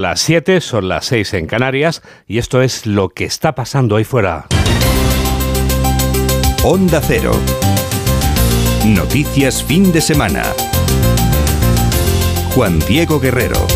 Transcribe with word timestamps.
Las 0.00 0.20
7 0.20 0.62
son 0.62 0.88
las 0.88 1.04
6 1.04 1.34
en 1.34 1.46
Canarias 1.46 2.00
y 2.26 2.38
esto 2.38 2.62
es 2.62 2.86
lo 2.86 3.10
que 3.10 3.26
está 3.26 3.54
pasando 3.54 3.96
ahí 3.96 4.04
fuera. 4.04 4.46
Onda 6.64 7.02
Cero. 7.06 7.32
Noticias 8.86 9.62
fin 9.62 9.92
de 9.92 10.00
semana. 10.00 10.42
Juan 12.54 12.78
Diego 12.88 13.20
Guerrero. 13.20 13.66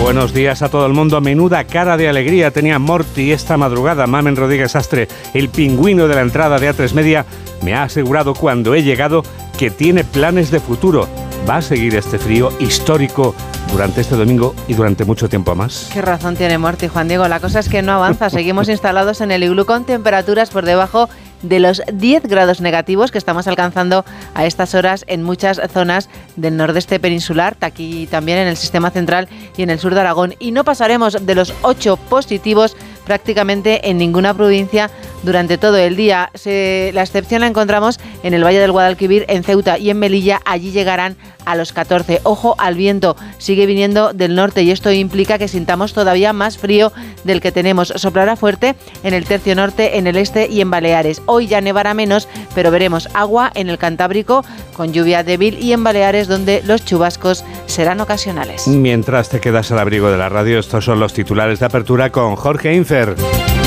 Buenos 0.00 0.32
días 0.32 0.62
a 0.62 0.70
todo 0.70 0.86
el 0.86 0.94
mundo. 0.94 1.20
Menuda 1.20 1.64
cara 1.64 1.98
de 1.98 2.08
alegría 2.08 2.52
tenía 2.52 2.78
Morty 2.78 3.32
esta 3.32 3.58
madrugada. 3.58 4.06
Mamen 4.06 4.34
Rodríguez 4.34 4.76
Astre, 4.76 5.08
el 5.34 5.50
pingüino 5.50 6.08
de 6.08 6.14
la 6.14 6.22
entrada 6.22 6.58
de 6.58 6.74
A3 6.74 6.94
Media, 6.94 7.26
me 7.60 7.74
ha 7.74 7.82
asegurado 7.82 8.32
cuando 8.32 8.74
he 8.74 8.82
llegado 8.82 9.22
que 9.58 9.70
tiene 9.70 10.04
planes 10.04 10.50
de 10.50 10.58
futuro. 10.58 11.06
Va 11.46 11.56
a 11.56 11.62
seguir 11.62 11.94
este 11.96 12.18
frío 12.18 12.50
histórico 12.60 13.34
durante 13.72 14.00
este 14.00 14.16
domingo 14.16 14.54
y 14.68 14.74
durante 14.74 15.04
mucho 15.04 15.28
tiempo 15.28 15.54
más. 15.54 15.90
Qué 15.92 16.02
razón 16.02 16.36
tiene 16.36 16.58
Morty, 16.58 16.88
Juan 16.88 17.08
Diego. 17.08 17.28
La 17.28 17.40
cosa 17.40 17.60
es 17.60 17.68
que 17.68 17.82
no 17.82 17.92
avanza. 17.92 18.30
Seguimos 18.30 18.68
instalados 18.68 19.20
en 19.20 19.30
el 19.30 19.42
iglú 19.42 19.64
con 19.64 19.84
temperaturas 19.84 20.50
por 20.50 20.64
debajo 20.64 21.08
de 21.42 21.60
los 21.60 21.82
10 21.92 22.24
grados 22.24 22.60
negativos 22.60 23.10
que 23.10 23.18
estamos 23.18 23.46
alcanzando 23.46 24.04
a 24.34 24.44
estas 24.44 24.74
horas 24.74 25.04
en 25.08 25.22
muchas 25.22 25.60
zonas 25.72 26.08
del 26.36 26.56
nordeste 26.56 27.00
peninsular, 27.00 27.56
aquí 27.60 28.06
también 28.10 28.38
en 28.38 28.48
el 28.48 28.56
sistema 28.56 28.90
central 28.90 29.28
y 29.56 29.62
en 29.62 29.70
el 29.70 29.78
sur 29.78 29.94
de 29.94 30.00
Aragón. 30.00 30.34
Y 30.38 30.52
no 30.52 30.64
pasaremos 30.64 31.24
de 31.24 31.34
los 31.34 31.54
8 31.62 31.96
positivos 31.96 32.76
prácticamente 33.10 33.90
en 33.90 33.98
ninguna 33.98 34.34
provincia 34.34 34.88
durante 35.24 35.58
todo 35.58 35.76
el 35.78 35.96
día. 35.96 36.30
la 36.44 37.02
excepción 37.02 37.40
la 37.40 37.48
encontramos 37.48 37.98
en 38.22 38.34
el 38.34 38.44
Valle 38.44 38.60
del 38.60 38.70
Guadalquivir, 38.70 39.24
en 39.26 39.42
Ceuta 39.42 39.78
y 39.78 39.90
en 39.90 39.98
Melilla. 39.98 40.40
Allí 40.44 40.70
llegarán 40.70 41.16
a 41.44 41.56
los 41.56 41.72
14. 41.72 42.20
Ojo 42.22 42.54
al 42.58 42.76
viento, 42.76 43.16
sigue 43.38 43.66
viniendo 43.66 44.12
del 44.12 44.36
norte 44.36 44.62
y 44.62 44.70
esto 44.70 44.92
implica 44.92 45.38
que 45.38 45.48
sintamos 45.48 45.92
todavía 45.92 46.32
más 46.32 46.56
frío 46.56 46.92
del 47.24 47.40
que 47.40 47.50
tenemos. 47.50 47.92
Soplará 47.96 48.36
fuerte 48.36 48.76
en 49.02 49.12
el 49.12 49.24
tercio 49.24 49.56
norte, 49.56 49.98
en 49.98 50.06
el 50.06 50.16
este 50.16 50.46
y 50.48 50.60
en 50.60 50.70
Baleares. 50.70 51.20
Hoy 51.26 51.48
ya 51.48 51.60
nevará 51.60 51.94
menos, 51.94 52.28
pero 52.54 52.70
veremos 52.70 53.08
agua 53.12 53.50
en 53.56 53.68
el 53.68 53.78
Cantábrico 53.78 54.44
con 54.76 54.92
lluvia 54.92 55.24
débil 55.24 55.58
y 55.58 55.72
en 55.72 55.82
Baleares 55.82 56.28
donde 56.28 56.62
los 56.64 56.84
chubascos 56.84 57.44
serán 57.66 58.00
ocasionales. 58.00 58.68
Mientras 58.68 59.28
te 59.28 59.40
quedas 59.40 59.72
al 59.72 59.80
abrigo 59.80 60.10
de 60.12 60.18
la 60.18 60.28
radio, 60.28 60.60
estos 60.60 60.84
son 60.84 61.00
los 61.00 61.12
titulares 61.12 61.58
de 61.58 61.66
apertura 61.66 62.10
con 62.10 62.36
Jorge 62.36 62.74
Infer. 62.74 62.99
River. 63.00 63.59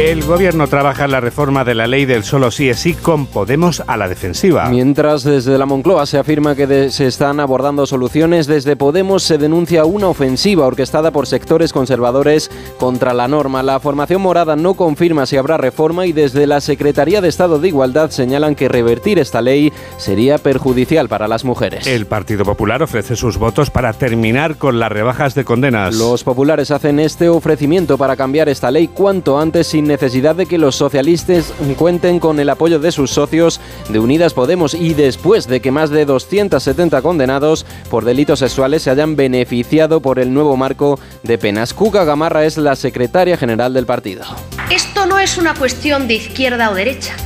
El 0.00 0.24
gobierno 0.24 0.66
trabaja 0.66 1.04
en 1.04 1.10
la 1.10 1.20
reforma 1.20 1.62
de 1.62 1.74
la 1.74 1.86
ley 1.86 2.06
del 2.06 2.24
solo 2.24 2.50
sí 2.50 2.70
es 2.70 2.78
sí 2.78 2.94
con 2.94 3.26
Podemos 3.26 3.82
a 3.86 3.98
la 3.98 4.08
defensiva. 4.08 4.70
Mientras 4.70 5.24
desde 5.24 5.58
la 5.58 5.66
Moncloa 5.66 6.06
se 6.06 6.16
afirma 6.16 6.54
que 6.54 6.90
se 6.90 7.06
están 7.06 7.38
abordando 7.38 7.84
soluciones, 7.84 8.46
desde 8.46 8.76
Podemos 8.76 9.24
se 9.24 9.36
denuncia 9.36 9.84
una 9.84 10.08
ofensiva 10.08 10.66
orquestada 10.66 11.10
por 11.10 11.26
sectores 11.26 11.74
conservadores 11.74 12.50
contra 12.78 13.12
la 13.12 13.28
norma. 13.28 13.62
La 13.62 13.78
formación 13.78 14.22
morada 14.22 14.56
no 14.56 14.72
confirma 14.72 15.26
si 15.26 15.36
habrá 15.36 15.58
reforma 15.58 16.06
y 16.06 16.12
desde 16.12 16.46
la 16.46 16.62
Secretaría 16.62 17.20
de 17.20 17.28
Estado 17.28 17.58
de 17.58 17.68
Igualdad 17.68 18.08
señalan 18.08 18.54
que 18.54 18.70
revertir 18.70 19.18
esta 19.18 19.42
ley 19.42 19.70
sería 19.98 20.38
perjudicial 20.38 21.10
para 21.10 21.28
las 21.28 21.44
mujeres. 21.44 21.86
El 21.86 22.06
Partido 22.06 22.46
Popular 22.46 22.82
ofrece 22.82 23.16
sus 23.16 23.36
votos 23.36 23.68
para 23.68 23.92
terminar 23.92 24.56
con 24.56 24.78
las 24.78 24.90
rebajas 24.90 25.34
de 25.34 25.44
condenas. 25.44 25.94
Los 25.94 26.24
populares 26.24 26.70
hacen 26.70 27.00
este 27.00 27.28
ofrecimiento 27.28 27.98
para 27.98 28.16
cambiar 28.16 28.48
esta 28.48 28.70
ley 28.70 28.88
cuanto 28.88 29.38
antes 29.38 29.66
sin 29.66 29.89
necesidad 29.90 30.36
de 30.36 30.46
que 30.46 30.56
los 30.56 30.76
socialistas 30.76 31.52
cuenten 31.76 32.20
con 32.20 32.38
el 32.38 32.48
apoyo 32.48 32.78
de 32.78 32.92
sus 32.92 33.10
socios 33.10 33.60
de 33.88 33.98
Unidas 33.98 34.34
Podemos 34.34 34.72
y 34.72 34.94
después 34.94 35.48
de 35.48 35.60
que 35.60 35.72
más 35.72 35.90
de 35.90 36.04
270 36.04 37.02
condenados 37.02 37.66
por 37.90 38.04
delitos 38.04 38.38
sexuales 38.38 38.82
se 38.82 38.90
hayan 38.90 39.16
beneficiado 39.16 40.00
por 40.00 40.20
el 40.20 40.32
nuevo 40.32 40.56
marco 40.56 41.00
de 41.24 41.38
penas. 41.38 41.74
Cuca 41.74 42.04
Gamarra 42.04 42.44
es 42.44 42.56
la 42.56 42.76
secretaria 42.76 43.36
general 43.36 43.74
del 43.74 43.84
partido. 43.84 44.22
Esto 44.70 45.06
no 45.06 45.18
es 45.18 45.36
una 45.36 45.54
cuestión 45.54 46.06
de 46.06 46.14
izquierda 46.14 46.70
o 46.70 46.74
derecha. 46.74 47.16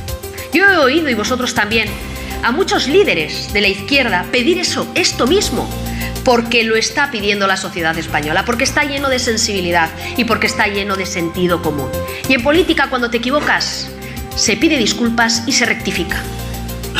Yo 0.51 0.65
he 0.65 0.77
oído, 0.77 1.09
y 1.09 1.13
vosotros 1.13 1.53
también, 1.53 1.87
a 2.45 2.51
muchos 2.51 2.87
líderes 2.87 3.51
de 3.53 3.61
la 3.61 3.67
izquierda 3.67 4.23
pedir 4.31 4.59
eso, 4.59 4.87
esto 4.93 5.25
mismo 5.25 5.67
porque 6.23 6.63
lo 6.63 6.75
está 6.75 7.09
pidiendo 7.09 7.47
la 7.47 7.57
sociedad 7.57 7.97
española, 7.97 8.45
porque 8.45 8.63
está 8.63 8.83
lleno 8.83 9.09
de 9.09 9.19
sensibilidad 9.19 9.89
y 10.15 10.25
porque 10.25 10.47
está 10.47 10.67
lleno 10.67 10.95
de 10.95 11.05
sentido 11.05 11.61
común. 11.61 11.89
Y 12.27 12.33
en 12.33 12.43
política 12.43 12.87
cuando 12.89 13.09
te 13.09 13.17
equivocas, 13.17 13.89
se 14.35 14.57
pide 14.57 14.77
disculpas 14.77 15.43
y 15.47 15.53
se 15.53 15.65
rectifica. 15.65 16.21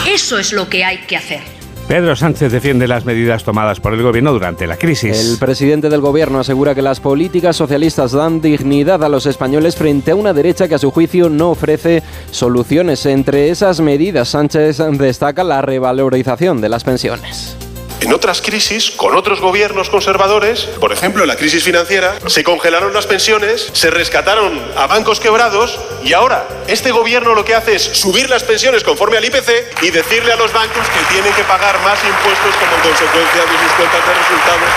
Eso 0.08 0.40
es 0.40 0.52
lo 0.52 0.68
que 0.68 0.84
hay 0.84 1.00
que 1.00 1.18
hacer. 1.18 1.55
Pedro 1.88 2.16
Sánchez 2.16 2.52
defiende 2.52 2.88
las 2.88 3.06
medidas 3.06 3.44
tomadas 3.44 3.80
por 3.80 3.94
el 3.94 4.02
gobierno 4.02 4.34
durante 4.34 4.66
la 4.66 4.76
crisis. 4.76 5.32
El 5.32 5.38
presidente 5.38 5.88
del 5.88 6.02
gobierno 6.02 6.40
asegura 6.40 6.74
que 6.74 6.82
las 6.82 7.00
políticas 7.00 7.56
socialistas 7.56 8.12
dan 8.12 8.42
dignidad 8.42 9.04
a 9.04 9.10
los 9.10 9.28
españoles 9.28 9.76
frente 9.76 10.12
a 10.12 10.16
una 10.16 10.34
derecha 10.34 10.68
que 10.68 10.76
a 10.76 10.80
su 10.80 10.90
juicio 10.90 11.30
no 11.30 11.52
ofrece 11.52 12.02
soluciones. 12.32 13.06
Entre 13.06 13.50
esas 13.50 13.82
medidas, 13.82 14.30
Sánchez 14.30 14.80
destaca 14.94 15.44
la 15.44 15.62
revalorización 15.62 16.60
de 16.60 16.70
las 16.70 16.84
pensiones. 16.84 17.56
En 18.02 18.14
otras 18.14 18.42
crisis, 18.42 18.92
con 18.92 19.16
otros 19.16 19.42
gobiernos 19.42 19.90
conservadores, 19.90 20.66
por 20.80 20.92
ejemplo 20.92 21.26
la 21.26 21.36
crisis 21.36 21.64
financiera, 21.64 22.16
se 22.28 22.44
congelaron 22.44 22.94
las 22.94 23.08
pensiones, 23.08 23.70
se 23.74 23.90
rescataron 23.90 24.62
a 24.78 24.88
bancos 24.88 25.20
quebrados 25.20 25.80
y 26.04 26.14
ahora 26.14 26.48
este 26.68 26.92
gobierno 26.92 27.34
lo 27.34 27.46
que 27.46 27.56
hace 27.56 27.76
es 27.76 27.84
subir 27.84 28.30
las 28.30 28.44
pensiones 28.44 28.84
conforme 28.84 29.18
al 29.18 29.26
IPC 29.26 29.84
y 29.84 29.92
decirle 29.92 30.34
a 30.34 30.36
los 30.36 30.54
bancos 30.54 30.88
que 30.90 31.14
tienen 31.14 31.34
que 31.34 31.44
pagar 31.44 31.80
más 31.84 32.00
impuestos 32.04 32.56
como 32.56 32.76
consecuencia 32.84 33.42
de 33.42 33.58
sus 33.64 33.72
cuentas 33.74 34.06
de 34.06 34.14
resultados 34.14 34.70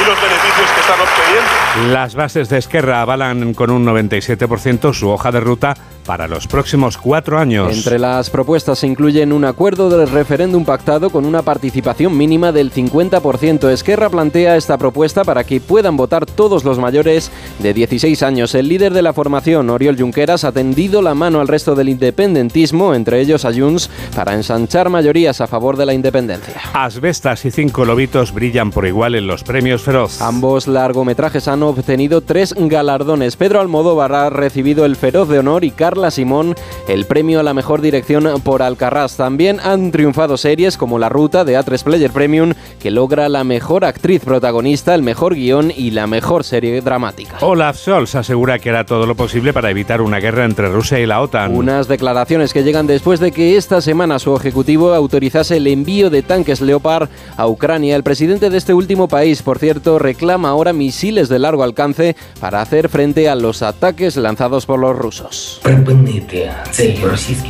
y 0.00 0.06
los 0.06 0.20
beneficios 0.20 0.70
que 0.74 0.80
están 0.80 1.00
obteniendo. 1.00 1.92
Las 1.92 2.14
bases 2.14 2.48
de 2.48 2.58
Esquerra 2.58 3.02
avalan 3.02 3.54
con 3.54 3.70
un 3.70 3.84
97% 3.84 4.92
su 4.92 5.08
hoja 5.08 5.32
de 5.32 5.40
ruta 5.40 5.74
para 6.08 6.26
los 6.26 6.46
próximos 6.46 6.96
cuatro 6.96 7.38
años. 7.38 7.70
Entre 7.70 7.98
las 7.98 8.30
propuestas 8.30 8.78
se 8.78 8.86
incluyen 8.86 9.32
un 9.32 9.44
acuerdo 9.44 9.90
del 9.90 10.08
referéndum 10.08 10.64
pactado 10.64 11.10
con 11.10 11.26
una 11.26 11.42
participación 11.42 12.16
mínima 12.16 12.50
del 12.58 12.72
50%. 12.72 13.68
Esquerra 13.70 14.10
plantea 14.10 14.56
esta 14.56 14.78
propuesta 14.78 15.24
para 15.24 15.44
que 15.44 15.60
puedan 15.60 15.96
votar 15.96 16.26
todos 16.26 16.64
los 16.64 16.78
mayores 16.78 17.30
de 17.60 17.74
16 17.74 18.22
años. 18.22 18.54
El 18.54 18.68
líder 18.68 18.92
de 18.92 19.02
la 19.02 19.12
formación, 19.12 19.70
Oriol 19.70 19.98
Junqueras, 19.98 20.44
ha 20.44 20.52
tendido 20.52 21.02
la 21.02 21.14
mano 21.14 21.40
al 21.40 21.48
resto 21.48 21.74
del 21.74 21.88
independentismo, 21.88 22.94
entre 22.94 23.20
ellos 23.20 23.44
a 23.44 23.52
Junts, 23.52 23.90
para 24.16 24.34
ensanchar 24.34 24.88
mayorías 24.88 25.40
a 25.40 25.46
favor 25.46 25.76
de 25.76 25.86
la 25.86 25.94
independencia. 25.94 26.54
Asbestas 26.72 27.44
y 27.44 27.50
cinco 27.50 27.84
lobitos 27.84 28.32
brillan 28.32 28.70
por 28.70 28.86
igual 28.86 29.14
en 29.14 29.26
los 29.26 29.44
premios 29.44 29.82
Feroz. 29.82 30.20
Ambos 30.20 30.66
largometrajes 30.66 31.46
han 31.48 31.62
obtenido 31.62 32.22
tres 32.22 32.54
galardones. 32.56 33.36
Pedro 33.36 33.60
Almodóvar 33.60 34.14
ha 34.14 34.30
recibido 34.30 34.84
el 34.84 34.96
Feroz 34.96 35.28
de 35.28 35.38
Honor 35.38 35.64
y 35.64 35.70
Carlos 35.70 35.98
la 35.98 36.10
Simón 36.10 36.54
el 36.86 37.06
premio 37.06 37.40
a 37.40 37.42
la 37.42 37.54
mejor 37.54 37.80
dirección 37.80 38.40
por 38.42 38.62
Alcarrás. 38.62 39.16
También 39.16 39.58
han 39.60 39.90
triunfado 39.90 40.36
series 40.36 40.76
como 40.76 40.98
La 40.98 41.08
Ruta 41.08 41.44
de 41.44 41.58
A3 41.58 41.82
Player 41.82 42.10
Premium, 42.10 42.47
que 42.80 42.90
logra 42.90 43.28
la 43.28 43.44
mejor 43.44 43.84
actriz 43.84 44.22
protagonista, 44.24 44.94
el 44.94 45.02
mejor 45.02 45.34
guion 45.34 45.72
y 45.74 45.90
la 45.90 46.06
mejor 46.06 46.44
serie 46.44 46.80
dramática. 46.80 47.38
Olaf 47.40 47.78
Scholz 47.78 48.14
asegura 48.14 48.58
que 48.58 48.70
hará 48.70 48.84
todo 48.84 49.06
lo 49.06 49.14
posible 49.14 49.52
para 49.52 49.70
evitar 49.70 50.00
una 50.00 50.18
guerra 50.18 50.44
entre 50.44 50.68
Rusia 50.68 50.98
y 51.00 51.06
la 51.06 51.20
OTAN. 51.20 51.54
Unas 51.54 51.88
declaraciones 51.88 52.52
que 52.52 52.62
llegan 52.62 52.86
después 52.86 53.20
de 53.20 53.32
que 53.32 53.56
esta 53.56 53.80
semana 53.80 54.18
su 54.18 54.34
ejecutivo 54.36 54.94
autorizase 54.94 55.56
el 55.56 55.66
envío 55.66 56.10
de 56.10 56.22
tanques 56.22 56.60
Leopard 56.60 57.08
a 57.36 57.46
Ucrania. 57.46 57.96
El 57.96 58.02
presidente 58.02 58.50
de 58.50 58.58
este 58.58 58.74
último 58.74 59.08
país, 59.08 59.42
por 59.42 59.58
cierto, 59.58 59.98
reclama 59.98 60.48
ahora 60.48 60.72
misiles 60.72 61.28
de 61.28 61.38
largo 61.38 61.62
alcance 61.62 62.16
para 62.40 62.62
hacer 62.62 62.88
frente 62.88 63.28
a 63.28 63.34
los 63.34 63.62
ataques 63.62 64.16
lanzados 64.16 64.66
por 64.66 64.78
los 64.78 64.96
rusos. 64.96 65.60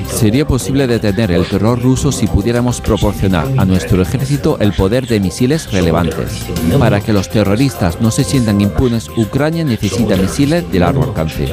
Sería 0.07 0.47
posible 0.47 0.87
detener 0.87 1.31
el 1.31 1.47
terror 1.47 1.81
ruso 1.81 2.13
si 2.13 2.27
pudiéramos 2.27 2.81
proporcionar 2.81 3.47
a 3.57 3.65
nuestro 3.65 4.03
ejército 4.03 4.59
el 4.61 4.73
poder 4.73 4.88
de 4.89 5.21
misiles 5.21 5.71
relevantes. 5.71 6.47
Para 6.79 7.01
que 7.01 7.13
los 7.13 7.29
terroristas 7.29 8.01
no 8.01 8.11
se 8.11 8.25
sientan 8.25 8.61
impunes, 8.61 9.09
Ucrania 9.17 9.65
necesita 9.65 10.17
misiles 10.17 10.71
de 10.73 10.79
largo 10.79 11.05
alcance. 11.05 11.53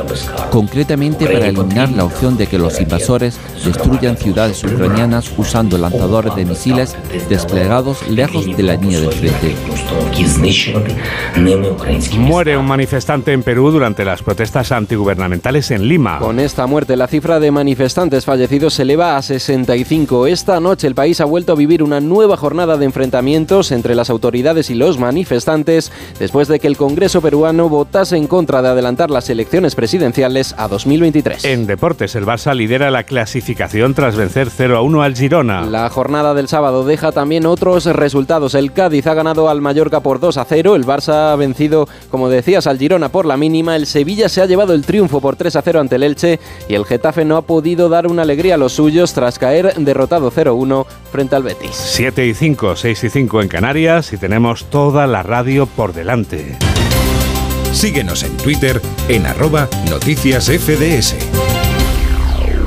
Concretamente 0.52 1.26
para 1.28 1.48
eliminar 1.48 1.92
la 1.92 2.06
opción 2.06 2.38
de 2.38 2.48
que 2.48 2.58
los 2.58 2.80
invasores 2.80 3.38
destruyan 3.64 4.16
ciudades 4.18 4.64
ucranianas 4.64 5.32
usando 5.38 5.78
lanzadores 5.78 6.36
de 6.36 6.46
misiles 6.46 6.96
desplegados 7.28 8.08
lejos 8.08 8.46
de 8.56 8.64
la 8.64 8.76
línea 8.76 9.02
del 9.02 9.12
frente. 9.12 9.56
Muere 12.18 12.58
un 12.58 12.66
manifestante 12.66 13.34
en 13.34 13.44
Perú 13.44 13.72
durante 13.72 14.06
las 14.06 14.22
protestas 14.22 14.72
antigubernamentales 14.72 15.72
en 15.72 15.88
Lima. 15.88 16.20
Con 16.20 16.40
esta 16.40 16.68
muerte, 16.68 16.96
la 16.96 17.08
cifra 17.08 17.40
de 17.40 17.52
manifestantes 17.52 18.24
fallecidos 18.24 18.76
se 18.76 18.84
eleva 18.84 19.18
a 19.18 19.22
65. 19.22 20.28
Esta 20.28 20.60
noche 20.60 20.88
el 20.88 20.96
país 20.96 21.20
ha 21.20 21.26
vuelto 21.26 21.54
a 21.54 21.56
vivir 21.56 21.84
una 21.84 22.00
nueva 22.00 22.38
jornada 22.38 22.78
de 22.78 22.86
enfrentamiento 22.86 23.25
enfrentamientos 23.26 23.72
entre 23.72 23.96
las 23.96 24.12
autoridades 24.12 24.70
y 24.70 24.76
los 24.76 25.00
manifestantes 25.00 25.92
después 26.20 26.48
de 26.48 26.60
que 26.60 26.68
el 26.68 26.78
Congreso 26.78 27.22
peruano 27.22 27.70
votase 27.70 28.18
en 28.18 28.28
contra 28.28 28.62
de 28.62 28.68
adelantar 28.68 29.10
las 29.10 29.30
elecciones 29.32 29.74
presidenciales 29.74 30.54
a 30.58 30.68
2023. 30.68 31.44
En 31.46 31.66
deportes, 31.66 32.16
el 32.16 32.26
Barça 32.26 32.54
lidera 32.54 32.92
la 32.92 33.04
clasificación 33.04 33.96
tras 33.96 34.16
vencer 34.16 34.50
0 34.52 34.78
a 34.78 34.82
1 34.82 35.02
al 35.02 35.16
Girona. 35.16 35.66
La 35.66 35.90
jornada 35.90 36.36
del 36.36 36.48
sábado 36.48 36.86
deja 36.86 37.12
también 37.12 37.48
otros 37.48 37.86
resultados. 37.86 38.54
El 38.54 38.74
Cádiz 38.74 39.08
ha 39.08 39.16
ganado 39.16 39.50
al 39.50 39.62
Mallorca 39.62 40.02
por 40.02 40.20
2 40.20 40.38
a 40.38 40.46
0, 40.46 40.76
el 40.76 40.86
Barça 40.86 41.32
ha 41.32 41.36
vencido, 41.36 41.88
como 42.12 42.30
decías, 42.30 42.68
al 42.68 42.78
Girona 42.78 43.10
por 43.10 43.26
la 43.26 43.38
mínima, 43.38 43.76
el 43.76 43.88
Sevilla 43.88 44.30
se 44.30 44.42
ha 44.42 44.46
llevado 44.46 44.74
el 44.74 44.86
triunfo 44.86 45.20
por 45.20 45.36
3 45.36 45.56
a 45.56 45.62
0 45.64 45.80
ante 45.80 45.96
el 45.96 46.04
Elche 46.04 46.40
y 46.70 46.76
el 46.76 46.86
Getafe 46.86 47.26
no 47.26 47.38
ha 47.38 47.42
podido 47.42 47.90
dar 47.90 48.06
una 48.06 48.22
alegría 48.22 48.54
a 48.54 48.58
los 48.58 48.74
suyos 48.74 49.14
tras 49.14 49.40
caer 49.40 49.74
derrotado 49.78 50.32
0-1 50.32 50.86
frente 51.12 51.36
al 51.36 51.44
Betis. 51.44 51.72
7 51.74 52.28
y 52.28 52.34
5, 52.36 52.76
6 52.76 53.04
y 53.04 53.10
5 53.10 53.15
en 53.16 53.48
Canarias 53.48 54.12
y 54.12 54.18
tenemos 54.18 54.70
toda 54.70 55.08
la 55.08 55.24
radio 55.24 55.68
por 55.68 55.94
delante. 55.94 56.58
Síguenos 57.72 58.24
en 58.24 58.36
Twitter 58.36 58.82
en 59.08 59.26
arroba 59.26 59.70
noticias 59.90 60.48
FDS. 60.48 61.16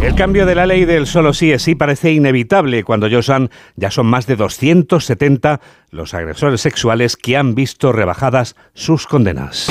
El 0.02 0.14
cambio 0.14 0.46
de 0.46 0.54
la 0.54 0.64
ley 0.64 0.86
del 0.86 1.06
solo 1.06 1.34
sí 1.34 1.52
es 1.52 1.62
sí 1.62 1.74
parece 1.74 2.12
inevitable 2.12 2.82
cuando 2.82 3.10
son, 3.20 3.50
ya 3.76 3.90
son 3.90 4.06
más 4.06 4.26
de 4.26 4.36
270 4.36 5.60
los 5.90 6.14
agresores 6.14 6.62
sexuales 6.62 7.16
que 7.16 7.36
han 7.36 7.54
visto 7.54 7.92
rebajadas 7.92 8.56
sus 8.72 9.06
condenas. 9.06 9.68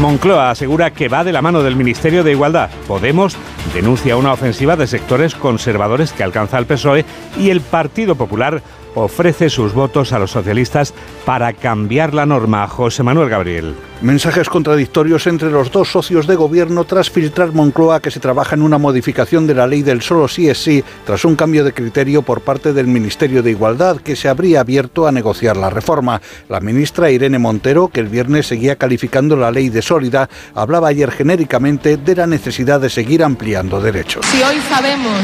Moncloa 0.00 0.50
asegura 0.50 0.92
que 0.92 1.08
va 1.08 1.24
de 1.24 1.32
la 1.32 1.42
mano 1.42 1.62
del 1.62 1.76
Ministerio 1.76 2.22
de 2.22 2.32
Igualdad. 2.32 2.70
Podemos 2.86 3.36
denuncia 3.74 4.16
una 4.16 4.32
ofensiva 4.32 4.76
de 4.76 4.86
sectores 4.86 5.34
conservadores 5.34 6.12
que 6.12 6.22
alcanza 6.22 6.58
el 6.58 6.66
PSOE 6.66 7.04
y 7.38 7.50
el 7.50 7.60
Partido 7.60 8.14
Popular 8.14 8.62
ofrece 8.94 9.50
sus 9.50 9.72
votos 9.72 10.12
a 10.12 10.18
los 10.18 10.30
socialistas 10.30 10.94
para 11.24 11.52
cambiar 11.52 12.14
la 12.14 12.26
norma. 12.26 12.66
José 12.68 13.02
Manuel 13.02 13.28
Gabriel. 13.28 13.74
Mensajes 14.00 14.48
contradictorios 14.48 15.26
entre 15.26 15.50
los 15.50 15.72
dos 15.72 15.90
socios 15.90 16.28
de 16.28 16.36
gobierno 16.36 16.84
tras 16.84 17.10
filtrar 17.10 17.52
Moncloa 17.52 18.00
que 18.00 18.12
se 18.12 18.20
trabaja 18.20 18.54
en 18.54 18.62
una 18.62 18.78
modificación 18.78 19.46
de 19.48 19.54
la 19.54 19.66
ley 19.66 19.82
del 19.82 20.02
solo 20.02 20.28
sí 20.28 20.48
es 20.48 20.62
sí, 20.62 20.84
tras 21.04 21.24
un 21.24 21.34
cambio 21.34 21.64
de 21.64 21.72
criterio 21.72 22.22
por 22.22 22.42
parte 22.42 22.72
del 22.72 22.86
Ministerio 22.86 23.42
de 23.42 23.50
Igualdad 23.50 23.96
que 23.96 24.14
se 24.14 24.28
habría 24.28 24.60
abierto 24.60 25.08
a 25.08 25.12
negociar 25.12 25.56
la 25.56 25.68
reforma. 25.68 26.22
La 26.48 26.60
ministra 26.60 27.10
Irene 27.10 27.40
Montero, 27.40 27.88
que 27.88 27.98
el 27.98 28.06
viernes 28.06 28.46
seguía 28.46 28.76
calificando 28.76 29.34
la 29.34 29.50
ley 29.50 29.68
de 29.68 29.82
sólida, 29.82 30.28
hablaba 30.54 30.88
ayer 30.88 31.10
genéricamente 31.10 31.96
de 31.96 32.14
la 32.14 32.28
necesidad 32.28 32.80
de 32.80 32.90
seguir 32.90 33.24
ampliando 33.24 33.80
derechos. 33.80 34.24
Si 34.26 34.40
hoy 34.42 34.60
sabemos 34.68 35.22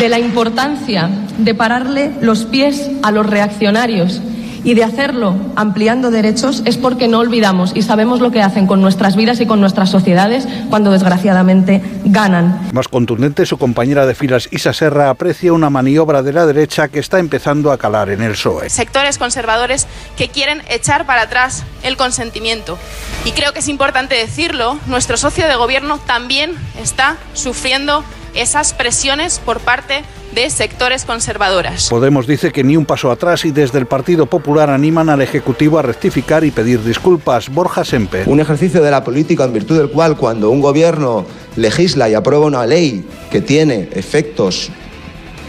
de 0.00 0.08
la 0.08 0.18
importancia 0.18 1.08
de 1.38 1.54
pararle 1.54 2.12
los 2.20 2.44
pies 2.44 2.90
a 3.02 3.05
los 3.10 3.26
reaccionarios 3.26 4.20
y 4.66 4.74
de 4.74 4.82
hacerlo 4.82 5.36
ampliando 5.54 6.10
derechos 6.10 6.62
es 6.64 6.76
porque 6.76 7.06
no 7.06 7.20
olvidamos 7.20 7.70
y 7.76 7.82
sabemos 7.82 8.20
lo 8.20 8.32
que 8.32 8.42
hacen 8.42 8.66
con 8.66 8.82
nuestras 8.82 9.14
vidas 9.14 9.40
y 9.40 9.46
con 9.46 9.60
nuestras 9.60 9.90
sociedades 9.90 10.48
cuando 10.68 10.90
desgraciadamente 10.90 11.80
ganan. 12.04 12.68
Más 12.72 12.88
contundente, 12.88 13.46
su 13.46 13.58
compañera 13.58 14.06
de 14.06 14.16
filas 14.16 14.48
Isa 14.50 14.72
Serra 14.72 15.08
aprecia 15.08 15.52
una 15.52 15.70
maniobra 15.70 16.20
de 16.24 16.32
la 16.32 16.46
derecha 16.46 16.88
que 16.88 16.98
está 16.98 17.20
empezando 17.20 17.70
a 17.70 17.78
calar 17.78 18.10
en 18.10 18.22
el 18.22 18.32
PSOE. 18.32 18.68
Sectores 18.68 19.18
conservadores 19.18 19.86
que 20.16 20.28
quieren 20.28 20.60
echar 20.68 21.06
para 21.06 21.22
atrás 21.22 21.62
el 21.84 21.96
consentimiento. 21.96 22.76
Y 23.24 23.30
creo 23.30 23.52
que 23.52 23.60
es 23.60 23.68
importante 23.68 24.16
decirlo, 24.16 24.80
nuestro 24.88 25.16
socio 25.16 25.46
de 25.46 25.54
gobierno 25.54 25.98
también 25.98 26.50
está 26.82 27.18
sufriendo 27.34 28.02
esas 28.36 28.74
presiones 28.74 29.38
por 29.38 29.60
parte 29.60 30.04
de 30.34 30.50
sectores 30.50 31.04
conservadoras. 31.04 31.88
Podemos 31.88 32.26
dice 32.26 32.52
que 32.52 32.62
ni 32.62 32.76
un 32.76 32.84
paso 32.84 33.10
atrás 33.10 33.44
y 33.44 33.50
desde 33.50 33.78
el 33.78 33.86
Partido 33.86 34.26
Popular 34.26 34.70
animan 34.70 35.08
al 35.08 35.22
Ejecutivo 35.22 35.78
a 35.78 35.82
rectificar 35.82 36.44
y 36.44 36.50
pedir 36.50 36.82
disculpas. 36.84 37.48
Borja 37.48 37.84
Semper. 37.84 38.28
Un 38.28 38.40
ejercicio 38.40 38.82
de 38.82 38.90
la 38.90 39.02
política 39.02 39.44
en 39.44 39.54
virtud 39.54 39.78
del 39.78 39.90
cual 39.90 40.16
cuando 40.16 40.50
un 40.50 40.60
gobierno 40.60 41.24
legisla 41.56 42.08
y 42.08 42.14
aprueba 42.14 42.46
una 42.46 42.66
ley 42.66 43.06
que 43.30 43.40
tiene 43.40 43.88
efectos 43.92 44.70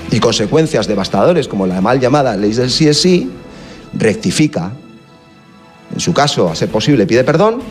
y 0.09 0.19
consecuencias 0.19 0.87
devastadores 0.87 1.47
como 1.47 1.67
la 1.67 1.81
mal 1.81 1.99
llamada 1.99 2.37
ley 2.37 2.53
del 2.53 2.71
sí 2.71 2.87
es 2.87 3.01
sí, 3.01 3.29
rectifica. 3.93 4.71
En 5.93 5.99
su 5.99 6.13
caso, 6.13 6.49
a 6.49 6.55
ser 6.55 6.69
posible, 6.69 7.05
pide 7.05 7.23
perdón 7.23 7.61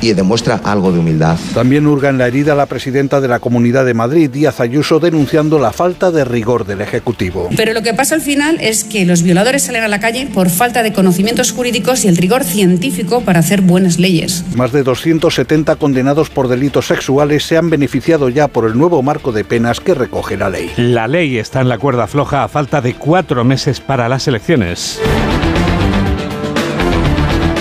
y 0.00 0.12
demuestra 0.12 0.60
algo 0.64 0.92
de 0.92 0.98
humildad. 0.98 1.38
También 1.54 1.86
hurga 1.86 2.08
en 2.08 2.18
la 2.18 2.26
herida 2.26 2.54
la 2.54 2.66
presidenta 2.66 3.20
de 3.20 3.28
la 3.28 3.38
Comunidad 3.38 3.84
de 3.84 3.94
Madrid, 3.94 4.30
Díaz 4.30 4.60
Ayuso, 4.60 5.00
denunciando 5.00 5.58
la 5.58 5.72
falta 5.72 6.10
de 6.10 6.24
rigor 6.24 6.66
del 6.66 6.80
Ejecutivo. 6.80 7.48
Pero 7.56 7.72
lo 7.72 7.82
que 7.82 7.94
pasa 7.94 8.14
al 8.14 8.20
final 8.20 8.58
es 8.60 8.84
que 8.84 9.04
los 9.04 9.22
violadores 9.22 9.64
salen 9.64 9.82
a 9.82 9.88
la 9.88 10.00
calle 10.00 10.28
por 10.32 10.50
falta 10.50 10.82
de 10.82 10.92
conocimientos 10.92 11.52
jurídicos 11.52 12.04
y 12.04 12.08
el 12.08 12.16
rigor 12.16 12.44
científico 12.44 13.20
para 13.22 13.40
hacer 13.40 13.60
buenas 13.60 13.98
leyes. 13.98 14.44
Más 14.54 14.72
de 14.72 14.82
270 14.82 15.76
condenados 15.76 16.30
por 16.30 16.48
delitos 16.48 16.86
sexuales 16.86 17.44
se 17.44 17.56
han 17.56 17.70
beneficiado 17.70 18.28
ya 18.28 18.48
por 18.48 18.66
el 18.66 18.76
nuevo 18.76 19.02
marco 19.02 19.32
de 19.32 19.44
penas 19.44 19.80
que 19.80 19.94
recoge 19.94 20.36
la 20.36 20.48
ley. 20.48 20.70
La 20.76 21.08
ley 21.08 21.38
está 21.38 21.60
en 21.60 21.68
la 21.68 21.78
cuerda 21.78 22.06
floja 22.06 22.44
a 22.44 22.48
falta 22.48 22.80
de 22.80 22.94
cuatro 22.94 23.44
meses 23.44 23.80
para 23.80 24.08
las 24.08 24.26
elecciones. 24.28 25.00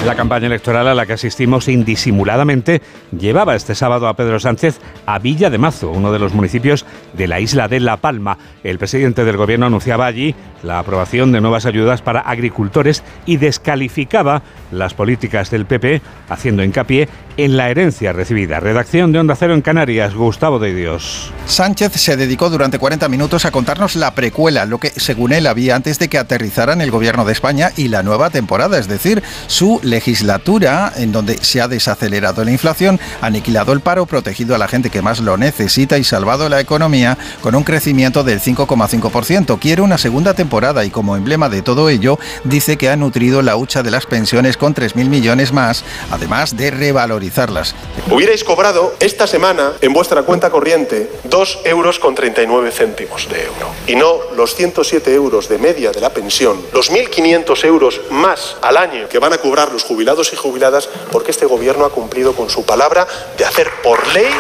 La 0.06 0.16
campaña 0.16 0.48
electoral 0.48 0.88
a 0.88 0.96
la 0.96 1.06
que 1.06 1.14
asistimos 1.14 1.68
indisimuladamente 1.68 2.82
llevaba 3.12 3.56
este 3.56 3.76
sábado 3.76 4.08
a 4.08 4.16
Pedro 4.16 4.40
Sánchez 4.40 4.80
a 5.06 5.20
Villa 5.20 5.50
de 5.50 5.58
Mazo, 5.58 5.92
uno 5.92 6.14
de 6.14 6.20
los 6.20 6.34
municipios 6.34 6.86
de 7.14 7.28
la 7.28 7.42
isla 7.42 7.68
de 7.68 7.82
La 7.82 7.98
Palma. 7.98 8.38
El 8.64 8.80
presidente 8.80 9.26
del 9.26 9.36
gobierno 9.36 9.66
anunciaba 9.66 10.06
allí 10.06 10.36
la 10.64 10.80
aprobación 10.80 11.34
de 11.34 11.42
nuevas 11.42 11.66
ayudas 11.66 12.02
para 12.02 12.22
agricultores 12.22 13.04
y 13.26 13.38
descalificaba 13.38 14.42
las 14.72 14.94
políticas 14.94 15.52
del 15.52 15.66
PP, 15.66 16.02
haciendo 16.30 16.64
hincapié 16.64 17.10
en 17.38 17.58
la 17.58 17.70
herencia 17.70 18.14
recibida. 18.14 18.60
Redacción 18.60 19.12
de 19.12 19.20
Onda 19.20 19.36
Cero 19.36 19.54
en 19.54 19.62
Canarias, 19.62 20.14
Gustavo 20.14 20.60
de 20.60 20.74
Dios. 20.74 21.32
Sánchez 21.46 21.94
se 21.94 22.18
dedicó 22.18 22.50
durante 22.50 22.80
40 22.80 23.08
minutos 23.10 23.46
a 23.46 23.52
contarnos 23.52 23.96
la 23.96 24.14
precuela, 24.14 24.66
lo 24.66 24.78
que 24.78 24.90
según 24.90 25.32
él 25.32 25.48
había 25.48 25.76
antes 25.76 26.00
de 26.00 26.10
que 26.10 26.18
aterrizaran 26.18 26.82
el 26.82 26.92
gobierno 26.92 27.26
de 27.26 27.32
España 27.32 27.72
y 27.78 27.88
la 27.88 28.04
nueva 28.04 28.30
temporada, 28.30 28.78
es 28.78 28.88
decir, 28.88 29.24
su 29.48 29.80
legislatura 29.90 30.94
en 30.96 31.12
donde 31.12 31.38
se 31.42 31.62
ha 31.62 31.68
desacelerado 31.68 32.44
la 32.44 32.52
inflación, 32.52 33.00
aniquilado 33.22 33.74
el 33.74 33.82
paro, 33.82 34.06
protegido 34.06 34.56
a 34.56 34.58
la 34.58 34.68
gente 34.68 34.90
que 34.90 35.02
más 35.02 35.20
lo 35.20 35.38
necesita 35.38 35.98
y 35.98 36.04
salvado 36.04 36.50
la 36.50 36.60
economía 36.60 37.18
con 37.42 37.56
un 37.56 37.64
crecimiento 37.64 38.24
del 38.24 38.42
5,5%. 38.42 39.60
Quiere 39.60 39.82
una 39.82 39.98
segunda 39.98 40.34
temporada 40.34 40.86
y 40.86 40.90
como 40.90 41.16
emblema 41.16 41.50
de 41.50 41.62
todo 41.62 41.90
ello 41.90 42.20
dice 42.44 42.78
que 42.78 42.90
ha 42.90 42.96
nutrido 42.96 43.42
la 43.42 43.56
hucha 43.56 43.84
de 43.84 43.92
las 43.92 44.06
pensiones 44.06 44.58
con 44.58 44.74
3.000 44.74 45.10
millones 45.10 45.52
más, 45.52 45.84
además 46.12 46.56
de 46.56 46.72
revalorizarlas. 46.72 47.76
Hubierais 48.12 48.44
cobrado 48.44 48.96
esta 49.00 49.28
semana 49.28 49.74
en 49.82 49.94
vuestra 49.94 50.24
cuenta 50.24 50.50
corriente 50.50 51.12
2 51.26 51.60
euros 51.66 52.00
con 52.00 52.16
39 52.16 52.72
céntimos 52.72 53.30
de 53.30 53.44
euro 53.44 53.70
y 53.88 53.96
no 53.96 54.18
los 54.36 54.56
107 54.56 55.14
euros 55.14 55.50
de 55.50 55.58
media 55.58 55.92
de 55.92 56.02
la 56.02 56.12
pensión, 56.12 56.62
los 56.74 56.92
1.500 56.92 57.66
euros 57.66 58.02
más 58.12 58.58
al 58.62 58.78
año 58.78 59.08
que 59.10 59.20
van 59.20 59.34
a 59.34 59.38
cobrar 59.38 59.72
los 59.72 59.79
jubilados 59.84 60.34
y 60.34 60.36
jubiladas 60.36 60.90
porque 61.12 61.32
este 61.32 61.46
gobierno 61.46 61.86
ha 61.86 61.90
cumplido 61.90 62.34
con 62.34 62.50
su 62.50 62.66
palabra 62.66 63.08
de 63.38 63.46
hacer 63.46 63.70
por 63.82 64.06
ley 64.08 64.32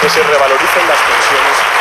que 0.00 0.08
se 0.08 0.22
revaloricen 0.22 0.88
las 0.88 0.98
pensiones. 0.98 1.77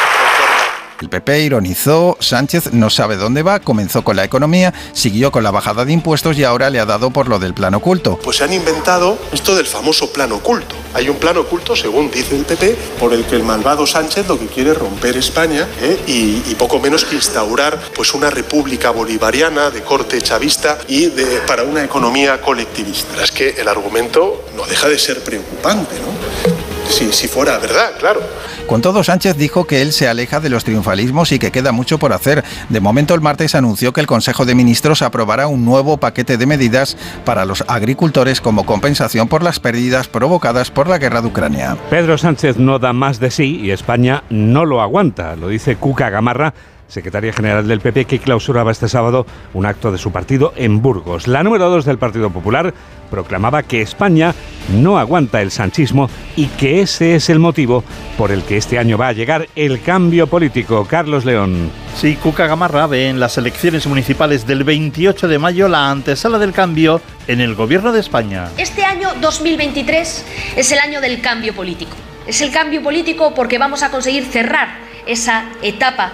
El 0.99 1.09
PP 1.09 1.41
ironizó, 1.41 2.17
Sánchez 2.19 2.73
no 2.73 2.89
sabe 2.89 3.17
dónde 3.17 3.43
va, 3.43 3.59
comenzó 3.59 4.03
con 4.03 4.15
la 4.15 4.23
economía, 4.23 4.73
siguió 4.93 5.31
con 5.31 5.43
la 5.43 5.51
bajada 5.51 5.85
de 5.85 5.93
impuestos 5.93 6.37
y 6.39 6.43
ahora 6.43 6.71
le 6.71 6.79
ha 6.79 6.85
dado 6.85 7.11
por 7.11 7.27
lo 7.27 7.37
del 7.37 7.53
plan 7.53 7.75
oculto. 7.75 8.17
Pues 8.23 8.37
se 8.37 8.45
han 8.45 8.53
inventado 8.53 9.19
esto 9.31 9.55
del 9.55 9.67
famoso 9.67 10.11
plan 10.11 10.31
oculto. 10.31 10.75
Hay 10.95 11.07
un 11.09 11.17
plan 11.17 11.37
oculto, 11.37 11.75
según 11.75 12.09
dice 12.09 12.35
el 12.35 12.45
PP, 12.45 12.75
por 12.99 13.13
el 13.13 13.25
que 13.25 13.35
el 13.35 13.43
malvado 13.43 13.85
Sánchez 13.85 14.27
lo 14.27 14.39
que 14.39 14.47
quiere 14.47 14.71
es 14.71 14.77
romper 14.77 15.17
España 15.17 15.67
¿eh? 15.81 15.99
y, 16.07 16.49
y, 16.49 16.55
poco 16.55 16.79
menos 16.79 17.05
que 17.05 17.15
instaurar 17.15 17.79
pues 17.95 18.15
una 18.15 18.31
república 18.31 18.89
bolivariana 18.89 19.69
de 19.69 19.83
corte 19.83 20.19
chavista 20.19 20.79
y 20.87 21.07
de, 21.07 21.41
para 21.45 21.63
una 21.63 21.83
economía 21.83 22.41
colectivista. 22.41 23.23
Es 23.23 23.31
que 23.31 23.49
el 23.49 23.67
argumento 23.67 24.45
no 24.55 24.65
deja 24.65 24.89
de 24.89 24.97
ser 24.97 25.23
preocupante, 25.23 25.95
¿no? 25.99 26.56
Si, 26.89 27.11
si, 27.11 27.27
fuera 27.27 27.57
verdad, 27.57 27.91
claro. 27.99 28.21
Con 28.65 28.81
todo, 28.81 29.03
Sánchez 29.03 29.37
dijo 29.37 29.65
que 29.65 29.81
él 29.81 29.91
se 29.91 30.07
aleja 30.07 30.39
de 30.39 30.49
los 30.49 30.63
triunfalismos 30.63 31.31
y 31.31 31.39
que 31.39 31.51
queda 31.51 31.71
mucho 31.71 31.97
por 31.99 32.13
hacer. 32.13 32.43
De 32.69 32.79
momento, 32.79 33.13
el 33.13 33.21
martes 33.21 33.55
anunció 33.55 33.93
que 33.93 34.01
el 34.01 34.07
Consejo 34.07 34.45
de 34.45 34.55
Ministros 34.55 35.01
aprobará 35.01 35.47
un 35.47 35.65
nuevo 35.65 35.97
paquete 35.97 36.37
de 36.37 36.45
medidas 36.45 36.97
para 37.25 37.45
los 37.45 37.63
agricultores 37.67 38.41
como 38.41 38.65
compensación 38.65 39.27
por 39.27 39.43
las 39.43 39.59
pérdidas 39.59 40.07
provocadas 40.07 40.71
por 40.71 40.87
la 40.87 40.97
guerra 40.97 41.21
de 41.21 41.27
Ucrania. 41.27 41.77
Pedro 41.89 42.17
Sánchez 42.17 42.57
no 42.57 42.79
da 42.79 42.93
más 42.93 43.19
de 43.19 43.31
sí 43.31 43.59
y 43.61 43.71
España 43.71 44.23
no 44.29 44.65
lo 44.65 44.81
aguanta, 44.81 45.35
lo 45.35 45.49
dice 45.49 45.75
Cuca 45.75 46.09
Gamarra 46.09 46.53
secretaria 46.87 47.33
general 47.33 47.67
del 47.67 47.81
PP, 47.81 48.05
que 48.05 48.19
clausuraba 48.19 48.71
este 48.71 48.87
sábado 48.87 49.25
un 49.53 49.65
acto 49.65 49.91
de 49.91 49.97
su 49.97 50.11
partido 50.11 50.53
en 50.55 50.81
Burgos. 50.81 51.27
La 51.27 51.43
número 51.43 51.69
dos 51.69 51.85
del 51.85 51.97
Partido 51.97 52.29
Popular 52.29 52.73
proclamaba 53.09 53.63
que 53.63 53.81
España 53.81 54.33
no 54.73 54.97
aguanta 54.97 55.41
el 55.41 55.51
sanchismo 55.51 56.09
y 56.35 56.47
que 56.47 56.81
ese 56.81 57.15
es 57.15 57.29
el 57.29 57.39
motivo 57.39 57.83
por 58.17 58.31
el 58.31 58.43
que 58.43 58.57
este 58.57 58.79
año 58.79 58.97
va 58.97 59.09
a 59.09 59.13
llegar 59.13 59.47
el 59.55 59.81
cambio 59.81 60.27
político. 60.27 60.85
Carlos 60.85 61.25
León. 61.25 61.71
Sí, 61.95 62.15
Cuca 62.15 62.47
Gamarra 62.47 62.87
ve 62.87 63.09
en 63.09 63.19
las 63.19 63.37
elecciones 63.37 63.87
municipales 63.87 64.45
del 64.45 64.63
28 64.63 65.27
de 65.27 65.39
mayo 65.39 65.67
la 65.67 65.89
antesala 65.89 66.37
del 66.37 66.53
cambio 66.53 67.01
en 67.27 67.41
el 67.41 67.55
gobierno 67.55 67.91
de 67.91 67.99
España. 67.99 68.49
Este 68.57 68.83
año 68.83 69.09
2023 69.21 70.25
es 70.57 70.71
el 70.71 70.79
año 70.79 71.01
del 71.01 71.21
cambio 71.21 71.53
político. 71.53 71.95
Es 72.27 72.41
el 72.41 72.51
cambio 72.51 72.83
político 72.83 73.33
porque 73.33 73.57
vamos 73.57 73.83
a 73.83 73.89
conseguir 73.89 74.25
cerrar 74.25 74.67
esa 75.05 75.45
etapa 75.61 76.11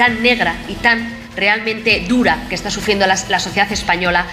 tan 0.00 0.22
negra 0.22 0.54
y 0.66 0.72
tan 0.76 1.19
realmente 1.36 2.04
dura 2.08 2.44
que 2.48 2.54
está 2.54 2.70
sufriendo 2.70 3.06
la, 3.06 3.16
la, 3.28 3.38
sociedad 3.38 3.70
española, 3.72 4.26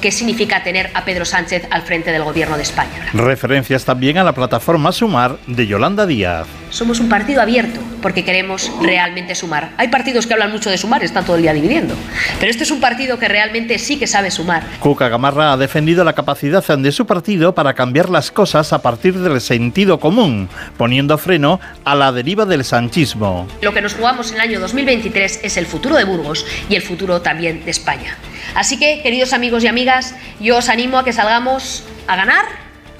qué 0.00 0.10
significa 0.10 0.62
tener 0.62 0.90
a 0.94 1.04
Pedro 1.04 1.24
Sánchez 1.24 1.66
al 1.70 1.82
frente 1.82 2.10
del 2.10 2.24
gobierno 2.24 2.56
de 2.56 2.62
España. 2.62 3.10
Referencias 3.12 3.84
también 3.84 4.18
a 4.18 4.24
la 4.24 4.32
plataforma 4.32 4.92
Sumar 4.92 5.38
de 5.46 5.66
Yolanda 5.66 6.06
Díaz. 6.06 6.46
Somos 6.70 7.00
un 7.00 7.08
partido 7.08 7.40
abierto 7.40 7.80
porque 8.02 8.24
queremos 8.24 8.70
realmente 8.82 9.34
sumar. 9.34 9.70
Hay 9.76 9.88
partidos 9.88 10.26
que 10.26 10.32
hablan 10.32 10.50
mucho 10.50 10.70
de 10.70 10.78
sumar 10.78 11.02
y 11.02 11.06
están 11.06 11.24
todo 11.24 11.36
el 11.36 11.42
día 11.42 11.52
dividiendo, 11.52 11.94
pero 12.40 12.50
este 12.50 12.64
es 12.64 12.70
un 12.70 12.80
partido 12.80 13.18
que 13.18 13.28
realmente 13.28 13.78
sí 13.78 13.98
que 13.98 14.06
sabe 14.06 14.30
sumar. 14.30 14.64
Cuca 14.80 15.08
Gamarra 15.08 15.52
ha 15.52 15.56
defendido 15.56 16.02
la 16.02 16.14
capacidad 16.14 16.64
de 16.64 16.92
su 16.92 17.06
partido 17.06 17.54
para 17.54 17.74
cambiar 17.74 18.08
las 18.10 18.30
cosas 18.30 18.72
a 18.72 18.82
partir 18.82 19.18
del 19.18 19.40
sentido 19.40 20.00
común, 20.00 20.48
poniendo 20.76 21.16
freno 21.18 21.60
a 21.84 21.94
la 21.94 22.10
deriva 22.10 22.44
del 22.44 22.64
sanchismo. 22.64 23.46
Lo 23.62 23.72
que 23.72 23.80
nos 23.80 23.94
jugamos 23.94 24.30
en 24.30 24.36
el 24.36 24.40
año 24.40 24.60
2023 24.60 25.40
es 25.42 25.56
el 25.56 25.66
futuro 25.66 25.96
de 25.96 26.04
Burgos 26.04 26.43
y 26.68 26.74
el 26.74 26.82
futuro 26.82 27.22
también 27.22 27.64
de 27.64 27.70
España. 27.70 28.16
Así 28.54 28.78
que, 28.78 29.02
queridos 29.02 29.32
amigos 29.32 29.64
y 29.64 29.66
amigas, 29.66 30.14
yo 30.40 30.58
os 30.58 30.68
animo 30.68 30.98
a 30.98 31.04
que 31.04 31.12
salgamos 31.12 31.84
a 32.06 32.16
ganar, 32.16 32.44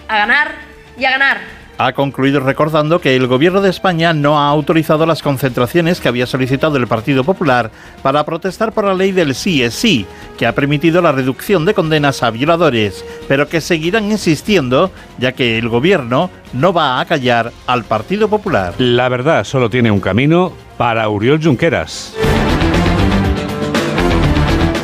a 0.08 0.16
ganar 0.16 0.54
y 0.98 1.04
a 1.04 1.10
ganar. 1.10 1.64
Ha 1.76 1.92
concluido 1.92 2.38
recordando 2.38 3.00
que 3.00 3.16
el 3.16 3.26
Gobierno 3.26 3.60
de 3.60 3.70
España 3.70 4.12
no 4.12 4.38
ha 4.38 4.48
autorizado 4.48 5.06
las 5.06 5.22
concentraciones 5.22 6.00
que 6.00 6.06
había 6.06 6.26
solicitado 6.26 6.76
el 6.76 6.86
Partido 6.86 7.24
Popular 7.24 7.72
para 8.00 8.24
protestar 8.24 8.72
por 8.72 8.84
la 8.84 8.94
ley 8.94 9.10
del 9.10 9.34
sí 9.34 9.62
es 9.62 9.74
sí, 9.74 10.06
que 10.38 10.46
ha 10.46 10.54
permitido 10.54 11.02
la 11.02 11.10
reducción 11.10 11.64
de 11.64 11.74
condenas 11.74 12.22
a 12.22 12.30
violadores, 12.30 13.04
pero 13.26 13.48
que 13.48 13.60
seguirán 13.60 14.10
insistiendo 14.10 14.92
ya 15.18 15.32
que 15.32 15.58
el 15.58 15.68
Gobierno 15.68 16.30
no 16.52 16.72
va 16.72 17.00
a 17.00 17.04
callar 17.06 17.50
al 17.66 17.82
Partido 17.82 18.28
Popular. 18.28 18.74
La 18.78 19.08
verdad 19.08 19.42
solo 19.42 19.68
tiene 19.68 19.90
un 19.90 20.00
camino 20.00 20.52
para 20.78 21.08
Uriol 21.08 21.42
Junqueras. 21.42 22.14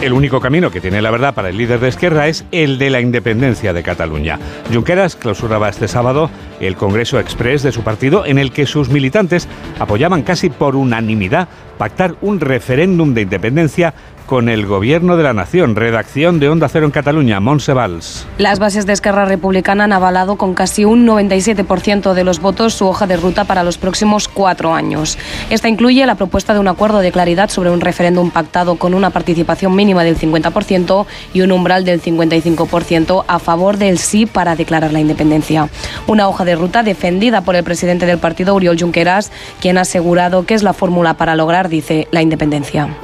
El 0.00 0.14
único 0.14 0.40
camino 0.40 0.70
que 0.70 0.80
tiene 0.80 1.02
la 1.02 1.10
verdad 1.10 1.34
para 1.34 1.50
el 1.50 1.58
líder 1.58 1.78
de 1.78 1.88
izquierda 1.88 2.26
es 2.26 2.46
el 2.52 2.78
de 2.78 2.88
la 2.88 3.02
independencia 3.02 3.74
de 3.74 3.82
Cataluña. 3.82 4.38
Junqueras 4.72 5.14
clausuraba 5.14 5.68
este 5.68 5.88
sábado 5.88 6.30
el 6.58 6.74
Congreso 6.76 7.20
Express 7.20 7.62
de 7.62 7.70
su 7.70 7.82
partido 7.82 8.24
en 8.24 8.38
el 8.38 8.50
que 8.50 8.64
sus 8.64 8.88
militantes 8.88 9.46
apoyaban 9.78 10.22
casi 10.22 10.48
por 10.48 10.74
unanimidad 10.74 11.48
pactar 11.76 12.14
un 12.22 12.40
referéndum 12.40 13.12
de 13.12 13.22
independencia 13.22 13.92
con 14.30 14.48
el 14.48 14.64
Gobierno 14.64 15.16
de 15.16 15.24
la 15.24 15.32
Nación. 15.32 15.74
Redacción 15.74 16.38
de 16.38 16.48
Onda 16.48 16.68
Cero 16.68 16.86
en 16.86 16.92
Cataluña, 16.92 17.40
Montse 17.40 17.72
Valls. 17.72 18.28
Las 18.38 18.60
bases 18.60 18.86
de 18.86 18.92
Esquerra 18.92 19.24
Republicana 19.24 19.82
han 19.82 19.92
avalado 19.92 20.36
con 20.36 20.54
casi 20.54 20.84
un 20.84 21.04
97% 21.04 22.12
de 22.12 22.22
los 22.22 22.38
votos 22.38 22.74
su 22.74 22.86
hoja 22.86 23.08
de 23.08 23.16
ruta 23.16 23.42
para 23.42 23.64
los 23.64 23.76
próximos 23.76 24.28
cuatro 24.28 24.72
años. 24.72 25.18
Esta 25.50 25.68
incluye 25.68 26.06
la 26.06 26.14
propuesta 26.14 26.54
de 26.54 26.60
un 26.60 26.68
acuerdo 26.68 27.00
de 27.00 27.10
claridad 27.10 27.50
sobre 27.50 27.70
un 27.72 27.80
referéndum 27.80 28.30
pactado 28.30 28.76
con 28.76 28.94
una 28.94 29.10
participación 29.10 29.74
mínima 29.74 30.04
del 30.04 30.16
50% 30.16 31.06
y 31.34 31.40
un 31.40 31.50
umbral 31.50 31.84
del 31.84 32.00
55% 32.00 33.24
a 33.26 33.38
favor 33.40 33.78
del 33.78 33.98
sí 33.98 34.26
para 34.26 34.54
declarar 34.54 34.92
la 34.92 35.00
independencia. 35.00 35.68
Una 36.06 36.28
hoja 36.28 36.44
de 36.44 36.54
ruta 36.54 36.84
defendida 36.84 37.40
por 37.40 37.56
el 37.56 37.64
presidente 37.64 38.06
del 38.06 38.18
partido, 38.18 38.54
Oriol 38.54 38.78
Junqueras, 38.78 39.32
quien 39.60 39.76
ha 39.76 39.80
asegurado 39.80 40.46
que 40.46 40.54
es 40.54 40.62
la 40.62 40.72
fórmula 40.72 41.14
para 41.14 41.34
lograr, 41.34 41.68
dice, 41.68 42.06
la 42.12 42.22
independencia. 42.22 42.96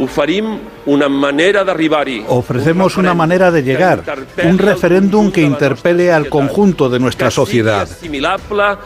Una 0.87 1.09
manera 1.09 1.65
de 1.65 2.25
Ofrecemos 2.29 2.97
una 2.97 3.13
manera 3.13 3.51
de 3.51 3.63
llegar, 3.63 4.03
un 4.45 4.57
referéndum 4.57 5.33
que 5.33 5.43
interpele 5.43 6.13
al 6.13 6.29
conjunto 6.29 6.89
de 6.89 7.01
nuestra 7.01 7.31
sociedad, 7.31 7.89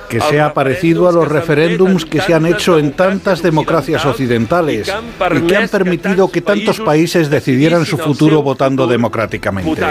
que 0.08 0.20
sea 0.20 0.54
parecido 0.54 1.08
a 1.08 1.12
los 1.12 1.28
referéndums 1.28 2.06
que 2.06 2.20
se 2.20 2.32
han 2.32 2.46
hecho 2.46 2.78
en 2.78 2.92
tantas 2.92 3.42
democracias 3.42 4.04
occidentales 4.06 4.92
y 5.36 5.40
que 5.42 5.56
han 5.56 5.68
permitido 5.68 6.30
que 6.30 6.40
tantos 6.40 6.80
países 6.80 7.28
decidieran 7.28 7.84
su 7.84 7.98
futuro 7.98 8.42
votando 8.42 8.86
democráticamente. 8.86 9.84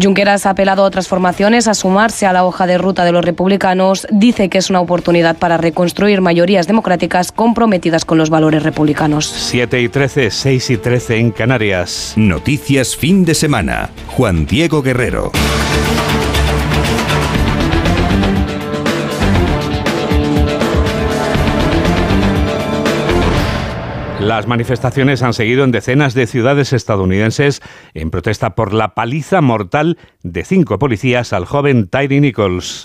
Junqueras 0.00 0.46
ha 0.46 0.50
apelado 0.50 0.82
a 0.82 0.86
otras 0.86 1.08
formaciones 1.08 1.66
a 1.66 1.74
sumarse 1.74 2.26
a 2.26 2.32
la 2.32 2.44
hoja 2.44 2.66
de 2.66 2.78
ruta 2.78 3.04
de 3.04 3.12
los 3.12 3.24
republicanos. 3.24 4.06
Dice 4.10 4.48
que 4.48 4.58
es 4.58 4.70
una 4.70 4.80
oportunidad 4.80 5.36
para 5.36 5.56
reconstruir 5.56 6.20
mayorías 6.20 6.66
democráticas 6.66 7.32
comprometidas 7.32 8.04
con 8.04 8.18
los 8.18 8.30
valores 8.30 8.62
republicanos. 8.62 9.26
7 9.26 9.80
y 9.80 9.88
13, 9.88 10.30
6 10.30 10.70
y 10.70 10.76
13 10.76 11.16
en 11.18 11.30
Canarias. 11.32 12.14
Noticias 12.16 12.96
fin 12.96 13.24
de 13.24 13.34
semana. 13.34 13.90
Juan 14.08 14.46
Diego 14.46 14.82
Guerrero. 14.82 15.32
Las 24.20 24.48
manifestaciones 24.48 25.22
han 25.22 25.32
seguido 25.32 25.62
en 25.62 25.70
decenas 25.70 26.12
de 26.12 26.26
ciudades 26.26 26.72
estadounidenses 26.72 27.62
en 27.94 28.10
protesta 28.10 28.56
por 28.56 28.74
la 28.74 28.94
paliza 28.94 29.40
mortal 29.40 29.96
de 30.22 30.44
cinco 30.44 30.78
policías 30.78 31.32
al 31.32 31.44
joven 31.44 31.86
Tyree 31.86 32.20
Nichols. 32.20 32.82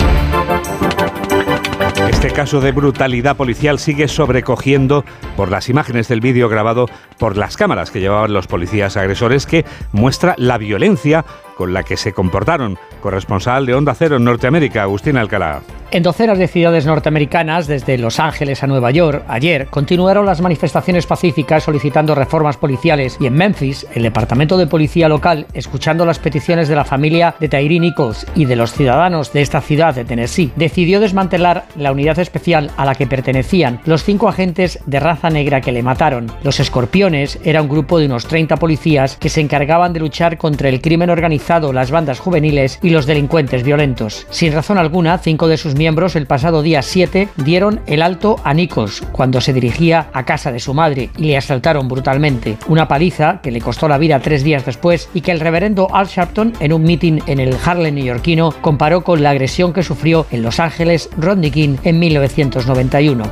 Este 2.10 2.32
caso 2.32 2.62
de 2.62 2.72
brutalidad 2.72 3.36
policial 3.36 3.80
sigue 3.80 4.08
sobrecogiendo 4.08 5.04
por 5.36 5.50
las 5.50 5.70
imágenes 5.70 6.08
del 6.08 6.22
vídeo 6.22 6.50
grabado 6.50 6.88
por 7.18 7.36
las 7.36 7.58
cámaras 7.58 7.92
que 7.92 8.00
llevaban 8.00 8.32
los 8.32 8.48
policías 8.48 8.96
agresores 8.96 9.46
que 9.46 9.66
muestra 9.92 10.36
la 10.38 10.58
violencia 10.58 11.26
con 11.56 11.74
la 11.74 11.84
que 11.84 11.98
se 11.98 12.14
comportaron. 12.14 12.78
Corresponsal 13.02 13.66
de 13.66 13.76
Onda 13.76 13.94
Cero 13.96 14.18
en 14.18 14.24
Norteamérica, 14.24 14.84
Agustín 14.84 15.18
Alcalá. 15.18 15.62
En 15.94 16.02
docenas 16.02 16.40
de 16.40 16.48
ciudades 16.48 16.88
norteamericanas, 16.88 17.68
desde 17.68 18.00
Los 18.00 18.20
Ángeles 18.20 18.64
a 18.64 18.68
Nueva 18.68 18.90
York, 18.90 19.24
ayer 19.28 19.68
continuaron 19.68 20.26
las 20.26 20.42
manifestaciones 20.42 21.06
pacíficas 21.06 21.66
solicitando 21.66 22.16
reformas 22.16 22.58
policiales 22.58 23.16
y 23.20 23.28
en 23.28 23.36
Memphis, 23.36 23.86
el 23.94 24.02
departamento 24.02 24.58
de 24.58 24.66
policía 24.66 25.08
local, 25.08 25.46
escuchando 25.54 26.04
las 26.04 26.18
peticiones 26.18 26.68
de 26.68 26.76
la 26.76 26.84
familia 26.84 27.36
de 27.40 27.48
Tyree 27.48 27.80
Nichols 27.80 28.26
y 28.34 28.46
de 28.46 28.56
los 28.56 28.74
ciudadanos 28.74 29.34
de 29.34 29.44
esta 29.44 29.62
ciudad 29.62 29.94
de 29.94 30.04
Tennessee, 30.04 30.52
decidió 30.56 31.00
desmantelar 31.00 31.66
la 31.76 31.92
unidad 31.92 32.18
especial 32.18 32.72
a 32.76 32.86
la 32.86 32.96
que 32.96 33.06
pertenecían 33.06 33.80
los 33.86 34.04
cinco 34.04 34.28
agentes 34.28 34.80
de 34.88 35.00
raza 35.00 35.30
negra 35.30 35.62
que 35.62 35.72
le 35.72 35.84
mataron. 35.84 36.32
Los 36.42 36.60
Escorpiones 36.60 37.38
era 37.44 37.62
un 37.62 37.70
grupo 37.70 38.00
de 38.00 38.08
unos 38.08 38.26
30 38.26 38.58
policías 38.58 39.18
que 39.18 39.30
se 39.30 39.42
encargaban 39.42 39.94
de 39.94 40.00
luchar 40.00 40.40
contra 40.40 40.70
el 40.70 40.82
crimen 40.82 41.12
organizado, 41.12 41.43
las 41.74 41.92
bandas 41.92 42.20
juveniles 42.20 42.80
y 42.82 42.90
los 42.90 43.06
delincuentes 43.06 43.64
violentos. 43.64 44.26
Sin 44.30 44.54
razón 44.54 44.78
alguna, 44.78 45.18
cinco 45.18 45.48
de 45.48 45.58
sus 45.58 45.76
miembros 45.76 46.16
el 46.16 46.26
pasado 46.26 46.62
día 46.62 46.82
7 46.82 47.30
dieron 47.38 47.82
el 47.86 48.02
alto 48.02 48.38
a 48.44 48.54
Nichols 48.54 49.04
cuando 49.12 49.42
se 49.42 49.52
dirigía 49.52 50.08
a 50.14 50.24
casa 50.24 50.52
de 50.52 50.60
su 50.60 50.74
madre 50.74 51.10
y 51.18 51.26
le 51.26 51.38
asaltaron 51.38 51.88
brutalmente. 51.88 52.58
Una 52.68 52.88
paliza 52.88 53.42
que 53.42 53.52
le 53.52 53.62
costó 53.62 53.88
la 53.88 53.98
vida 53.98 54.20
tres 54.20 54.44
días 54.44 54.66
después 54.66 55.10
y 55.14 55.22
que 55.22 55.32
el 55.32 55.42
reverendo 55.42 55.94
Al 55.94 56.08
Sharpton 56.08 56.54
en 56.60 56.72
un 56.72 56.84
meeting 56.84 57.20
en 57.28 57.40
el 57.40 57.56
Harlem 57.64 57.96
neoyorquino 57.96 58.54
comparó 58.62 59.04
con 59.04 59.22
la 59.22 59.32
agresión 59.32 59.74
que 59.74 59.84
sufrió 59.84 60.26
en 60.32 60.44
Los 60.44 60.60
Ángeles 60.60 61.10
Rodney 61.18 61.52
King 61.52 61.78
en 61.84 62.00
1991. 62.00 63.24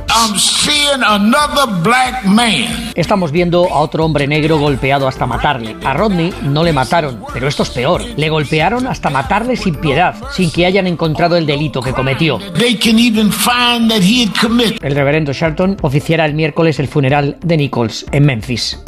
Estamos 2.94 3.32
viendo 3.32 3.72
a 3.72 3.80
otro 3.80 4.04
hombre 4.04 4.26
negro 4.26 4.58
golpeado 4.58 5.08
hasta 5.08 5.26
matarle. 5.26 5.76
A 5.84 5.94
Rodney 5.94 6.32
no 6.42 6.62
le 6.62 6.72
mataron, 6.72 7.24
pero 7.32 7.48
esto 7.48 7.62
es 7.62 7.70
peor. 7.70 8.01
Le 8.16 8.28
golpearon 8.28 8.86
hasta 8.86 9.10
matarle 9.10 9.56
sin 9.56 9.74
piedad, 9.76 10.14
sin 10.32 10.50
que 10.50 10.66
hayan 10.66 10.86
encontrado 10.86 11.36
el 11.36 11.46
delito 11.46 11.80
que 11.80 11.92
cometió. 11.92 12.38
El 14.82 14.94
reverendo 14.94 15.32
Shelton 15.32 15.76
oficiará 15.82 16.26
el 16.26 16.34
miércoles 16.34 16.78
el 16.78 16.88
funeral 16.88 17.36
de 17.42 17.56
Nichols 17.56 18.06
en 18.12 18.26
Memphis. 18.26 18.78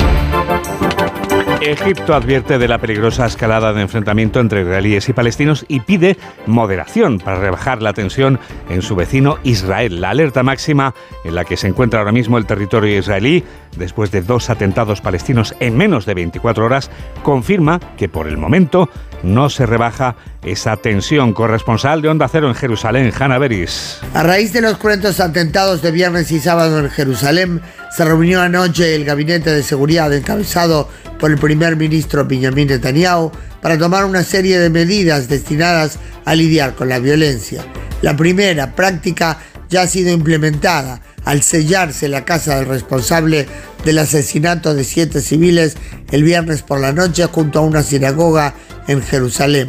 Egipto 1.60 2.14
advierte 2.14 2.58
de 2.58 2.68
la 2.68 2.78
peligrosa 2.78 3.24
escalada 3.24 3.72
de 3.72 3.80
enfrentamiento 3.80 4.38
entre 4.38 4.62
israelíes 4.62 5.08
y 5.08 5.12
palestinos 5.14 5.64
y 5.66 5.80
pide 5.80 6.18
moderación 6.46 7.18
para 7.18 7.38
rebajar 7.38 7.80
la 7.80 7.94
tensión 7.94 8.38
en 8.68 8.82
su 8.82 8.94
vecino 8.96 9.38
Israel. 9.44 10.00
La 10.00 10.10
alerta 10.10 10.42
máxima 10.42 10.94
en 11.24 11.34
la 11.34 11.44
que 11.44 11.56
se 11.56 11.68
encuentra 11.68 12.00
ahora 12.00 12.12
mismo 12.12 12.36
el 12.36 12.46
territorio 12.46 12.98
israelí, 12.98 13.44
después 13.76 14.10
de 14.10 14.22
dos 14.22 14.50
atentados 14.50 15.00
palestinos 15.00 15.54
en 15.60 15.76
menos 15.76 16.06
de 16.06 16.14
24 16.14 16.64
horas, 16.64 16.90
confirma 17.22 17.80
que 17.96 18.08
por 18.08 18.28
el 18.28 18.36
momento 18.36 18.88
no 19.22 19.48
se 19.50 19.66
rebaja 19.66 20.16
esa 20.42 20.76
tensión. 20.76 21.32
Corresponsal 21.32 22.02
de 22.02 22.08
Onda 22.08 22.28
Cero 22.28 22.48
en 22.48 22.54
Jerusalén, 22.54 23.12
Hanna 23.18 23.38
Beris. 23.38 23.98
A 24.12 24.22
raíz 24.22 24.52
de 24.52 24.60
los 24.60 24.76
cruentos 24.76 25.20
atentados 25.20 25.82
de 25.82 25.90
viernes 25.90 26.30
y 26.30 26.40
sábado 26.40 26.78
en 26.78 26.90
Jerusalén, 26.90 27.60
Se 27.90 28.04
reunió 28.04 28.40
anoche 28.40 28.96
el 28.96 29.04
Gabinete 29.04 29.50
de 29.50 29.62
Seguridad 29.62 30.12
encabezado 30.12 30.88
por 31.18 31.30
el 31.30 31.38
primer 31.38 31.76
ministro 31.76 32.24
Benjamin 32.24 32.66
Netanyahu 32.66 33.30
para 33.62 33.78
tomar 33.78 34.04
una 34.04 34.24
serie 34.24 34.58
de 34.58 34.68
medidas 34.68 35.28
destinadas 35.28 35.98
a 36.24 36.34
lidiar 36.34 36.74
con 36.74 36.88
la 36.88 36.98
violencia. 36.98 37.64
La 38.02 38.16
primera 38.16 38.72
práctica 38.72 39.38
ya 39.68 39.82
ha 39.82 39.86
sido 39.86 40.10
implementada 40.10 41.00
al 41.24 41.42
sellarse 41.42 42.08
la 42.08 42.24
casa 42.24 42.56
del 42.56 42.66
responsable 42.66 43.46
del 43.84 43.98
asesinato 43.98 44.74
de 44.74 44.84
siete 44.84 45.20
civiles 45.20 45.76
el 46.10 46.22
viernes 46.22 46.62
por 46.62 46.80
la 46.80 46.92
noche 46.92 47.24
junto 47.26 47.58
a 47.58 47.62
una 47.62 47.82
sinagoga 47.82 48.54
en 48.88 49.02
Jerusalén. 49.02 49.68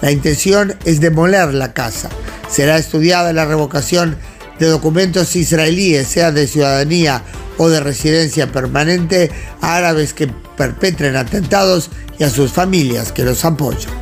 La 0.00 0.10
intención 0.10 0.74
es 0.84 1.00
demoler 1.00 1.54
la 1.54 1.72
casa. 1.72 2.10
Será 2.48 2.76
estudiada 2.76 3.32
la 3.32 3.46
revocación 3.46 4.16
de 4.58 4.66
documentos 4.66 5.36
israelíes, 5.36 6.06
sea 6.06 6.32
de 6.32 6.46
ciudadanía 6.46 7.22
o 7.58 7.68
de 7.68 7.80
residencia 7.80 8.52
permanente, 8.52 9.30
a 9.60 9.76
árabes 9.76 10.12
que 10.12 10.28
perpetren 10.56 11.16
atentados 11.16 11.90
y 12.18 12.24
a 12.24 12.30
sus 12.30 12.52
familias 12.52 13.12
que 13.12 13.24
los 13.24 13.44
apoyan. 13.44 13.92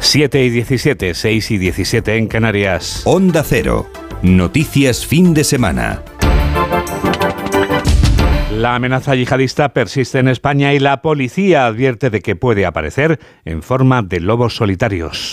7 0.00 0.44
y 0.44 0.50
17, 0.50 1.14
6 1.14 1.50
y 1.52 1.58
17 1.58 2.16
en 2.16 2.26
Canarias. 2.26 3.02
Onda 3.04 3.44
Cero. 3.48 3.88
Noticias 4.22 5.06
fin 5.06 5.32
de 5.32 5.44
semana. 5.44 6.02
La 8.58 8.74
amenaza 8.74 9.14
yihadista 9.14 9.70
persiste 9.70 10.18
en 10.18 10.28
España 10.28 10.74
y 10.74 10.78
la 10.78 11.00
policía 11.00 11.66
advierte 11.66 12.10
de 12.10 12.20
que 12.20 12.36
puede 12.36 12.66
aparecer 12.66 13.18
en 13.46 13.62
forma 13.62 14.02
de 14.02 14.20
lobos 14.20 14.56
solitarios. 14.56 15.32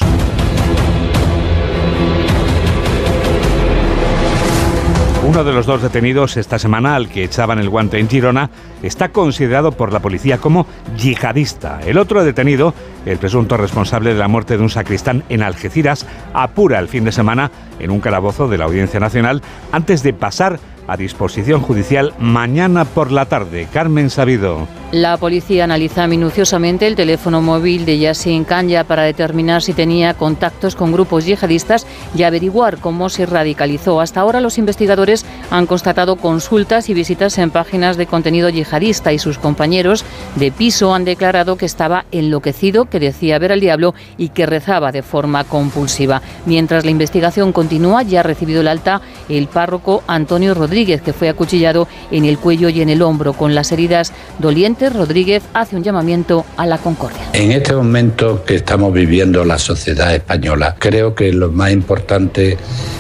Uno 5.30 5.44
de 5.44 5.52
los 5.52 5.66
dos 5.68 5.82
detenidos 5.82 6.38
esta 6.38 6.58
semana 6.58 6.96
al 6.96 7.10
que 7.10 7.24
echaban 7.24 7.60
el 7.60 7.70
guante 7.70 8.00
en 8.00 8.10
Girona 8.10 8.50
está 8.82 9.10
considerado 9.10 9.74
por 9.74 9.94
la 9.94 10.00
policía 10.00 10.40
como 10.40 10.66
yihadista. 10.98 11.82
El 11.86 12.00
otro 12.00 12.24
detenido, 12.24 12.74
el 13.06 13.20
presunto 13.20 13.58
responsable 13.58 14.14
de 14.14 14.20
la 14.20 14.28
muerte 14.28 14.58
de 14.58 14.64
un 14.64 14.72
sacristán 14.72 15.24
en 15.30 15.44
Algeciras, 15.44 16.08
apura 16.34 16.80
el 16.80 16.88
fin 16.88 17.04
de 17.04 17.12
semana 17.12 17.52
en 17.80 17.92
un 17.92 18.00
calabozo 18.00 18.48
de 18.48 18.58
la 18.58 18.66
Audiencia 18.66 19.00
Nacional 19.00 19.44
antes 19.72 20.02
de 20.02 20.14
pasar 20.14 20.60
a 20.90 20.98
disposición 20.98 21.62
judicial 21.62 22.14
mañana 22.20 22.86
por 22.86 23.12
la 23.12 23.26
tarde. 23.26 23.68
Carmen 23.72 24.10
Sabido. 24.10 24.68
La 24.92 25.18
policía 25.18 25.66
analiza 25.66 26.08
minuciosamente 26.08 26.88
el 26.88 26.96
teléfono 26.96 27.44
móvil 27.44 27.86
de 27.86 28.00
Yassin 28.00 28.44
Kanya 28.44 28.86
para 28.86 29.04
determinar 29.04 29.62
si 29.62 29.74
tenía 29.74 30.16
contactos 30.16 30.76
con 30.76 30.92
grupos 30.92 31.26
yihadistas 31.26 31.86
y 32.16 32.24
averiguar 32.24 32.80
cómo 32.80 33.10
se 33.10 33.28
radicalizó. 33.28 34.02
Hasta 34.02 34.22
ahora 34.22 34.42
los 34.42 34.58
investigadores 34.58 35.28
han 35.52 35.68
constatado 35.68 36.16
consultas 36.16 36.90
y 36.90 36.96
visitas 36.96 37.38
en 37.38 37.52
páginas 37.52 37.98
de 37.98 38.08
contenido 38.08 38.50
yihadista 38.50 39.14
y 39.14 39.20
sus 39.20 39.38
compañeros 39.38 40.04
de 40.38 40.52
piso 40.52 40.96
han 40.96 41.06
declarado 41.06 41.56
que 41.56 41.68
estaba 41.68 42.06
enloquecido, 42.12 42.86
que 42.86 43.00
decía 43.00 43.38
ver 43.38 43.52
al 43.52 43.60
diablo 43.60 43.94
y 44.18 44.30
que 44.30 44.48
rezaba 44.48 44.92
de 44.92 45.04
forma 45.04 45.44
compulsiva. 45.44 46.24
Mientras 46.48 46.84
la 46.84 46.90
investigación 46.90 47.52
continúa, 47.52 48.02
ya 48.02 48.22
ha 48.22 48.24
recibido 48.24 48.62
el 48.62 48.68
alta 48.68 49.02
el 49.30 49.48
párroco 49.48 50.04
Antonio 50.08 50.56
Rodríguez, 50.56 50.79
que 50.86 51.14
fue 51.14 51.28
acuchillado 51.28 51.88
en 52.10 52.24
el 52.24 52.38
cuello 52.38 52.70
y 52.70 52.82
en 52.82 52.90
el 52.90 53.02
hombro 53.02 53.34
con 53.34 53.54
las 53.54 53.72
heridas 53.74 54.14
dolientes 54.40 54.94
Rodríguez 54.94 55.44
hace 55.54 55.76
un 55.76 55.84
llamamiento 55.84 56.46
a 56.56 56.66
la 56.66 56.78
concordia. 56.78 57.20
En 57.34 57.52
este 57.52 57.74
momento 57.74 58.46
que 58.46 58.56
estamos 58.56 58.94
viviendo 58.94 59.44
la 59.44 59.58
sociedad 59.58 60.16
española, 60.16 60.78
creo 60.80 61.16
que 61.16 61.34
lo 61.34 61.52
más 61.52 61.72
importante 61.72 62.58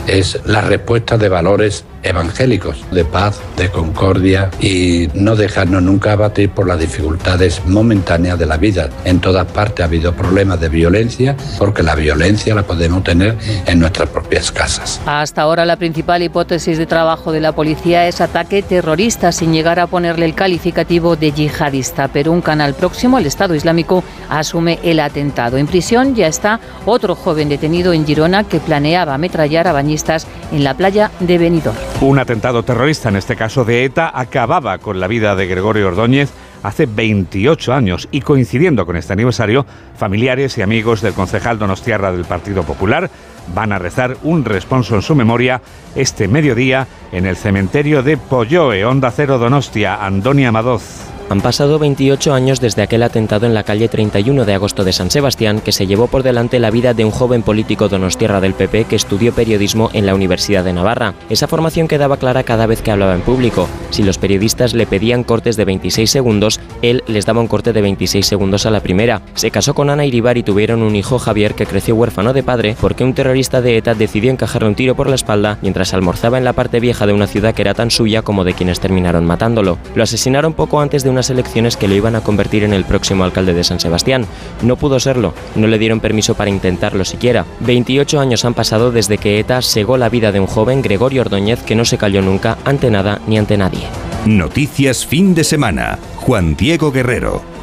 es 0.08 0.40
la 0.46 0.60
respuesta 0.60 1.18
de 1.18 1.30
valores 1.30 1.86
evangélicos, 2.04 2.86
de 2.92 3.06
paz, 3.06 3.40
de 3.58 3.70
concordia 3.70 4.50
y 4.60 5.10
no 5.14 5.36
dejarnos 5.36 5.82
nunca 5.82 6.14
abatir 6.14 6.50
por 6.50 6.68
las 6.68 6.80
dificultades 6.80 7.66
momentáneas 7.66 8.40
de 8.40 8.46
la 8.46 8.58
vida. 8.58 8.90
En 9.06 9.20
todas 9.20 9.46
partes 9.52 9.82
ha 9.82 9.86
habido 9.86 10.14
problemas 10.14 10.60
de 10.60 10.70
violencia 10.70 11.36
porque 11.58 11.84
la 11.84 11.96
violencia 11.96 12.56
la 12.56 12.64
podemos 12.64 13.04
tener 13.04 13.38
en 13.66 13.80
nuestras 13.80 14.10
propias 14.10 14.52
casas. 14.52 15.02
Hasta 15.06 15.42
ahora 15.42 15.66
la 15.66 15.78
principal 15.78 16.22
hipótesis 16.24 16.78
de 16.78 16.86
trabajo 16.86 17.32
de 17.32 17.40
la 17.40 17.52
policía 17.52 18.08
es 18.08 18.22
ataque 18.22 18.62
terrorista 18.62 19.32
sin 19.32 19.54
llegar 19.54 19.80
a 19.80 19.88
ponerle 19.88 20.26
el 20.26 20.36
calificativo 20.36 21.16
de 21.16 21.32
yihadista, 21.32 22.08
pero 22.08 22.32
un 22.32 22.42
canal 22.42 22.74
próximo, 22.74 23.18
el 23.18 23.26
Estado 23.26 23.56
Islámico, 23.56 24.04
asume 24.30 24.80
el 24.84 25.00
atentado. 25.00 25.58
En 25.58 25.68
prisión 25.68 26.16
ya 26.16 26.28
está 26.28 26.60
otro 26.86 27.16
joven 27.16 27.50
detenido 27.50 27.94
en 27.94 28.06
Girona 28.06 28.44
que 28.44 28.60
planeaba 28.60 29.14
ametrallar 29.14 29.68
a 29.68 29.74
bañistas 29.74 30.28
en 30.52 30.64
la 30.64 30.76
playa 30.76 31.12
de 31.20 31.38
Benidorm. 31.38 31.78
Un 32.02 32.18
atentado 32.18 32.64
terrorista, 32.64 33.10
en 33.10 33.18
este 33.18 33.36
caso 33.36 33.66
de 33.66 33.84
ETA, 33.84 34.10
acababa 34.18 34.78
con 34.78 35.02
la 35.02 35.08
vida 35.08 35.36
de 35.36 35.48
Gregorio 35.48 35.90
Ordóñez 35.90 36.32
hace 36.64 36.86
28 36.86 37.74
años 37.74 38.08
y 38.10 38.22
coincidiendo 38.22 38.86
con 38.86 38.96
este 38.96 39.12
aniversario, 39.12 39.66
familiares 39.98 40.58
y 40.58 40.62
amigos 40.62 41.02
del 41.02 41.14
concejal 41.14 41.60
Donostiarra 41.60 42.14
del 42.14 42.24
Partido 42.24 42.64
Popular 42.64 43.10
van 43.54 43.74
a 43.74 43.80
rezar 43.80 44.16
un 44.24 44.46
responso 44.46 44.96
en 44.96 45.02
su 45.02 45.14
memoria 45.14 45.62
este 45.94 46.30
mediodía 46.30 46.88
en 47.12 47.26
el 47.26 47.36
cementerio 47.36 48.02
de 48.02 48.16
Polloe, 48.16 48.86
Onda 48.86 49.12
Cero 49.12 49.38
Donostia, 49.38 49.96
Andonia 49.96 50.54
Madoz. 50.54 51.19
Han 51.30 51.42
pasado 51.42 51.78
28 51.78 52.34
años 52.34 52.60
desde 52.60 52.82
aquel 52.82 53.04
atentado 53.04 53.46
en 53.46 53.54
la 53.54 53.62
calle 53.62 53.88
31 53.88 54.46
de 54.46 54.54
agosto 54.56 54.84
de 54.84 54.94
San 54.94 55.12
Sebastián 55.12 55.62
que 55.62 55.72
se 55.72 55.86
llevó 55.86 56.08
por 56.08 56.24
delante 56.24 56.58
la 56.58 56.72
vida 56.72 56.96
de 56.96 57.06
un 57.06 57.12
joven 57.12 57.44
político 57.44 57.88
donostierra 57.88 58.42
del 58.42 58.56
PP 58.56 58.86
que 58.86 58.96
estudió 58.96 59.32
periodismo 59.32 59.92
en 59.94 60.08
la 60.08 60.16
Universidad 60.16 60.64
de 60.64 60.74
Navarra. 60.74 61.14
Esa 61.30 61.48
formación 61.48 61.88
quedaba 61.88 62.18
clara 62.18 62.42
cada 62.42 62.66
vez 62.66 62.82
que 62.82 62.90
hablaba 62.90 63.14
en 63.14 63.22
público. 63.22 63.70
Si 63.92 64.02
los 64.02 64.18
periodistas 64.18 64.74
le 64.74 64.88
pedían 64.88 65.24
cortes 65.24 65.56
de 65.56 65.66
26 65.66 66.10
segundos, 66.10 66.60
él 66.82 67.04
les 67.06 67.28
daba 67.28 67.42
un 67.42 67.48
corte 67.48 67.74
de 67.74 67.84
26 67.84 68.26
segundos 68.26 68.66
a 68.66 68.72
la 68.72 68.80
primera. 68.80 69.22
Se 69.36 69.52
casó 69.52 69.76
con 69.76 69.92
Ana 69.92 70.08
Iribar 70.08 70.40
y 70.40 70.44
tuvieron 70.44 70.82
un 70.82 70.96
hijo 70.96 71.20
Javier 71.20 71.54
que 71.54 71.68
creció 71.68 71.94
huérfano 71.94 72.34
de 72.34 72.42
padre 72.42 72.76
porque 72.82 73.04
un 73.04 73.14
terrorista 73.14 73.62
de 73.62 73.78
ETA 73.78 73.94
decidió 73.94 74.32
encajarle 74.32 74.70
un 74.70 74.76
tiro 74.76 74.96
por 74.96 75.08
la 75.08 75.16
espalda 75.16 75.60
mientras 75.62 75.94
almorzaba 75.94 76.40
en 76.40 76.44
la 76.44 76.54
parte 76.54 76.80
vieja 76.80 77.06
de 77.06 77.14
una 77.14 77.28
ciudad 77.28 77.54
que 77.54 77.62
era 77.62 77.76
tan 77.76 77.92
suya 77.92 78.24
como 78.24 78.44
de 78.44 78.54
quienes 78.56 78.80
terminaron 78.80 79.28
matándolo. 79.28 79.78
Lo 79.94 80.02
asesinaron 80.02 80.54
poco 80.54 80.82
antes 80.82 81.04
de 81.04 81.12
una 81.12 81.19
elecciones 81.30 81.76
que 81.76 81.90
lo 81.90 81.96
iban 81.96 82.16
a 82.16 82.22
convertir 82.22 82.64
en 82.64 82.72
el 82.72 82.86
próximo 82.86 83.26
alcalde 83.26 83.54
de 83.54 83.66
San 83.66 83.82
Sebastián. 83.82 84.26
No 84.62 84.78
pudo 84.78 85.00
serlo, 85.00 85.34
no 85.56 85.68
le 85.68 85.78
dieron 85.78 86.00
permiso 86.00 86.36
para 86.36 86.50
intentarlo 86.50 87.04
siquiera. 87.04 87.46
28 87.60 88.20
años 88.20 88.46
han 88.46 88.54
pasado 88.54 88.92
desde 88.92 89.18
que 89.18 89.40
ETA 89.40 89.62
segó 89.62 89.98
la 89.98 90.10
vida 90.10 90.32
de 90.32 90.40
un 90.40 90.48
joven, 90.48 90.82
Gregorio 90.82 91.22
Ordóñez, 91.22 91.62
que 91.64 91.76
no 91.76 91.84
se 91.84 91.98
cayó 91.98 92.22
nunca 92.22 92.58
ante 92.64 92.90
nada 92.90 93.20
ni 93.28 93.38
ante 93.38 93.58
nadie. 93.58 93.88
Noticias 94.26 95.06
fin 95.06 95.36
de 95.36 95.44
semana. 95.44 96.00
Juan 96.16 96.56
Diego 96.56 96.92
Guerrero. 96.92 97.59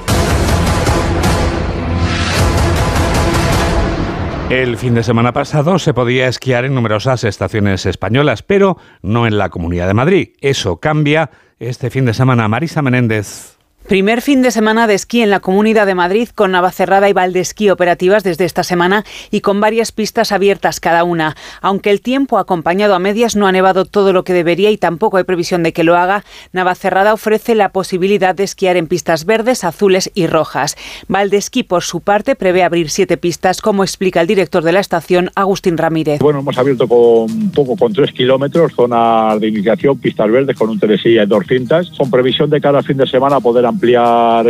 El 4.51 4.77
fin 4.77 4.95
de 4.95 5.03
semana 5.03 5.33
pasado 5.33 5.77
se 5.81 5.93
podía 5.93 6.29
esquiar 6.29 6.65
en 6.65 6.75
numerosas 6.75 7.25
estaciones 7.25 7.85
españolas, 7.85 8.45
pero 8.45 8.77
no 9.03 9.27
en 9.27 9.39
la 9.39 9.49
Comunidad 9.49 9.89
de 9.89 9.95
Madrid. 9.95 10.29
Eso 10.41 10.77
cambia 10.77 11.31
este 11.59 11.91
fin 11.91 12.05
de 12.05 12.15
semana. 12.15 12.47
Marisa 12.47 12.81
Menéndez. 12.81 13.56
Primer 13.89 14.21
fin 14.21 14.43
de 14.43 14.51
semana 14.51 14.89
de 14.89 14.95
esquí 14.95 15.23
en 15.23 15.31
la 15.31 15.39
Comunidad 15.39 15.87
de 15.87 15.95
Madrid 15.95 16.29
con 16.35 16.51
Navacerrada 16.51 17.09
y 17.09 17.13
Valdesquí 17.13 17.71
operativas 17.71 18.25
desde 18.25 18.45
esta 18.45 18.65
semana 18.65 19.05
y 19.31 19.43
con 19.43 19.61
varias 19.61 19.93
pistas 19.93 20.33
abiertas 20.33 20.81
cada 20.81 21.05
una. 21.05 21.37
Aunque 21.61 21.91
el 21.91 22.01
tiempo 22.01 22.39
acompañado 22.39 22.97
a 22.97 22.99
medias 22.99 23.37
no 23.37 23.47
ha 23.47 23.53
nevado 23.53 23.85
todo 23.85 24.13
lo 24.13 24.25
que 24.25 24.33
debería 24.33 24.73
y 24.73 24.77
tampoco 24.77 25.19
hay 25.19 25.25
previsión 25.25 25.63
de 25.63 25.73
que 25.73 25.85
lo 25.85 25.97
haga, 25.97 26.25
Navacerrada 26.53 27.13
ofrece 27.13 27.55
la 27.55 27.69
posibilidad 27.69 28.35
de 28.35 28.43
esquiar 28.43 28.77
en 28.77 28.89
pistas 28.89 29.25
verdes, 29.25 29.63
azules 29.63 30.11
y 30.15 30.27
rojas. 30.27 30.77
Valdesquí, 31.07 31.63
por 31.63 31.85
su 31.85 32.01
parte, 32.01 32.35
prevé 32.35 32.65
abrir 32.65 32.91
siete 32.91 33.17
pistas, 33.17 33.63
como 33.63 33.85
explica 33.85 34.21
el 34.21 34.27
director 34.27 34.65
de 34.65 34.73
la 34.73 34.81
estación, 34.81 35.31
Agustín 35.37 35.79
Ramírez. 35.79 36.19
Bueno, 36.19 36.41
hemos 36.41 36.59
abierto 36.59 36.89
con 36.89 37.53
poco 37.53 37.77
con 37.77 37.93
tres 37.93 38.11
kilómetros, 38.11 38.73
zona 38.75 39.37
de 39.39 39.47
iniciación, 39.47 39.97
pistas 40.01 40.29
verdes 40.29 40.57
con 40.57 40.71
un 40.71 40.81
telesilla 40.81 41.23
y 41.23 41.27
dos 41.27 41.45
cintas, 41.47 41.89
con 41.97 42.11
previsión 42.11 42.51
de 42.51 42.61
cada 42.61 42.83
fin 42.83 42.97
de 42.97 43.07
semana 43.07 43.39
poder 43.39 43.65
ampliar 43.65 43.76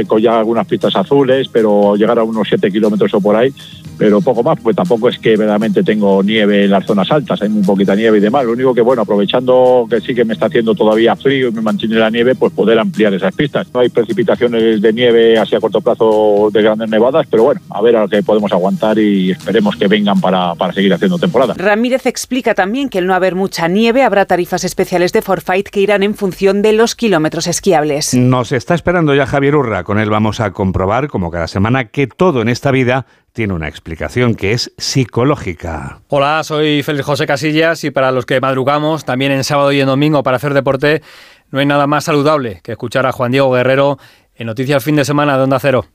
con 0.06 0.20
ya 0.20 0.38
algunas 0.38 0.66
pistas 0.66 0.94
azules, 0.96 1.48
pero 1.48 1.96
llegar 1.96 2.18
a 2.18 2.24
unos 2.24 2.48
7 2.48 2.70
kilómetros 2.70 3.12
o 3.14 3.20
por 3.20 3.36
ahí, 3.36 3.52
pero 3.98 4.20
poco 4.20 4.42
más, 4.42 4.58
pues 4.60 4.76
tampoco 4.76 5.08
es 5.08 5.18
que 5.18 5.30
verdaderamente 5.30 5.82
tengo 5.82 6.22
nieve 6.22 6.64
en 6.64 6.70
las 6.70 6.84
zonas 6.84 7.10
altas, 7.10 7.40
hay 7.40 7.48
muy 7.48 7.62
poquita 7.62 7.94
nieve 7.94 8.18
y 8.18 8.20
demás. 8.20 8.44
Lo 8.44 8.52
único 8.52 8.74
que, 8.74 8.82
bueno, 8.82 9.02
aprovechando 9.02 9.86
que 9.88 10.00
sí 10.00 10.14
que 10.14 10.24
me 10.24 10.34
está 10.34 10.46
haciendo 10.46 10.74
todavía 10.74 11.16
frío 11.16 11.48
y 11.48 11.52
me 11.52 11.62
mantiene 11.62 11.96
la 11.96 12.10
nieve, 12.10 12.34
pues 12.34 12.52
poder 12.52 12.78
ampliar 12.78 13.14
esas 13.14 13.34
pistas. 13.34 13.68
No 13.72 13.80
hay 13.80 13.88
precipitaciones 13.88 14.82
de 14.82 14.92
nieve 14.92 15.38
así 15.38 15.54
a 15.54 15.60
corto 15.60 15.80
plazo 15.80 16.50
de 16.52 16.62
grandes 16.62 16.90
nevadas, 16.90 17.26
pero 17.30 17.44
bueno, 17.44 17.60
a 17.70 17.80
ver 17.80 17.96
a 17.96 18.02
lo 18.02 18.08
que 18.08 18.22
podemos 18.22 18.52
aguantar 18.52 18.98
y 18.98 19.30
esperemos 19.30 19.76
que 19.76 19.88
vengan 19.88 20.20
para, 20.20 20.54
para 20.54 20.72
seguir 20.72 20.92
haciendo 20.92 21.18
temporada. 21.18 21.54
Ramírez 21.56 22.06
explica 22.06 22.54
también 22.54 22.88
que 22.88 22.98
al 22.98 23.06
no 23.06 23.14
haber 23.14 23.34
mucha 23.34 23.66
nieve 23.68 24.02
habrá 24.02 24.26
tarifas 24.26 24.64
especiales 24.64 25.12
de 25.12 25.22
Forfight 25.22 25.68
que 25.68 25.80
irán 25.80 26.02
en 26.02 26.14
función 26.14 26.60
de 26.62 26.72
los 26.72 26.94
kilómetros 26.94 27.46
esquiables. 27.46 28.14
Nos 28.14 28.52
está 28.52 28.74
esperando 28.74 29.14
ya 29.16 29.26
Javier 29.26 29.56
Urra. 29.56 29.82
Con 29.84 29.98
él 29.98 30.10
vamos 30.10 30.40
a 30.40 30.52
comprobar, 30.52 31.08
como 31.08 31.30
cada 31.30 31.48
semana, 31.48 31.86
que 31.86 32.06
todo 32.06 32.42
en 32.42 32.48
esta 32.48 32.70
vida 32.70 33.06
tiene 33.32 33.54
una 33.54 33.68
explicación 33.68 34.34
que 34.34 34.52
es 34.52 34.72
psicológica. 34.78 36.00
Hola, 36.08 36.42
soy 36.44 36.82
Félix 36.82 37.06
José 37.06 37.26
Casillas 37.26 37.82
y 37.84 37.90
para 37.90 38.12
los 38.12 38.26
que 38.26 38.40
madrugamos, 38.40 39.04
también 39.04 39.32
en 39.32 39.44
sábado 39.44 39.72
y 39.72 39.80
en 39.80 39.86
domingo 39.86 40.22
para 40.22 40.36
hacer 40.36 40.54
deporte, 40.54 41.02
No 41.50 41.60
hay 41.60 41.66
nada 41.66 41.86
más 41.86 42.04
saludable 42.04 42.60
que 42.62 42.72
escuchar 42.72 43.06
a 43.06 43.12
Juan 43.12 43.32
Diego 43.32 43.52
Guerrero 43.52 43.98
en 44.34 44.46
Noticias 44.46 44.82
Fin 44.82 44.96
de 44.96 45.04
Semana 45.04 45.36
de 45.36 45.44
Onda 45.44 45.58
Cero. 45.60 45.86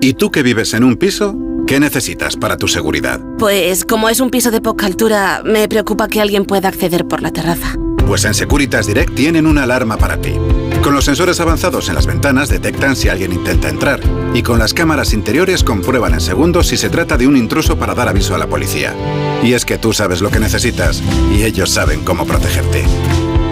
¿Y 0.00 0.14
tú 0.14 0.30
que 0.30 0.42
vives 0.42 0.74
en 0.74 0.84
un 0.84 0.96
piso? 0.96 1.34
¿Qué 1.66 1.78
necesitas 1.78 2.36
para 2.36 2.56
tu 2.56 2.68
seguridad? 2.68 3.20
Pues 3.38 3.84
como 3.84 4.08
es 4.08 4.20
un 4.20 4.30
piso 4.30 4.50
de 4.50 4.60
poca 4.60 4.86
altura, 4.86 5.42
me 5.44 5.68
preocupa 5.68 6.08
que 6.08 6.20
alguien 6.20 6.44
pueda 6.44 6.68
acceder 6.68 7.06
por 7.06 7.22
la 7.22 7.30
terraza. 7.30 7.76
Pues 8.06 8.24
en 8.24 8.34
Securitas 8.34 8.86
Direct 8.86 9.14
tienen 9.14 9.46
una 9.46 9.62
alarma 9.62 9.96
para 9.96 10.20
ti. 10.20 10.34
Con 10.82 10.94
los 10.94 11.04
sensores 11.04 11.40
avanzados 11.40 11.88
en 11.88 11.94
las 11.94 12.06
ventanas 12.06 12.48
detectan 12.48 12.96
si 12.96 13.08
alguien 13.08 13.32
intenta 13.32 13.68
entrar 13.68 14.00
y 14.34 14.42
con 14.42 14.58
las 14.58 14.74
cámaras 14.74 15.12
interiores 15.12 15.62
comprueban 15.62 16.14
en 16.14 16.20
segundos 16.20 16.68
si 16.68 16.76
se 16.76 16.90
trata 16.90 17.16
de 17.16 17.26
un 17.26 17.36
intruso 17.36 17.78
para 17.78 17.94
dar 17.94 18.08
aviso 18.08 18.34
a 18.34 18.38
la 18.38 18.48
policía. 18.48 18.94
Y 19.42 19.52
es 19.52 19.64
que 19.64 19.78
tú 19.78 19.92
sabes 19.92 20.20
lo 20.20 20.30
que 20.30 20.40
necesitas 20.40 21.02
y 21.32 21.44
ellos 21.44 21.70
saben 21.70 22.04
cómo 22.04 22.26
protegerte. 22.26 22.84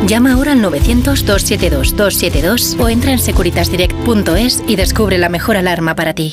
Llama 0.07 0.33
ahora 0.33 0.53
al 0.53 0.63
900-272-272 0.63 2.81
o 2.81 2.89
entra 2.89 3.13
en 3.13 3.19
securitasdirect.es 3.19 4.63
y 4.67 4.77
descubre 4.77 5.19
la 5.19 5.29
mejor 5.29 5.57
alarma 5.57 5.95
para 5.95 6.15
ti. 6.15 6.33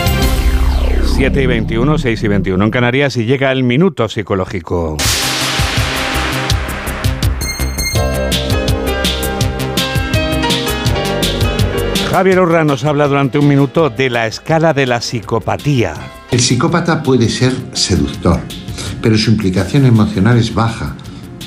7 1.21 1.39
y 1.39 1.45
21, 1.45 1.99
6 1.99 2.23
y 2.23 2.27
21 2.27 2.65
en 2.65 2.71
Canarias 2.71 3.15
y 3.15 3.25
llega 3.25 3.51
el 3.51 3.63
minuto 3.63 4.09
psicológico. 4.09 4.97
Javier 12.09 12.39
Urra 12.39 12.63
nos 12.63 12.83
habla 12.85 13.07
durante 13.07 13.37
un 13.37 13.47
minuto 13.47 13.91
de 13.91 14.09
la 14.09 14.25
escala 14.25 14.73
de 14.73 14.87
la 14.87 14.99
psicopatía. 14.99 15.93
El 16.31 16.39
psicópata 16.39 17.03
puede 17.03 17.29
ser 17.29 17.53
seductor, 17.73 18.39
pero 18.99 19.15
su 19.15 19.29
implicación 19.29 19.85
emocional 19.85 20.39
es 20.39 20.51
baja 20.51 20.95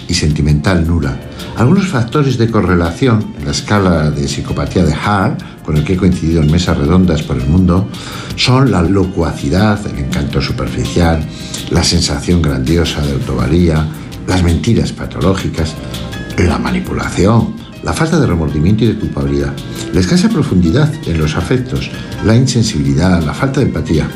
y 0.06 0.14
sentimental 0.14 0.86
nula. 0.86 1.18
Algunos 1.56 1.88
factores 1.88 2.38
de 2.38 2.48
correlación 2.48 3.34
en 3.40 3.44
la 3.46 3.50
escala 3.50 4.12
de 4.12 4.28
psicopatía 4.28 4.84
de 4.84 4.94
Hart, 4.94 5.42
con 5.64 5.76
el 5.76 5.84
que 5.84 5.94
he 5.94 5.96
coincidido 5.96 6.42
en 6.42 6.50
mesas 6.50 6.76
redondas 6.76 7.22
por 7.22 7.36
el 7.36 7.46
mundo, 7.46 7.88
son 8.36 8.70
la 8.70 8.82
locuacidad, 8.82 9.80
el 9.86 9.98
encanto 9.98 10.40
superficial, 10.40 11.24
la 11.70 11.82
sensación 11.82 12.42
grandiosa 12.42 13.00
de 13.02 13.12
autovalía, 13.12 13.86
las 14.26 14.42
mentiras 14.42 14.92
patológicas, 14.92 15.74
la 16.38 16.58
manipulación, 16.58 17.54
la 17.82 17.92
falta 17.92 18.18
de 18.18 18.26
remordimiento 18.26 18.84
y 18.84 18.88
de 18.88 18.98
culpabilidad, 18.98 19.52
la 19.92 20.00
escasa 20.00 20.28
profundidad 20.28 20.92
en 21.06 21.18
los 21.18 21.36
afectos, 21.36 21.90
la 22.24 22.34
insensibilidad, 22.34 23.22
la 23.22 23.34
falta 23.34 23.60
de 23.60 23.66
empatía 23.66 24.08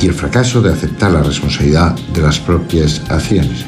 y 0.00 0.06
el 0.06 0.14
fracaso 0.14 0.60
de 0.60 0.72
aceptar 0.72 1.10
la 1.10 1.22
responsabilidad 1.22 1.94
de 2.14 2.22
las 2.22 2.38
propias 2.38 3.02
acciones. 3.08 3.64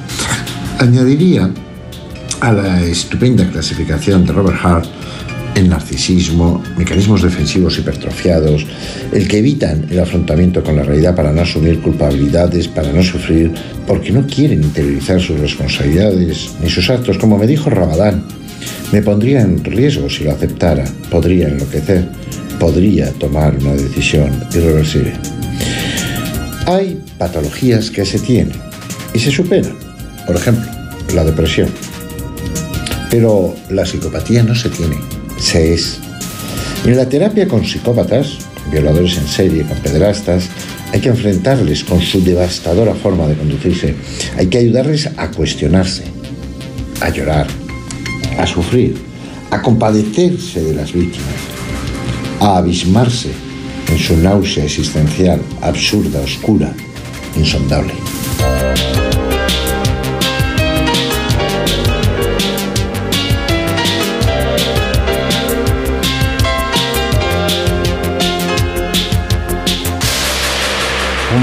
Añadiría 0.79 1.51
a 2.41 2.53
la 2.53 2.81
estupenda 2.83 3.49
clasificación 3.51 4.25
de 4.25 4.33
Robert 4.33 4.59
Hart 4.63 4.98
el 5.59 5.69
narcisismo, 5.69 6.63
mecanismos 6.77 7.23
defensivos 7.23 7.79
hipertrofiados, 7.79 8.65
el 9.13 9.27
que 9.27 9.39
evitan 9.39 9.87
el 9.91 9.99
afrontamiento 9.99 10.63
con 10.63 10.77
la 10.77 10.85
realidad 10.85 11.17
para 11.17 11.33
no 11.33 11.43
asumir 11.43 11.81
culpabilidades, 11.81 12.69
para 12.69 12.93
no 12.93 13.03
sufrir, 13.03 13.53
porque 13.87 14.13
no 14.13 14.27
quieren 14.27 14.63
interiorizar 14.63 15.21
sus 15.21 15.39
responsabilidades 15.41 16.51
ni 16.63 16.71
sus 16.71 16.89
actos, 16.91 17.19
como 17.19 17.39
me 17.39 17.47
dijo 17.47 17.71
Rabadán. 17.71 18.25
Me 18.93 19.03
pondría 19.03 19.41
en 19.43 19.63
riesgo 19.65 20.09
si 20.09 20.25
lo 20.25 20.33
aceptara, 20.33 20.85
podría 21.11 21.49
enloquecer, 21.49 22.09
podría 22.61 23.11
tomar 23.13 23.57
una 23.59 23.73
decisión 23.73 24.31
irreversible. 24.55 25.15
Hay 26.67 27.01
patologías 27.19 27.91
que 27.91 28.05
se 28.05 28.19
tienen 28.19 28.53
y 29.13 29.19
se 29.19 29.31
superan, 29.31 29.75
por 30.27 30.37
ejemplo, 30.37 30.71
la 31.15 31.25
depresión. 31.25 31.69
Pero 33.11 33.57
la 33.71 33.87
psicopatía 33.87 34.43
no 34.43 34.55
se 34.55 34.69
tiene, 34.69 34.97
se 35.39 35.75
es. 35.75 35.99
En 36.85 36.97
la 36.97 37.09
terapia 37.09 37.49
con 37.49 37.65
psicópatas, 37.65 38.39
violadores 38.71 39.17
en 39.17 39.27
serie, 39.27 39.65
con 39.65 39.79
pederastas, 39.79 40.49
hay 40.93 41.01
que 41.01 41.09
enfrentarles 41.09 41.85
con 41.85 42.01
su 42.01 42.23
devastadora 42.23 42.95
forma 42.95 43.27
de 43.27 43.37
conducirse. 43.37 43.95
Hay 44.37 44.47
que 44.47 44.59
ayudarles 44.59 45.09
a 45.17 45.31
cuestionarse, 45.31 46.05
a 47.01 47.11
llorar, 47.11 47.47
a 48.39 48.47
sufrir, 48.47 48.97
a 49.51 49.61
compadecerse 49.61 50.63
de 50.63 50.75
las 50.75 50.93
víctimas, 50.93 51.41
a 52.41 52.59
abismarse 52.59 53.31
en 53.91 53.99
su 53.99 54.17
náusea 54.17 54.65
existencial 54.65 55.41
absurda, 55.63 56.21
oscura, 56.21 56.73
insondable. 57.37 57.95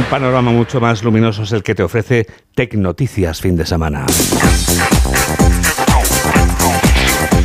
Panorama 0.06 0.52
mucho 0.52 0.80
más 0.80 1.04
luminoso 1.04 1.44
es 1.44 1.52
el 1.52 1.64
que 1.64 1.76
te 1.76 1.84
ofrece 1.84 2.28
Tec 2.54 2.76
Noticias 2.76 3.42
fin 3.42 3.56
de 3.56 3.66
semana. 3.66 4.06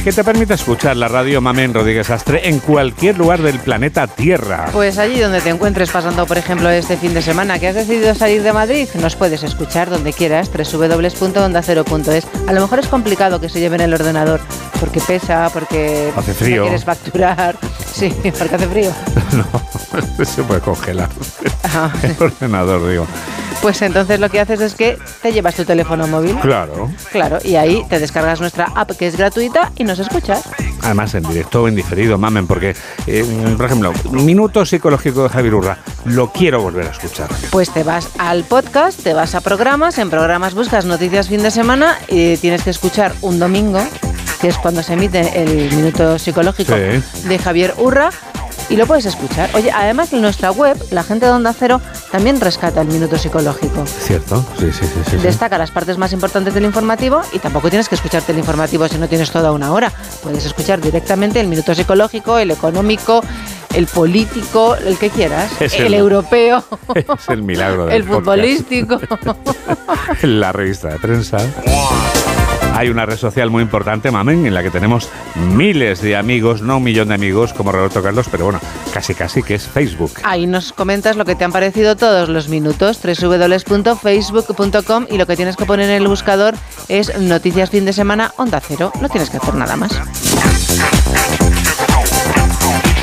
Que 0.05 0.13
te 0.13 0.25
permite 0.25 0.55
escuchar 0.55 0.97
la 0.97 1.09
radio 1.09 1.43
Mamen 1.43 1.75
Rodríguez 1.75 2.09
Astre 2.09 2.49
en 2.49 2.59
cualquier 2.61 3.19
lugar 3.19 3.43
del 3.43 3.59
planeta 3.59 4.07
Tierra. 4.07 4.69
Pues 4.73 4.97
allí 4.97 5.21
donde 5.21 5.43
te 5.43 5.51
encuentres 5.51 5.91
pasando, 5.91 6.27
por 6.27 6.39
ejemplo, 6.39 6.71
este 6.71 6.97
fin 6.97 7.13
de 7.13 7.21
semana 7.21 7.59
que 7.59 7.69
has 7.69 7.75
decidido 7.75 8.15
salir 8.15 8.43
de 8.43 8.55
Madrid, 8.55 8.89
nos 8.95 9.15
puedes 9.15 9.43
escuchar 9.43 9.91
donde 9.91 10.15
quieras, 10.15 10.51
www.ondacero.es. 10.51 12.27
A 12.49 12.53
lo 12.55 12.61
mejor 12.63 12.79
es 12.79 12.87
complicado 12.87 13.41
que 13.43 13.51
se 13.51 13.61
lleven 13.61 13.83
el 13.83 13.93
ordenador, 13.93 14.41
porque 14.81 15.01
pesa, 15.01 15.51
porque 15.53 16.11
Hace 16.17 16.33
frío. 16.33 16.57
no 16.57 16.63
quieres 16.69 16.85
facturar. 16.85 17.57
Sí, 17.93 18.09
porque 18.39 18.55
hace 18.55 18.69
frío. 18.69 18.93
no, 19.33 20.25
se 20.25 20.43
puede 20.45 20.61
congelar. 20.61 21.09
Ajá. 21.65 21.91
El 22.05 22.15
ordenador, 22.21 22.89
digo. 22.89 23.05
Pues 23.63 23.83
entonces 23.83 24.19
lo 24.21 24.29
que 24.31 24.41
haces 24.41 24.61
es 24.61 24.75
que 24.75 24.99
te 25.23 25.33
llevas 25.33 25.55
tu 25.55 25.65
teléfono 25.65 26.07
móvil. 26.07 26.35
Claro. 26.37 26.91
Claro, 27.13 27.39
y 27.45 27.57
ahí 27.57 27.85
te 27.89 27.99
descargas 27.99 28.41
nuestra 28.41 28.67
app 28.75 28.93
que 28.93 29.07
es 29.07 29.17
gratuita 29.17 29.71
y 29.77 29.85
nos 29.85 29.99
escuchas. 29.99 30.43
Además, 30.83 31.15
en 31.15 31.25
directo 31.25 31.63
o 31.63 31.69
en 31.69 31.75
diferido, 31.77 32.17
mamen, 32.17 32.47
porque, 32.47 32.75
eh, 33.07 33.55
por 33.57 33.67
ejemplo, 33.67 33.93
Minuto 34.13 34.65
Psicológico 34.65 35.25
de 35.25 35.29
Javier 35.29 35.55
Urra, 35.55 35.79
lo 36.07 36.33
quiero 36.33 36.63
volver 36.63 36.87
a 36.87 36.91
escuchar. 36.91 37.29
Pues 37.51 37.71
te 37.71 37.83
vas 37.83 38.09
al 38.19 38.45
podcast, 38.45 39.03
te 39.03 39.13
vas 39.13 39.35
a 39.35 39.43
programas, 39.43 39.99
en 39.99 40.09
programas 40.09 40.55
buscas 40.55 40.87
noticias 40.87 41.29
fin 41.29 41.43
de 41.43 41.51
semana 41.51 41.99
y 42.09 42.39
tienes 42.39 42.63
que 42.63 42.71
escuchar 42.71 43.13
un 43.21 43.39
domingo, 43.39 43.81
que 44.41 44.49
es 44.49 44.57
cuando 44.57 44.83
se 44.83 44.95
emite 44.95 45.43
el 45.43 45.71
Minuto 45.77 46.19
Psicológico 46.19 46.73
Sí. 46.75 47.29
de 47.29 47.39
Javier 47.39 47.75
Urra. 47.77 48.11
Y 48.71 48.77
lo 48.77 48.87
puedes 48.87 49.05
escuchar. 49.05 49.51
Oye, 49.55 49.71
además 49.73 50.13
en 50.13 50.23
nuestra 50.23 50.53
web, 50.53 50.77
la 50.93 51.03
gente 51.03 51.27
de 51.27 51.33
Onda 51.33 51.53
Cero 51.53 51.81
también 52.13 52.41
rescata 52.41 52.81
el 52.81 52.87
minuto 52.89 53.19
psicológico. 53.19 53.85
¿Cierto? 53.87 54.45
Sí, 54.61 54.67
sí, 54.73 54.87
sí. 54.87 54.89
sí, 55.05 55.11
sí. 55.11 55.17
Destaca 55.17 55.59
las 55.59 55.73
partes 55.73 55.99
más 55.99 56.13
importantes 56.13 56.55
del 56.55 56.65
informativo 56.65 57.21
y 57.33 57.41
tampoco 57.41 57.69
tienes 57.69 57.89
que 57.89 57.97
escucharte 57.97 58.31
el 58.31 58.39
informativo 58.39 58.87
si 58.87 58.97
no 58.97 59.09
tienes 59.09 59.31
toda 59.33 59.51
una 59.51 59.73
hora. 59.73 59.93
Puedes 60.23 60.45
escuchar 60.47 60.81
directamente 60.81 61.41
el 61.41 61.49
minuto 61.49 61.75
psicológico, 61.75 62.39
el 62.39 62.53
económico, 62.53 63.23
el 63.75 63.89
político, 63.89 64.77
el 64.77 64.97
que 64.99 65.11
quieras. 65.11 65.51
Es 65.61 65.75
el, 65.75 65.87
el- 65.87 65.95
europeo, 65.95 66.63
Es 66.95 67.29
el 67.29 67.43
milagro 67.43 67.87
del 67.87 67.97
el 67.97 68.05
podcast. 68.05 68.21
futbolístico. 68.25 69.01
La 70.23 70.53
revista 70.53 70.89
de 70.91 70.99
prensa. 71.01 71.39
Hay 72.75 72.89
una 72.89 73.05
red 73.05 73.17
social 73.17 73.51
muy 73.51 73.63
importante, 73.63 74.11
Mamen, 74.11 74.47
en 74.47 74.55
la 74.55 74.63
que 74.63 74.71
tenemos 74.71 75.11
miles 75.35 76.01
de 76.01 76.17
amigos, 76.17 76.63
no 76.63 76.79
un 76.79 76.83
millón 76.83 77.09
de 77.09 77.15
amigos 77.15 77.53
como 77.53 77.73
Roberto 77.73 78.03
Carlos, 78.03 78.27
pero 78.31 78.45
bueno, 78.45 78.61
casi 78.93 79.15
casi 79.15 79.43
que 79.43 79.55
es 79.55 79.67
Facebook. 79.67 80.13
Ahí 80.23 80.47
nos 80.47 80.73
comentas 80.73 81.17
lo 81.17 81.25
que 81.25 81.35
te 81.35 81.45
han 81.45 81.53
parecido 81.53 81.97
todos 81.97 82.29
los 82.29 82.49
minutos, 82.49 83.01
www.facebook.com 83.03 85.07
y 85.11 85.19
lo 85.19 85.27
que 85.27 85.37
tienes 85.37 85.57
que 85.57 85.67
poner 85.67 85.91
en 85.91 86.03
el 86.03 86.09
buscador 86.09 86.55
es 86.89 87.17
Noticias 87.19 87.71
Fin 87.71 87.85
de 87.85 87.93
Semana 87.93 88.33
Onda 88.37 88.61
Cero. 88.61 88.93
No 89.01 89.09
tienes 89.09 89.31
que 89.31 89.37
hacer 89.37 89.55
nada 89.55 89.77
más. 89.77 89.93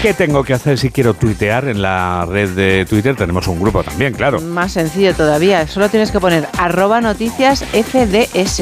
¿Qué 0.02 0.14
tengo 0.14 0.44
que 0.44 0.54
hacer 0.54 0.78
si 0.78 0.92
quiero 0.92 1.16
tuitear 1.16 1.68
en 1.68 1.82
la 1.82 2.26
red 2.30 2.50
de 2.50 2.86
Twitter? 2.86 3.16
Tenemos 3.16 3.48
un 3.48 3.60
grupo 3.60 3.84
también, 3.84 4.14
claro. 4.14 4.40
Más 4.40 4.74
sencillo 4.74 5.16
todavía. 5.16 5.68
Solo 5.68 5.90
tienes 5.90 6.12
que 6.12 6.20
poner 6.20 6.48
arroba 6.60 7.02
noticias 7.02 7.64
FDS. 7.64 8.62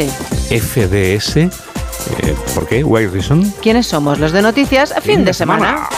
FDS. 0.49 1.37
Eh, 1.37 1.49
¿Por 2.53 2.67
qué? 2.67 2.85
¿Why 2.85 3.07
reason? 3.07 3.53
¿Quiénes 3.61 3.87
somos? 3.87 4.17
Los 4.17 4.31
de 4.31 4.41
noticias 4.41 4.93
fin, 5.01 5.25
de, 5.25 5.33
semana. 5.33 5.89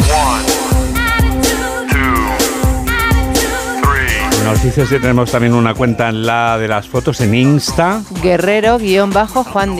Noticias 4.44 4.90
ya 4.90 5.00
tenemos 5.00 5.30
también 5.30 5.54
una 5.54 5.76
cuenta 5.76 6.10
en 6.10 6.26
la 6.26 6.58
de 6.58 6.68
las 6.68 6.88
fotos 6.88 7.22
en 7.22 7.36
Insta. 7.36 8.02
Guerrero-Juan 8.24 9.78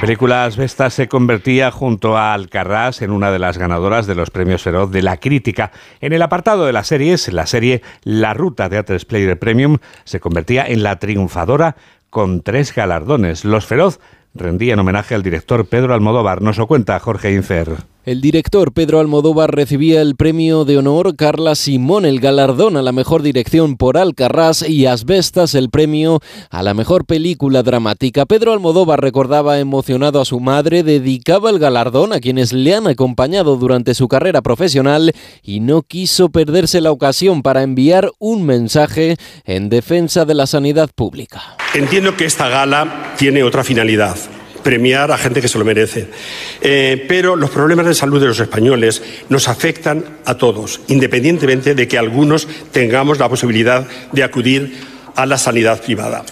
La 0.00 0.06
película 0.06 0.46
Asbestas 0.46 0.94
se 0.94 1.08
convertía 1.08 1.70
junto 1.70 2.16
a 2.16 2.32
Alcarrás 2.32 3.02
en 3.02 3.10
una 3.10 3.30
de 3.30 3.38
las 3.38 3.58
ganadoras 3.58 4.06
de 4.06 4.14
los 4.14 4.30
premios 4.30 4.62
Feroz 4.62 4.90
de 4.90 5.02
la 5.02 5.18
crítica. 5.18 5.72
En 6.00 6.14
el 6.14 6.22
apartado 6.22 6.64
de 6.64 6.72
las 6.72 6.86
series, 6.86 7.30
la 7.30 7.44
serie 7.44 7.82
La 8.02 8.32
Ruta 8.32 8.70
de 8.70 8.82
A3 8.82 9.04
Player 9.04 9.38
Premium 9.38 9.76
se 10.04 10.18
convertía 10.18 10.64
en 10.64 10.82
la 10.82 10.98
triunfadora 10.98 11.76
con 12.08 12.40
tres 12.40 12.74
galardones. 12.74 13.44
Los 13.44 13.66
Feroz 13.66 14.00
rendían 14.34 14.78
homenaje 14.78 15.14
al 15.14 15.22
director 15.22 15.66
Pedro 15.66 15.92
Almodóvar. 15.92 16.40
Nos 16.40 16.56
lo 16.56 16.66
cuenta 16.66 16.98
Jorge 16.98 17.34
Infer. 17.34 17.68
El 18.06 18.22
director 18.22 18.72
Pedro 18.72 18.98
Almodóvar 18.98 19.54
recibía 19.54 20.00
el 20.00 20.16
premio 20.16 20.64
de 20.64 20.78
honor 20.78 21.16
Carla 21.16 21.54
Simón, 21.54 22.06
el 22.06 22.18
galardón 22.18 22.78
a 22.78 22.82
la 22.82 22.92
mejor 22.92 23.20
dirección 23.22 23.76
por 23.76 23.98
Alcarrás 23.98 24.66
y 24.66 24.86
Asbestas 24.86 25.54
el 25.54 25.68
premio 25.68 26.20
a 26.48 26.62
la 26.62 26.72
mejor 26.72 27.04
película 27.04 27.62
dramática. 27.62 28.24
Pedro 28.24 28.54
Almodóvar 28.54 29.02
recordaba 29.02 29.58
emocionado 29.58 30.18
a 30.18 30.24
su 30.24 30.40
madre, 30.40 30.82
dedicaba 30.82 31.50
el 31.50 31.58
galardón 31.58 32.14
a 32.14 32.20
quienes 32.20 32.54
le 32.54 32.74
han 32.74 32.86
acompañado 32.86 33.56
durante 33.56 33.92
su 33.92 34.08
carrera 34.08 34.40
profesional 34.40 35.12
y 35.42 35.60
no 35.60 35.82
quiso 35.82 36.30
perderse 36.30 36.80
la 36.80 36.92
ocasión 36.92 37.42
para 37.42 37.62
enviar 37.62 38.10
un 38.18 38.46
mensaje 38.46 39.18
en 39.44 39.68
defensa 39.68 40.24
de 40.24 40.32
la 40.32 40.46
sanidad 40.46 40.88
pública. 40.94 41.42
Entiendo 41.74 42.16
que 42.16 42.24
esta 42.24 42.48
gala 42.48 43.12
tiene 43.18 43.42
otra 43.42 43.62
finalidad 43.62 44.16
premiar 44.62 45.10
a 45.10 45.18
gente 45.18 45.40
que 45.40 45.48
se 45.48 45.58
lo 45.58 45.64
merece. 45.64 46.08
Eh, 46.60 47.04
pero 47.08 47.36
los 47.36 47.50
problemas 47.50 47.86
de 47.86 47.94
salud 47.94 48.20
de 48.20 48.28
los 48.28 48.40
españoles 48.40 49.02
nos 49.28 49.48
afectan 49.48 50.04
a 50.24 50.36
todos, 50.36 50.80
independientemente 50.88 51.74
de 51.74 51.88
que 51.88 51.98
algunos 51.98 52.48
tengamos 52.72 53.18
la 53.18 53.28
posibilidad 53.28 53.86
de 54.12 54.22
acudir 54.22 54.74
a 55.16 55.26
la 55.26 55.38
sanidad 55.38 55.82
privada. 55.82 56.24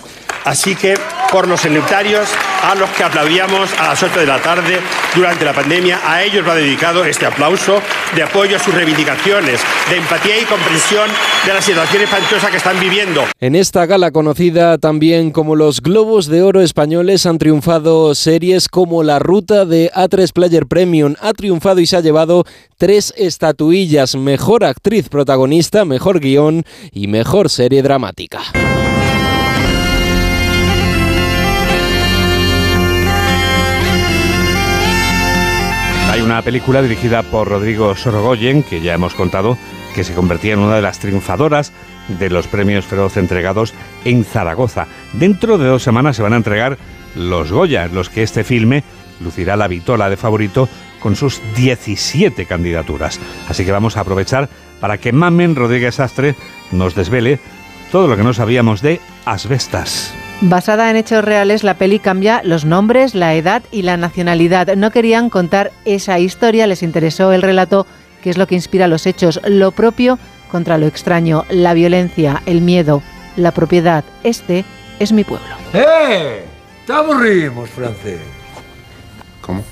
Así 0.44 0.74
que, 0.74 0.94
por 1.30 1.46
los 1.46 1.60
sanitarios, 1.60 2.28
a 2.62 2.74
los 2.74 2.88
que 2.90 3.04
aplaudíamos 3.04 3.72
a 3.78 3.88
las 3.88 4.02
8 4.02 4.20
de 4.20 4.26
la 4.26 4.40
tarde 4.40 4.80
durante 5.14 5.44
la 5.44 5.52
pandemia, 5.52 6.00
a 6.04 6.22
ellos 6.22 6.46
va 6.46 6.54
dedicado 6.54 7.04
este 7.04 7.26
aplauso 7.26 7.80
de 8.14 8.22
apoyo 8.22 8.56
a 8.56 8.58
sus 8.58 8.74
reivindicaciones, 8.74 9.60
de 9.90 9.96
empatía 9.96 10.40
y 10.40 10.44
comprensión 10.44 11.08
de 11.46 11.54
la 11.54 11.62
situación 11.62 12.02
espantosa 12.02 12.50
que 12.50 12.56
están 12.56 12.80
viviendo. 12.80 13.24
En 13.40 13.54
esta 13.54 13.86
gala 13.86 14.10
conocida 14.10 14.78
también 14.78 15.30
como 15.30 15.56
los 15.56 15.80
Globos 15.80 16.26
de 16.26 16.42
Oro 16.42 16.60
españoles 16.60 17.26
han 17.26 17.38
triunfado 17.38 18.14
series 18.14 18.68
como 18.68 19.02
La 19.02 19.18
Ruta 19.18 19.64
de 19.64 19.90
A3 19.92 20.32
Player 20.32 20.66
Premium. 20.66 21.14
Ha 21.20 21.32
triunfado 21.32 21.80
y 21.80 21.86
se 21.86 21.96
ha 21.96 22.00
llevado 22.00 22.44
tres 22.76 23.12
estatuillas, 23.16 24.16
mejor 24.16 24.64
actriz 24.64 25.08
protagonista, 25.08 25.84
mejor 25.84 26.20
guion 26.20 26.64
y 26.92 27.06
mejor 27.06 27.50
serie 27.50 27.82
dramática. 27.82 28.40
Hay 36.18 36.24
una 36.24 36.42
película 36.42 36.82
dirigida 36.82 37.22
por 37.22 37.46
Rodrigo 37.46 37.94
Sorogoyen, 37.94 38.64
que 38.64 38.80
ya 38.80 38.92
hemos 38.92 39.14
contado, 39.14 39.56
que 39.94 40.02
se 40.02 40.14
convertía 40.14 40.54
en 40.54 40.58
una 40.58 40.74
de 40.74 40.82
las 40.82 40.98
triunfadoras 40.98 41.72
de 42.08 42.28
los 42.28 42.48
premios 42.48 42.86
Feroz 42.86 43.16
entregados 43.16 43.72
en 44.04 44.24
Zaragoza. 44.24 44.88
Dentro 45.12 45.58
de 45.58 45.68
dos 45.68 45.84
semanas 45.84 46.16
se 46.16 46.22
van 46.24 46.32
a 46.32 46.38
entregar 46.38 46.76
los 47.14 47.52
Goya, 47.52 47.84
en 47.84 47.94
los 47.94 48.10
que 48.10 48.24
este 48.24 48.42
filme 48.42 48.82
lucirá 49.20 49.56
la 49.56 49.68
vitola 49.68 50.10
de 50.10 50.16
favorito 50.16 50.68
con 50.98 51.14
sus 51.14 51.40
17 51.54 52.46
candidaturas. 52.46 53.20
Así 53.48 53.64
que 53.64 53.70
vamos 53.70 53.96
a 53.96 54.00
aprovechar 54.00 54.48
para 54.80 54.98
que 54.98 55.12
Mamen 55.12 55.54
Rodríguez 55.54 56.00
Astre 56.00 56.34
nos 56.72 56.96
desvele 56.96 57.38
todo 57.92 58.08
lo 58.08 58.16
que 58.16 58.24
no 58.24 58.34
sabíamos 58.34 58.82
de 58.82 59.00
Asbestas. 59.24 60.17
Basada 60.40 60.88
en 60.88 60.94
hechos 60.94 61.24
reales, 61.24 61.64
la 61.64 61.74
peli 61.74 61.98
cambia 61.98 62.42
los 62.44 62.64
nombres, 62.64 63.16
la 63.16 63.34
edad 63.34 63.64
y 63.72 63.82
la 63.82 63.96
nacionalidad. 63.96 64.68
No 64.76 64.92
querían 64.92 65.30
contar 65.30 65.72
esa 65.84 66.20
historia, 66.20 66.68
les 66.68 66.84
interesó 66.84 67.32
el 67.32 67.42
relato, 67.42 67.88
que 68.22 68.30
es 68.30 68.38
lo 68.38 68.46
que 68.46 68.54
inspira 68.54 68.86
los 68.86 69.06
hechos, 69.06 69.40
lo 69.44 69.72
propio 69.72 70.16
contra 70.48 70.78
lo 70.78 70.86
extraño, 70.86 71.44
la 71.50 71.74
violencia, 71.74 72.40
el 72.46 72.60
miedo, 72.60 73.02
la 73.34 73.50
propiedad. 73.50 74.04
Este 74.22 74.64
es 75.00 75.10
mi 75.10 75.24
pueblo. 75.24 75.48
¡Eh! 75.72 76.44
Te 76.86 76.92
aburrimos, 76.92 77.68
francés. 77.70 78.20
¿Cómo? 79.40 79.64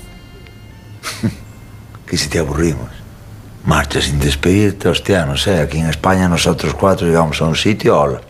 que 2.05 2.17
si 2.17 2.27
te 2.27 2.39
aburrimos. 2.39 2.89
Marcha 3.63 4.01
sin 4.01 4.19
despedirte, 4.19 4.89
hostia, 4.89 5.25
no 5.25 5.37
sé. 5.37 5.61
Aquí 5.61 5.77
en 5.77 5.87
España 5.87 6.27
nosotros 6.27 6.73
cuatro 6.73 7.07
llegamos 7.07 7.41
a 7.41 7.45
un 7.45 7.55
sitio, 7.55 7.97
hola. 7.97 8.21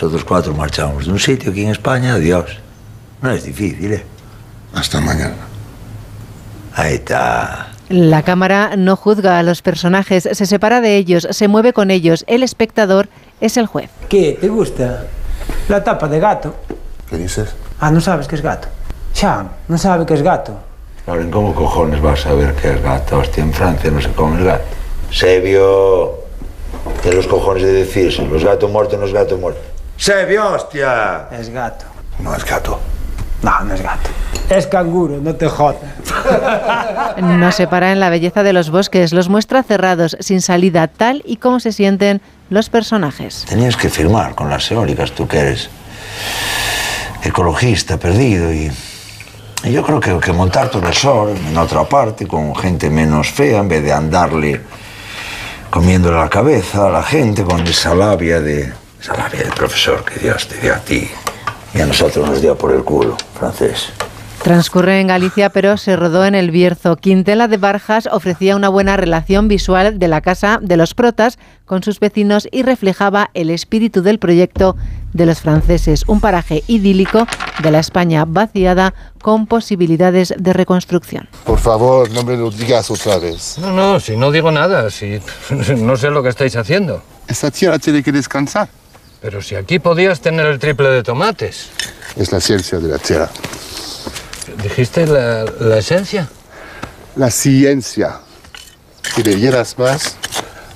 Nosotros 0.00 0.24
cuatro 0.24 0.54
marchamos 0.54 1.06
de 1.06 1.10
un 1.10 1.18
sitio 1.18 1.50
aquí 1.50 1.64
en 1.64 1.70
España, 1.70 2.14
adiós. 2.14 2.56
No 3.20 3.32
es 3.32 3.42
difícil, 3.42 3.94
¿eh? 3.94 4.04
Hasta 4.72 5.00
mañana. 5.00 5.34
Ahí 6.76 6.94
está. 6.94 7.72
La 7.88 8.22
cámara 8.22 8.76
no 8.76 8.94
juzga 8.94 9.40
a 9.40 9.42
los 9.42 9.60
personajes, 9.60 10.28
se 10.30 10.46
separa 10.46 10.80
de 10.80 10.96
ellos, 10.96 11.26
se 11.28 11.48
mueve 11.48 11.72
con 11.72 11.90
ellos. 11.90 12.22
El 12.28 12.44
espectador 12.44 13.08
es 13.40 13.56
el 13.56 13.66
juez. 13.66 13.90
¿Qué? 14.08 14.38
¿Te 14.40 14.48
gusta? 14.48 15.06
La 15.68 15.82
tapa 15.82 16.06
de 16.06 16.20
gato. 16.20 16.54
¿Qué 17.10 17.16
dices? 17.16 17.56
Ah, 17.80 17.90
no 17.90 18.00
sabes 18.00 18.28
qué 18.28 18.36
es 18.36 18.42
gato. 18.42 18.68
Chan, 19.14 19.50
no 19.66 19.76
sabe 19.76 20.06
qué 20.06 20.14
es 20.14 20.22
gato. 20.22 20.56
Lauren, 21.08 21.28
¿cómo 21.28 21.52
cojones 21.52 22.00
vas 22.00 22.20
a 22.20 22.28
saber 22.28 22.54
qué 22.54 22.70
es 22.70 22.80
gato? 22.84 23.18
Hostia, 23.18 23.42
en 23.42 23.52
Francia 23.52 23.90
no 23.90 24.00
se 24.00 24.12
come 24.12 24.38
el 24.38 24.44
gato. 24.44 24.64
Sebio. 25.10 26.20
Tiene 27.02 27.16
los 27.16 27.26
cojones 27.26 27.64
de 27.64 27.72
decirse. 27.72 28.24
Los 28.24 28.44
gatos 28.44 28.70
muertos 28.70 29.00
no 29.00 29.04
es 29.04 29.12
gato 29.12 29.36
muerto. 29.98 30.26
Sebio, 30.26 30.52
hostia. 30.52 31.28
Es 31.32 31.48
gato. 31.50 31.86
No 32.20 32.34
es 32.34 32.44
gato. 32.44 32.80
No, 33.42 33.60
no 33.60 33.74
es 33.74 33.82
gato. 33.82 34.10
Es 34.50 34.66
canguro, 34.66 35.18
no 35.20 35.34
te 35.34 35.48
jodas. 35.48 35.76
No 37.18 37.50
se 37.52 37.66
para 37.66 37.92
en 37.92 38.00
la 38.00 38.10
belleza 38.10 38.42
de 38.42 38.52
los 38.52 38.70
bosques, 38.70 39.12
los 39.12 39.28
muestra 39.28 39.62
cerrados, 39.62 40.16
sin 40.20 40.40
salida, 40.40 40.86
tal 40.86 41.22
y 41.26 41.36
como 41.36 41.58
se 41.58 41.72
sienten 41.72 42.20
los 42.48 42.70
personajes. 42.70 43.44
Tenías 43.48 43.76
que 43.76 43.88
firmar 43.88 44.34
con 44.34 44.48
las 44.48 44.70
eólicas, 44.70 45.12
tú 45.12 45.26
que 45.26 45.38
eres 45.38 45.68
ecologista 47.22 47.96
perdido 47.98 48.52
y, 48.52 48.70
y 49.64 49.72
yo 49.72 49.82
creo 49.82 50.00
que, 50.00 50.18
que 50.20 50.32
montar 50.32 50.70
tu 50.70 50.80
resort 50.80 51.36
en 51.36 51.58
otra 51.58 51.84
parte 51.84 52.26
con 52.26 52.54
gente 52.54 52.88
menos 52.88 53.30
fea 53.32 53.58
en 53.58 53.68
vez 53.68 53.82
de 53.82 53.92
andarle 53.92 54.60
comiéndole 55.70 56.16
la 56.16 56.28
cabeza 56.28 56.86
a 56.86 56.90
la 56.90 57.02
gente 57.02 57.42
con 57.42 57.66
esa 57.66 57.94
labia 57.94 58.40
de 58.40 58.72
esa 59.08 59.16
labia 59.16 59.42
del 59.42 59.52
profesor 59.52 60.04
que 60.04 60.20
Dios 60.20 60.46
te 60.48 60.58
dio 60.58 60.74
a 60.74 60.78
ti 60.78 61.08
y 61.74 61.80
a 61.80 61.86
nosotros 61.86 62.28
nos 62.28 62.42
dio 62.42 62.56
por 62.56 62.72
el 62.72 62.84
culo, 62.84 63.16
francés. 63.38 63.88
Transcurre 64.42 65.00
en 65.00 65.08
Galicia, 65.08 65.50
pero 65.50 65.76
se 65.76 65.96
rodó 65.96 66.24
en 66.24 66.34
el 66.34 66.50
Bierzo. 66.50 66.96
Quintela 66.96 67.48
de 67.48 67.56
Barjas 67.56 68.08
ofrecía 68.10 68.54
una 68.54 68.68
buena 68.68 68.96
relación 68.96 69.48
visual 69.48 69.98
de 69.98 70.08
la 70.08 70.20
casa 70.20 70.58
de 70.62 70.76
los 70.76 70.94
protas 70.94 71.38
con 71.64 71.82
sus 71.82 72.00
vecinos 72.00 72.48
y 72.50 72.62
reflejaba 72.62 73.30
el 73.34 73.50
espíritu 73.50 74.02
del 74.02 74.18
proyecto 74.18 74.76
de 75.12 75.26
los 75.26 75.40
franceses, 75.40 76.04
un 76.06 76.20
paraje 76.20 76.62
idílico 76.66 77.26
de 77.62 77.70
la 77.70 77.80
España 77.80 78.24
vaciada 78.26 78.94
con 79.22 79.46
posibilidades 79.46 80.34
de 80.38 80.52
reconstrucción. 80.52 81.28
Por 81.44 81.58
favor, 81.58 82.10
no 82.12 82.22
me 82.24 82.36
lo 82.36 82.50
digas 82.50 82.90
otra 82.90 83.18
vez. 83.18 83.56
No, 83.58 83.72
no, 83.72 84.00
si 84.00 84.16
no 84.16 84.30
digo 84.30 84.50
nada, 84.50 84.90
si 84.90 85.18
no 85.76 85.96
sé 85.96 86.10
lo 86.10 86.22
que 86.22 86.28
estáis 86.28 86.56
haciendo. 86.56 87.02
Esta 87.26 87.50
tierra 87.50 87.78
tiene 87.78 88.02
que 88.02 88.12
descansar. 88.12 88.68
Pero 89.20 89.42
si 89.42 89.56
aquí 89.56 89.78
podías 89.78 90.20
tener 90.20 90.46
el 90.46 90.58
triple 90.58 90.88
de 90.90 91.02
tomates. 91.02 91.70
Es 92.16 92.32
la 92.32 92.40
ciencia 92.40 92.78
de 92.78 92.88
la 92.88 92.98
tierra. 92.98 93.28
¿Dijiste 94.62 95.06
la, 95.06 95.44
la 95.60 95.78
esencia? 95.78 96.28
La 97.16 97.30
ciencia. 97.30 98.20
Si 99.14 99.22
leyeras 99.22 99.78
más, 99.78 100.16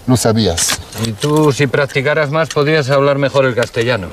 no 0.07 0.17
sabías. 0.17 0.81
Y 1.07 1.13
tú, 1.13 1.53
si 1.53 1.67
practicaras 1.67 2.31
más, 2.31 2.49
podrías 2.49 2.91
hablar 2.91 3.19
mejor 3.19 3.45
el 3.45 3.55
castellano. 3.55 4.09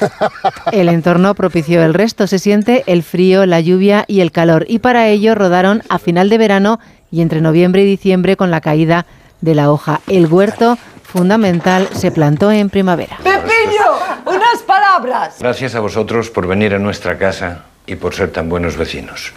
El 0.72 0.88
entorno 0.88 1.34
propició 1.34 1.82
el 1.82 1.92
resto. 1.94 2.26
Se 2.26 2.38
siente 2.38 2.84
el 2.86 3.02
frío, 3.02 3.44
la 3.46 3.60
lluvia 3.60 4.04
y 4.08 4.20
el 4.20 4.32
calor. 4.32 4.64
Y 4.68 4.78
para 4.78 5.08
ello 5.08 5.34
rodaron 5.34 5.82
a 5.88 5.98
final 5.98 6.28
de 6.28 6.38
verano 6.38 6.80
y 7.10 7.20
entre 7.20 7.40
noviembre 7.40 7.82
y 7.82 7.86
diciembre 7.86 8.36
con 8.36 8.50
la 8.50 8.60
caída 8.60 9.04
de 9.40 9.54
la 9.54 9.70
hoja. 9.70 10.00
El 10.06 10.26
huerto 10.26 10.78
fundamental 11.10 11.88
se 11.92 12.10
plantó 12.10 12.50
en 12.50 12.70
primavera. 12.70 13.18
¡Pepillo! 13.22 13.98
¡Unas 14.26 14.62
palabras! 14.66 15.36
Gracias 15.40 15.74
a 15.74 15.80
vosotros 15.80 16.30
por 16.30 16.46
venir 16.46 16.74
a 16.74 16.78
nuestra 16.78 17.18
casa 17.18 17.64
y 17.86 17.96
por 17.96 18.14
ser 18.14 18.30
tan 18.30 18.48
buenos 18.48 18.76
vecinos. 18.76 19.32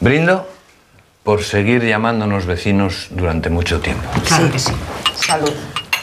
Brindo 0.00 0.48
por 1.22 1.42
seguir 1.42 1.84
llamándonos 1.84 2.46
vecinos 2.46 3.08
durante 3.10 3.50
mucho 3.50 3.80
tiempo. 3.80 4.08
Claro 4.26 4.50
que 4.50 4.58
sí. 4.58 4.72
Salud. 5.14 5.52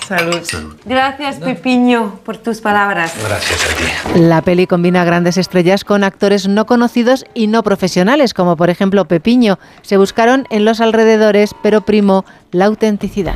Salud. 0.07 0.39
Gracias, 0.85 1.37
Pepiño, 1.37 2.19
por 2.23 2.37
tus 2.37 2.61
palabras. 2.61 3.11
Gracias 3.27 3.65
a 3.65 4.13
ti. 4.13 4.19
La 4.19 4.43
peli 4.43 4.67
combina 4.67 5.03
grandes 5.03 5.37
estrellas 5.37 5.83
con 5.83 6.03
actores 6.03 6.47
no 6.47 6.67
conocidos 6.67 7.25
y 7.33 7.47
no 7.47 7.63
profesionales, 7.63 8.35
como 8.35 8.55
por 8.55 8.69
ejemplo 8.69 9.05
Pepiño. 9.05 9.57
Se 9.81 9.97
buscaron 9.97 10.45
en 10.51 10.63
los 10.63 10.79
alrededores, 10.79 11.55
pero 11.63 11.81
primó 11.81 12.23
la 12.51 12.65
autenticidad. 12.65 13.35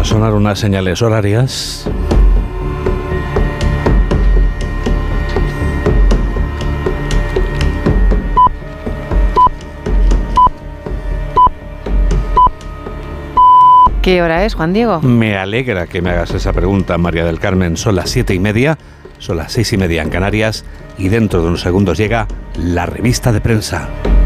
A 0.00 0.04
sonar 0.04 0.32
unas 0.32 0.58
señales 0.58 1.02
horarias. 1.02 1.86
¿Qué 14.00 14.22
hora 14.22 14.46
es, 14.46 14.54
Juan 14.54 14.72
Diego? 14.72 15.02
Me 15.02 15.36
alegra 15.36 15.86
que 15.86 16.00
me 16.00 16.08
hagas 16.08 16.30
esa 16.30 16.54
pregunta, 16.54 16.96
María 16.96 17.26
del 17.26 17.38
Carmen. 17.38 17.76
Son 17.76 17.94
las 17.94 18.08
siete 18.08 18.32
y 18.32 18.38
media, 18.38 18.78
son 19.18 19.36
las 19.36 19.52
seis 19.52 19.70
y 19.74 19.76
media 19.76 20.00
en 20.00 20.08
Canarias 20.08 20.64
y 20.96 21.10
dentro 21.10 21.42
de 21.42 21.48
unos 21.48 21.60
segundos 21.60 21.98
llega 21.98 22.26
la 22.56 22.86
revista 22.86 23.32
de 23.32 23.42
prensa. 23.42 23.90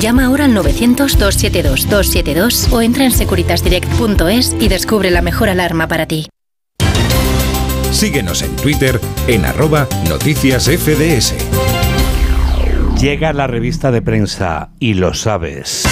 Llama 0.00 0.24
ahora 0.26 0.44
al 0.46 0.54
900-272-272 0.54 2.72
o 2.72 2.82
entra 2.82 3.04
en 3.04 3.12
securitasdirect.es 3.12 4.56
y 4.60 4.68
descubre 4.68 5.10
la 5.10 5.22
mejor 5.22 5.48
alarma 5.48 5.88
para 5.88 6.06
ti. 6.06 6.28
Síguenos 7.90 8.42
en 8.42 8.54
Twitter 8.56 9.00
en 9.28 9.44
arroba 9.44 9.86
noticias 10.08 10.64
FDS. 10.64 11.34
Llega 13.00 13.32
la 13.32 13.46
revista 13.46 13.92
de 13.92 14.02
prensa 14.02 14.70
y 14.80 14.94
lo 14.94 15.14
sabes. 15.14 15.84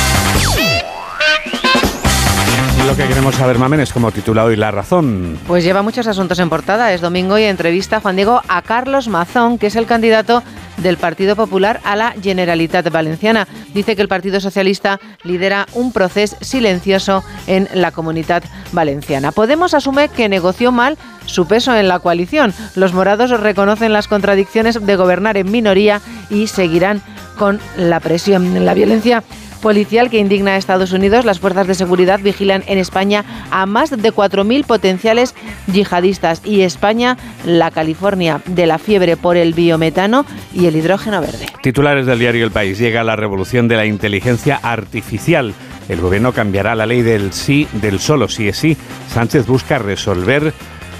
Lo 2.86 2.96
que 2.96 3.06
queremos 3.06 3.36
saber, 3.36 3.58
Mamen, 3.58 3.80
es 3.80 3.92
como 3.92 4.10
titula 4.10 4.44
hoy 4.44 4.56
La 4.56 4.70
Razón. 4.70 5.38
Pues 5.46 5.62
lleva 5.62 5.82
muchos 5.82 6.06
asuntos 6.08 6.38
en 6.40 6.50
portada. 6.50 6.92
Es 6.92 7.00
domingo 7.00 7.38
y 7.38 7.44
entrevista 7.44 8.00
Juan 8.00 8.16
Diego 8.16 8.42
a 8.48 8.60
Carlos 8.62 9.08
Mazón, 9.08 9.56
que 9.56 9.68
es 9.68 9.76
el 9.76 9.86
candidato 9.86 10.42
del 10.78 10.96
Partido 10.96 11.36
Popular 11.36 11.80
a 11.84 11.94
la 11.94 12.12
Generalitat 12.20 12.90
Valenciana. 12.90 13.46
Dice 13.72 13.94
que 13.94 14.02
el 14.02 14.08
Partido 14.08 14.40
Socialista 14.40 14.98
lidera 15.22 15.66
un 15.74 15.92
proceso 15.92 16.36
silencioso 16.40 17.24
en 17.46 17.68
la 17.72 17.92
comunidad 17.92 18.42
valenciana. 18.72 19.30
Podemos 19.30 19.74
asume 19.74 20.08
que 20.08 20.28
negoció 20.28 20.72
mal 20.72 20.98
su 21.24 21.46
peso 21.46 21.76
en 21.76 21.88
la 21.88 22.00
coalición. 22.00 22.52
Los 22.74 22.92
morados 22.94 23.30
reconocen 23.30 23.92
las 23.92 24.08
contradicciones 24.08 24.84
de 24.84 24.96
gobernar 24.96 25.36
en 25.36 25.50
minoría 25.50 26.00
y 26.30 26.48
seguirán 26.48 27.00
con 27.38 27.60
la 27.76 28.00
presión. 28.00 28.64
La 28.64 28.74
violencia 28.74 29.22
policial 29.62 30.10
que 30.10 30.18
indigna 30.18 30.52
a 30.52 30.56
Estados 30.58 30.92
Unidos, 30.92 31.24
las 31.24 31.40
fuerzas 31.40 31.66
de 31.66 31.74
seguridad 31.74 32.20
vigilan 32.20 32.62
en 32.66 32.76
España 32.76 33.24
a 33.50 33.64
más 33.64 33.90
de 33.90 34.12
4.000 34.12 34.66
potenciales 34.66 35.34
yihadistas 35.72 36.42
y 36.44 36.60
España, 36.60 37.16
la 37.46 37.70
California 37.70 38.42
de 38.44 38.66
la 38.66 38.78
fiebre 38.78 39.16
por 39.16 39.38
el 39.38 39.54
biometano 39.54 40.26
y 40.52 40.66
el 40.66 40.76
hidrógeno 40.76 41.22
verde. 41.22 41.46
Titulares 41.62 42.04
del 42.04 42.18
diario 42.18 42.44
El 42.44 42.50
País. 42.50 42.78
Llega 42.78 43.04
la 43.04 43.16
revolución 43.16 43.68
de 43.68 43.76
la 43.76 43.86
inteligencia 43.86 44.60
artificial. 44.62 45.54
El 45.88 46.00
gobierno 46.00 46.32
cambiará 46.32 46.74
la 46.74 46.86
ley 46.86 47.02
del 47.02 47.32
sí, 47.32 47.66
del 47.72 48.00
solo 48.00 48.28
sí 48.28 48.48
es 48.48 48.58
sí. 48.58 48.76
Sánchez 49.08 49.46
busca 49.46 49.78
resolver 49.78 50.52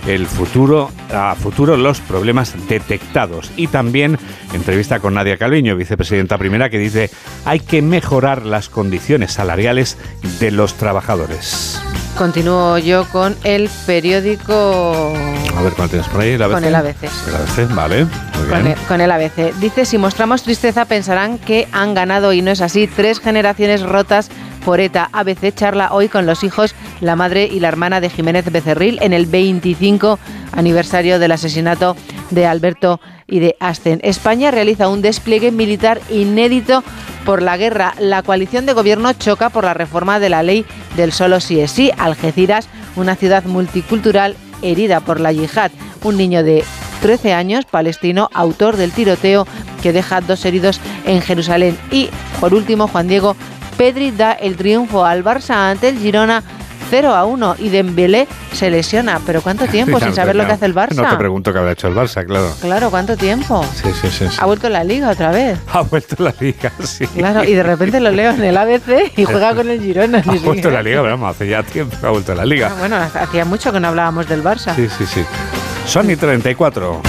el 0.06 0.26
futuro, 0.26 0.90
a 1.12 1.34
futuro 1.34 1.76
los 1.76 2.00
problemas 2.00 2.54
detectados. 2.68 3.50
Y 3.56 3.68
también 3.68 4.18
entrevista 4.52 5.00
con 5.00 5.14
Nadia 5.14 5.36
Calviño, 5.36 5.76
vicepresidenta 5.76 6.38
primera, 6.38 6.70
que 6.70 6.78
dice 6.78 7.10
hay 7.44 7.60
que 7.60 7.82
mejorar 7.82 8.44
las 8.44 8.68
condiciones 8.68 9.32
salariales 9.32 9.96
de 10.40 10.50
los 10.50 10.74
trabajadores. 10.74 11.80
Continúo 12.16 12.76
yo 12.78 13.06
con 13.08 13.34
el 13.42 13.70
periódico... 13.86 15.14
A 15.56 15.62
ver, 15.62 15.72
¿cuál 15.72 15.88
tienes 15.88 16.08
por 16.08 16.20
ahí? 16.20 16.30
¿El 16.30 16.42
ABC? 16.42 16.54
Con 16.54 16.64
el 16.64 16.74
ABC. 16.74 17.02
El 17.02 17.34
ABC, 17.34 17.74
vale. 17.74 18.04
Muy 18.04 18.48
Con 18.48 18.62
bien. 18.62 18.66
el, 18.66 18.86
con 18.86 19.00
el 19.00 19.10
ABC. 19.10 19.54
Dice, 19.60 19.86
si 19.86 19.96
mostramos 19.96 20.42
tristeza 20.42 20.84
pensarán 20.84 21.38
que 21.38 21.68
han 21.72 21.94
ganado 21.94 22.32
y 22.32 22.42
no 22.42 22.50
es 22.50 22.60
así. 22.60 22.86
Tres 22.86 23.18
generaciones 23.18 23.82
rotas 23.82 24.30
por 24.64 24.80
ETA. 24.80 25.08
ABC 25.12 25.54
charla 25.54 25.92
hoy 25.92 26.08
con 26.08 26.26
los 26.26 26.44
hijos, 26.44 26.74
la 27.00 27.16
madre 27.16 27.48
y 27.50 27.60
la 27.60 27.68
hermana 27.68 28.00
de 28.00 28.10
Jiménez 28.10 28.50
Becerril 28.50 28.98
en 29.02 29.12
el 29.12 29.26
25 29.26 30.18
aniversario 30.52 31.18
del 31.18 31.32
asesinato 31.32 31.96
de 32.30 32.46
Alberto 32.46 33.00
y 33.26 33.40
de 33.40 33.56
Asten. 33.60 34.00
España 34.02 34.50
realiza 34.50 34.88
un 34.88 35.02
despliegue 35.02 35.50
militar 35.50 36.00
inédito 36.10 36.82
por 37.24 37.42
la 37.42 37.56
guerra. 37.56 37.94
La 37.98 38.22
coalición 38.22 38.66
de 38.66 38.72
gobierno 38.72 39.12
choca 39.12 39.50
por 39.50 39.64
la 39.64 39.74
reforma 39.74 40.20
de 40.20 40.28
la 40.28 40.42
ley 40.42 40.64
del 40.96 41.12
solo 41.12 41.40
sí 41.40 41.60
es 41.60 41.70
sí. 41.70 41.90
Algeciras, 41.96 42.68
una 42.96 43.16
ciudad 43.16 43.44
multicultural 43.44 44.36
herida 44.62 45.00
por 45.00 45.20
la 45.20 45.32
yihad. 45.32 45.70
Un 46.02 46.16
niño 46.16 46.42
de 46.42 46.64
13 47.00 47.32
años, 47.32 47.64
palestino, 47.64 48.28
autor 48.32 48.76
del 48.76 48.92
tiroteo 48.92 49.46
que 49.82 49.92
deja 49.92 50.20
dos 50.20 50.44
heridos 50.44 50.80
en 51.04 51.20
Jerusalén. 51.20 51.76
Y, 51.90 52.10
por 52.40 52.54
último, 52.54 52.86
Juan 52.88 53.08
Diego 53.08 53.36
Pedri 53.82 54.12
da 54.12 54.34
el 54.34 54.54
triunfo 54.54 55.04
al 55.04 55.24
Barça 55.24 55.68
ante 55.72 55.88
el 55.88 55.98
Girona 55.98 56.40
0 56.88 57.12
a 57.16 57.24
1 57.24 57.56
y 57.58 57.68
Dembélé 57.68 58.28
se 58.52 58.70
lesiona. 58.70 59.20
Pero 59.26 59.42
¿cuánto 59.42 59.66
tiempo 59.76 59.98
sin 59.98 60.14
saber 60.14 60.36
lo 60.36 60.46
que 60.46 60.52
hace 60.52 60.66
el 60.66 60.72
Barça? 60.72 60.94
No 60.94 61.08
te 61.08 61.16
pregunto 61.16 61.52
qué 61.52 61.58
habrá 61.58 61.72
hecho 61.72 61.88
el 61.88 61.94
Barça, 61.96 62.24
claro. 62.24 62.48
Claro, 62.60 62.90
¿cuánto 62.92 63.16
tiempo? 63.16 63.64
Sí, 63.74 63.90
sí, 64.00 64.08
sí. 64.08 64.28
sí. 64.30 64.36
Ha 64.38 64.46
vuelto 64.46 64.68
la 64.68 64.84
liga 64.84 65.10
otra 65.10 65.32
vez. 65.32 65.58
Ha 65.72 65.80
vuelto 65.80 66.14
la 66.22 66.32
liga, 66.38 66.70
sí. 66.84 67.08
Claro, 67.08 67.42
y 67.42 67.54
de 67.54 67.62
repente 67.64 67.98
lo 67.98 68.12
leo 68.12 68.30
en 68.30 68.44
el 68.44 68.56
ABC 68.56 69.18
y 69.18 69.24
juega 69.24 69.52
con 69.52 69.68
el 69.68 69.80
Girona. 69.82 70.18
Ha 70.24 70.32
vuelto 70.44 70.70
la 70.70 70.80
liga, 70.80 71.02
vamos, 71.02 71.34
hace 71.34 71.48
ya 71.48 71.64
tiempo 71.64 71.96
que 72.00 72.06
ha 72.06 72.10
vuelto 72.10 72.36
la 72.36 72.44
liga. 72.44 72.68
Ah, 72.70 72.76
Bueno, 72.78 72.96
hacía 72.98 73.44
mucho 73.44 73.72
que 73.72 73.80
no 73.80 73.88
hablábamos 73.88 74.28
del 74.28 74.44
Barça. 74.44 74.76
Sí, 74.76 74.88
sí, 74.96 75.06
sí. 75.06 75.24
Sony 75.86 76.16
34. 76.16 77.02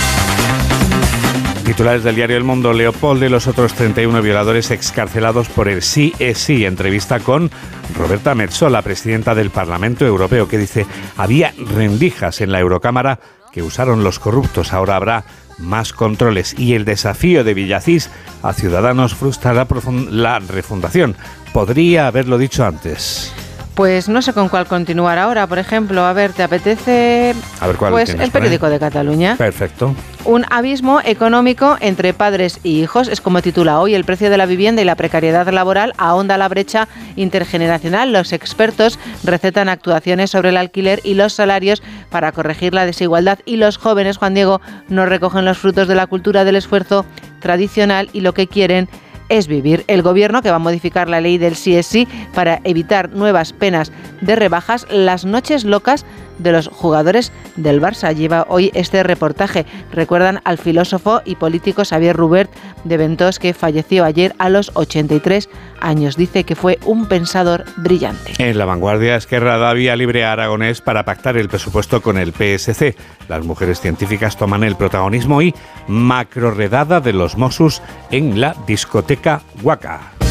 Titulares 1.65 2.03
del 2.03 2.15
diario 2.15 2.35
El 2.35 2.43
Mundo, 2.43 2.73
Leopoldo 2.73 3.25
y 3.25 3.29
los 3.29 3.47
otros 3.47 3.73
31 3.73 4.21
violadores 4.21 4.69
excarcelados 4.69 5.47
por 5.47 5.69
el 5.69 5.81
sí 5.81 6.13
es 6.19 6.37
sí. 6.37 6.65
Entrevista 6.65 7.19
con 7.21 7.49
Roberta 7.97 8.35
Metsola, 8.35 8.81
presidenta 8.81 9.33
del 9.33 9.49
Parlamento 9.49 10.05
Europeo, 10.05 10.47
que 10.47 10.57
dice, 10.57 10.85
había 11.15 11.53
rendijas 11.57 12.41
en 12.41 12.51
la 12.51 12.59
Eurocámara 12.59 13.19
que 13.53 13.63
usaron 13.63 14.03
los 14.03 14.19
corruptos, 14.19 14.73
ahora 14.73 14.97
habrá 14.97 15.23
más 15.57 15.93
controles. 15.93 16.53
Y 16.59 16.73
el 16.73 16.83
desafío 16.83 17.43
de 17.45 17.53
Villacís 17.53 18.09
a 18.41 18.51
Ciudadanos 18.53 19.15
frustra 19.15 19.53
la, 19.53 19.67
profun- 19.67 20.09
la 20.09 20.39
refundación. 20.39 21.15
Podría 21.53 22.07
haberlo 22.07 22.37
dicho 22.37 22.65
antes. 22.65 23.31
Pues 23.75 24.07
no 24.07 24.21
sé 24.21 24.33
con 24.33 24.49
cuál 24.49 24.67
continuar 24.67 25.17
ahora. 25.17 25.47
Por 25.47 25.57
ejemplo, 25.57 26.05
a 26.05 26.13
ver, 26.13 26.31
¿te 26.31 26.43
apetece? 26.43 27.33
A 27.59 27.67
ver 27.67 27.75
cuál 27.75 27.91
Pues 27.91 28.09
el 28.09 28.29
periódico 28.29 28.69
de 28.69 28.77
Cataluña. 28.77 29.35
Perfecto. 29.35 29.95
Un 30.25 30.45
abismo 30.51 31.01
económico 31.03 31.75
entre 31.81 32.13
padres 32.13 32.59
y 32.63 32.81
hijos 32.81 33.07
es 33.07 33.19
como 33.19 33.41
titula 33.41 33.79
hoy 33.79 33.93
el 33.95 34.05
precio 34.05 34.29
de 34.29 34.37
la 34.37 34.45
vivienda 34.45 34.81
y 34.81 34.85
la 34.85 34.95
precariedad 34.95 35.47
laboral 35.49 35.93
ahonda 35.97 36.37
la 36.37 36.47
brecha 36.47 36.87
intergeneracional. 37.15 38.13
Los 38.13 38.31
expertos 38.31 38.99
recetan 39.23 39.67
actuaciones 39.67 40.29
sobre 40.29 40.49
el 40.49 40.57
alquiler 40.57 41.01
y 41.03 41.15
los 41.15 41.33
salarios 41.33 41.81
para 42.09 42.31
corregir 42.31 42.73
la 42.73 42.85
desigualdad 42.85 43.39
y 43.43 43.57
los 43.57 43.77
jóvenes, 43.77 44.17
Juan 44.17 44.35
Diego, 44.35 44.61
no 44.87 45.05
recogen 45.05 45.45
los 45.45 45.57
frutos 45.57 45.87
de 45.87 45.95
la 45.95 46.07
cultura 46.07 46.45
del 46.45 46.55
esfuerzo 46.55 47.05
tradicional 47.41 48.09
y 48.13 48.21
lo 48.21 48.33
que 48.33 48.47
quieren 48.47 48.87
es 48.87 49.03
vivir. 49.47 49.83
El 49.87 50.01
gobierno 50.01 50.41
que 50.41 50.49
va 50.49 50.57
a 50.57 50.59
modificar 50.59 51.09
la 51.09 51.19
ley 51.19 51.37
del 51.37 51.55
sí 51.55 51.75
es 51.75 51.87
sí 51.87 52.07
para 52.33 52.61
evitar 52.63 53.09
nuevas 53.09 53.51
penas 53.51 53.91
de 54.21 54.35
rebajas, 54.35 54.85
las 54.89 55.25
noches 55.25 55.63
locas 55.65 56.05
de 56.39 56.51
los 56.51 56.67
jugadores 56.67 57.31
del 57.55 57.81
Barça. 57.81 58.13
Lleva 58.15 58.45
hoy 58.49 58.71
este 58.73 59.03
reportaje. 59.03 59.65
Recuerdan 59.91 60.41
al 60.43 60.57
filósofo 60.57 61.21
y 61.25 61.35
político 61.35 61.83
Xavier 61.85 62.15
Rubert 62.15 62.51
de 62.83 62.97
Ventós 62.97 63.39
que 63.39 63.53
falleció 63.53 64.05
ayer 64.05 64.33
a 64.37 64.49
los 64.49 64.71
83 64.73 65.49
años. 65.79 66.17
Dice 66.17 66.43
que 66.43 66.55
fue 66.55 66.79
un 66.85 67.07
pensador 67.07 67.65
brillante. 67.77 68.33
En 68.37 68.57
la 68.57 68.65
vanguardia, 68.65 69.15
Esquerra 69.15 69.57
da 69.57 69.73
vía 69.73 69.95
libre 69.95 70.25
a 70.25 70.33
Aragonés 70.33 70.81
para 70.81 71.05
pactar 71.05 71.37
el 71.37 71.49
presupuesto 71.49 72.01
con 72.01 72.17
el 72.17 72.33
PSC. 72.33 72.95
Las 73.27 73.45
mujeres 73.45 73.79
científicas 73.79 74.37
toman 74.37 74.63
el 74.63 74.75
protagonismo 74.75 75.41
y 75.41 75.53
macroredada 75.87 76.99
de 76.99 77.13
los 77.13 77.37
Mossos 77.37 77.81
en 78.11 78.39
la 78.39 78.55
discoteca 78.67 79.41
Huaca. 79.61 80.22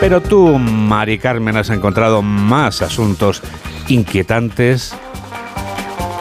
Pero 0.00 0.22
tú, 0.22 0.58
Mari 0.58 1.18
Carmen, 1.18 1.58
has 1.58 1.68
encontrado 1.68 2.22
más 2.22 2.80
asuntos 2.80 3.42
inquietantes 3.88 4.94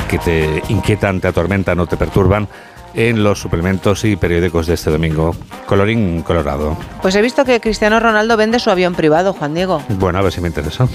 que 0.10 0.20
te 0.20 0.62
inquietan, 0.68 1.22
te 1.22 1.30
atormentan 1.30 1.80
o 1.80 1.88
te 1.88 1.96
perturban 1.96 2.50
en 2.94 3.24
los 3.24 3.40
suplementos 3.40 4.04
y 4.04 4.18
periódicos 4.18 4.68
de 4.68 4.74
este 4.74 4.92
domingo. 4.92 5.34
Colorín 5.66 6.24
colorado. 6.24 6.78
Pues 7.02 7.16
he 7.16 7.22
visto 7.22 7.46
que 7.46 7.62
Cristiano 7.62 8.02
Ronaldo 8.02 8.36
vende 8.36 8.60
su 8.60 8.70
avión 8.70 8.96
privado, 8.96 9.32
Juan 9.32 9.54
Diego. 9.54 9.82
Bueno, 9.88 10.20
a 10.20 10.24
ver 10.24 10.34
si 10.34 10.42
me 10.42 10.50
interesa. 10.50 10.86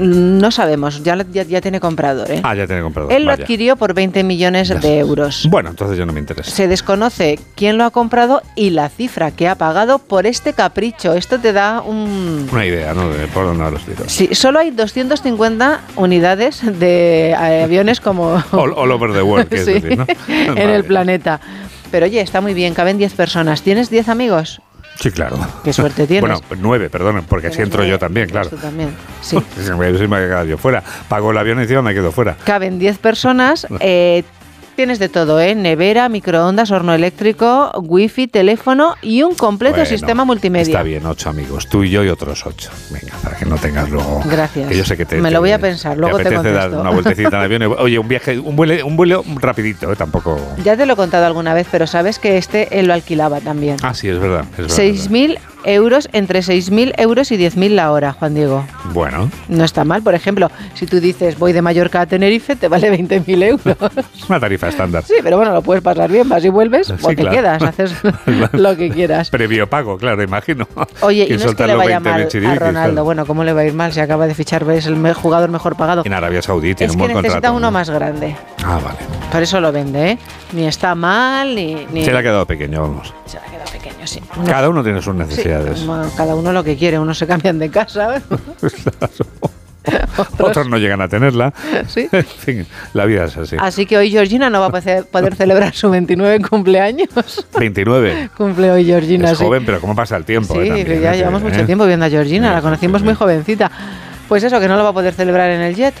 No 0.00 0.50
sabemos, 0.50 1.02
ya, 1.02 1.16
ya, 1.30 1.42
ya 1.42 1.60
tiene 1.60 1.80
comprador. 1.80 2.30
¿eh? 2.30 2.40
Ah, 2.42 2.54
ya 2.54 2.66
tiene 2.66 2.82
comprador. 2.82 3.12
Él 3.12 3.24
lo 3.24 3.32
adquirió 3.32 3.76
por 3.76 3.94
20 3.94 4.24
millones 4.24 4.68
de 4.80 4.98
euros. 4.98 5.46
Bueno, 5.50 5.70
entonces 5.70 5.98
ya 5.98 6.06
no 6.06 6.12
me 6.12 6.20
interesa. 6.20 6.50
Se 6.50 6.68
desconoce 6.68 7.38
quién 7.54 7.78
lo 7.78 7.84
ha 7.84 7.90
comprado 7.90 8.42
y 8.56 8.70
la 8.70 8.88
cifra 8.88 9.30
que 9.30 9.48
ha 9.48 9.54
pagado 9.56 9.98
por 9.98 10.26
este 10.26 10.52
capricho. 10.52 11.14
Esto 11.14 11.38
te 11.38 11.52
da 11.52 11.82
un... 11.82 12.48
Una 12.50 12.66
idea, 12.66 12.94
¿no? 12.94 13.10
De 13.10 13.26
por 13.28 13.44
dónde 13.44 13.70
los 13.70 13.84
tiros. 13.84 14.10
Sí, 14.10 14.34
solo 14.34 14.58
hay 14.58 14.70
250 14.70 15.80
unidades 15.96 16.62
de 16.78 17.30
eh, 17.30 17.62
aviones 17.64 18.00
como... 18.00 18.42
All, 18.52 18.72
all 18.76 18.90
over 18.90 19.12
the 19.12 19.22
world, 19.22 19.48
Sí, 19.50 19.72
decir, 19.72 19.98
¿no? 19.98 20.06
en 20.28 20.54
Vale. 20.54 20.74
el 20.76 20.84
planeta. 20.84 21.40
Pero 21.90 22.06
oye, 22.06 22.20
está 22.20 22.40
muy 22.40 22.54
bien, 22.54 22.74
caben 22.74 22.98
10 22.98 23.14
personas. 23.14 23.62
¿Tienes 23.62 23.90
10 23.90 24.08
amigos? 24.08 24.60
Sí, 24.98 25.10
claro. 25.10 25.38
Qué 25.64 25.72
suerte 25.72 26.06
tienes. 26.06 26.40
Bueno, 26.40 26.40
nueve, 26.60 26.90
perdón, 26.90 27.24
porque 27.28 27.46
así 27.46 27.62
entro 27.62 27.84
yo 27.84 27.98
también, 27.98 28.28
claro. 28.28 28.50
Tú 28.50 28.56
también. 28.56 28.94
Sí. 29.22 29.38
Si 29.56 29.70
me 29.72 29.88
he 29.88 30.26
quedado 30.26 30.44
yo 30.44 30.58
fuera. 30.58 30.82
Pago 31.08 31.30
el 31.30 31.38
avión 31.38 31.58
y 31.58 31.62
encima 31.62 31.82
me 31.82 31.94
quedo 31.94 32.12
fuera. 32.12 32.36
Caben 32.44 32.78
10 32.78 32.98
personas. 32.98 33.66
eh, 33.80 34.24
tienes 34.80 34.98
de 34.98 35.10
todo, 35.10 35.38
¿eh? 35.42 35.54
Nevera, 35.54 36.08
microondas, 36.08 36.70
horno 36.70 36.94
eléctrico, 36.94 37.70
wifi, 37.82 38.28
teléfono 38.28 38.94
y 39.02 39.22
un 39.22 39.34
completo 39.34 39.74
Bueno, 39.76 39.90
sistema 39.90 40.24
multimedia. 40.24 40.62
Está 40.72 40.82
bien, 40.82 41.04
ocho 41.04 41.28
amigos. 41.28 41.68
Tú 41.68 41.84
y 41.84 41.90
yo 41.90 42.02
y 42.02 42.08
otros 42.08 42.46
ocho. 42.46 42.70
Venga, 42.88 43.12
para 43.22 43.36
que 43.36 43.44
no 43.44 43.56
tengas 43.58 43.90
luego. 43.90 44.22
Gracias. 44.24 44.70
Que 44.70 44.78
yo 44.78 44.84
sé 44.86 44.96
que 44.96 45.04
te. 45.04 45.16
Me 45.20 45.28
te- 45.28 45.34
lo 45.34 45.40
voy 45.40 45.52
a 45.52 45.58
pensar, 45.58 45.98
luego 45.98 46.16
te 46.16 46.24
dar 46.24 46.34
contesto. 46.36 46.80
una 46.80 46.88
vueltecita 46.92 47.28
en 47.28 47.34
avión. 47.52 47.74
Oye, 47.78 47.98
un 47.98 48.08
viaje, 48.08 48.38
un 48.38 48.56
vuelo, 48.56 48.86
un 48.86 48.96
vuelo 48.96 49.22
rapidito, 49.36 49.92
¿eh? 49.92 49.96
Tampoco. 49.96 50.40
Ya 50.64 50.78
te 50.78 50.86
lo 50.86 50.94
he 50.94 50.96
contado 50.96 51.26
alguna 51.26 51.52
vez, 51.52 51.66
pero 51.70 51.86
sabes 51.86 52.18
que 52.18 52.38
este 52.38 52.80
él 52.80 52.86
lo 52.86 52.94
alquilaba 52.94 53.40
también. 53.40 53.76
Ah, 53.82 53.92
sí, 53.92 54.08
es 54.08 54.18
verdad. 54.18 54.46
Es 54.52 54.56
verdad, 54.56 54.76
6.000 54.76 55.38
euros, 55.64 56.08
entre 56.12 56.40
6.000 56.40 56.94
euros 56.98 57.30
y 57.32 57.36
10.000 57.36 57.70
la 57.70 57.92
hora, 57.92 58.12
Juan 58.12 58.34
Diego. 58.34 58.64
Bueno, 58.92 59.30
No 59.48 59.64
está 59.64 59.84
mal. 59.84 60.02
Por 60.02 60.14
ejemplo, 60.14 60.50
si 60.74 60.86
tú 60.86 61.00
dices 61.00 61.38
voy 61.38 61.52
de 61.52 61.62
Mallorca 61.62 62.00
a 62.00 62.06
Tenerife, 62.06 62.56
te 62.56 62.68
vale 62.68 62.90
20.000 62.92 63.42
euros. 63.44 63.76
es 64.16 64.28
una 64.28 64.40
tarifa 64.40 64.68
estándar. 64.68 65.04
Sí, 65.04 65.14
pero 65.22 65.36
bueno, 65.36 65.52
lo 65.52 65.62
puedes 65.62 65.82
pasar 65.82 66.10
bien, 66.10 66.28
vas 66.28 66.44
y 66.44 66.48
vuelves 66.48 66.86
Sí, 66.88 66.94
o 67.02 67.08
te 67.08 67.16
claro. 67.16 67.30
quedas, 67.36 67.62
haces 67.62 67.94
lo 68.52 68.76
que 68.76 68.90
quieras. 68.90 69.30
Previo 69.30 69.68
pago, 69.68 69.96
claro, 69.98 70.22
imagino. 70.22 70.66
Oye, 71.00 71.24
y 71.24 71.28
Que 71.28 71.36
no 71.38 71.50
es 71.50 71.54
que 71.54 71.66
le 71.66 71.74
vaya 71.74 72.00
20 72.00 72.38
en 72.38 72.44
mal 72.44 72.52
a 72.52 72.58
Ronaldo. 72.58 73.04
Bueno, 73.04 73.26
¿cómo 73.26 73.44
le 73.44 73.52
va 73.52 73.60
a 73.62 73.64
ir 73.66 73.74
mal? 73.74 73.92
Si 73.92 74.00
acaba 74.00 74.26
de 74.26 74.34
fichar, 74.34 74.68
es 74.70 74.86
el 74.86 75.14
jugador 75.14 75.50
mejor 75.50 75.76
pagado. 75.76 76.02
En 76.04 76.12
Arabia 76.12 76.42
Saudí 76.42 76.74
tiene 76.74 76.90
Es 76.90 76.96
un 76.96 77.06
que 77.06 77.12
buen 77.12 77.16
necesita 77.22 77.48
contrato. 77.48 77.56
uno 77.56 77.70
más 77.70 77.90
grande. 77.90 78.36
Ah, 78.64 78.78
vale. 78.82 78.98
Por 79.30 79.42
eso 79.42 79.60
lo 79.60 79.72
vende, 79.72 80.10
¿eh? 80.12 80.18
Ni 80.52 80.66
está 80.66 80.94
mal, 80.94 81.54
ni... 81.54 81.86
ni 81.92 82.04
Se 82.04 82.12
le 82.12 82.18
ha 82.18 82.22
quedado 82.22 82.46
pequeño, 82.46 82.82
vamos. 82.82 83.14
Se 83.26 83.38
le 83.38 83.46
ha 83.46 83.50
quedado 83.50 83.70
pequeño, 83.70 84.06
sí. 84.06 84.20
Cada 84.46 84.68
uno 84.68 84.82
tiene 84.82 85.00
sus 85.00 85.12
Sí, 85.14 85.18
necesidades. 85.18 85.86
cada 86.16 86.34
uno 86.34 86.52
lo 86.52 86.64
que 86.64 86.76
quiere. 86.76 86.98
Unos 86.98 87.18
se 87.18 87.26
cambian 87.26 87.58
de 87.58 87.70
casa. 87.70 88.20
Otros 90.38 90.68
no 90.68 90.76
llegan 90.76 91.00
a 91.00 91.08
tenerla. 91.08 91.52
Sí. 91.88 92.08
En 92.12 92.24
fin, 92.24 92.66
la 92.92 93.04
vida 93.06 93.24
es 93.24 93.36
así. 93.36 93.56
Así 93.58 93.86
que 93.86 93.96
hoy 93.96 94.10
Georgina 94.10 94.50
no 94.50 94.60
va 94.60 94.66
a 94.66 94.70
poder 95.10 95.34
celebrar 95.34 95.74
su 95.74 95.90
29 95.90 96.40
cumpleaños. 96.48 97.08
29. 97.58 98.30
Cumple 98.36 98.70
hoy 98.70 98.84
Georgina, 98.84 99.30
Es 99.30 99.38
sí. 99.38 99.44
joven, 99.44 99.64
pero 99.64 99.80
¿cómo 99.80 99.94
pasa 99.96 100.16
el 100.16 100.24
tiempo? 100.24 100.54
Sí, 100.54 100.60
eh, 100.60 100.66
también, 100.66 100.86
que 100.86 101.00
ya 101.00 101.14
eh, 101.14 101.18
llevamos 101.18 101.42
eh. 101.42 101.44
mucho 101.46 101.64
tiempo 101.66 101.86
viendo 101.86 102.04
a 102.06 102.10
Georgina, 102.10 102.52
la 102.52 102.60
conocimos 102.60 103.02
muy 103.02 103.14
jovencita. 103.14 103.70
Pues 104.28 104.44
eso, 104.44 104.60
que 104.60 104.68
no 104.68 104.76
lo 104.76 104.84
va 104.84 104.90
a 104.90 104.92
poder 104.92 105.14
celebrar 105.14 105.50
en 105.50 105.62
el 105.62 105.74
jet. 105.74 105.94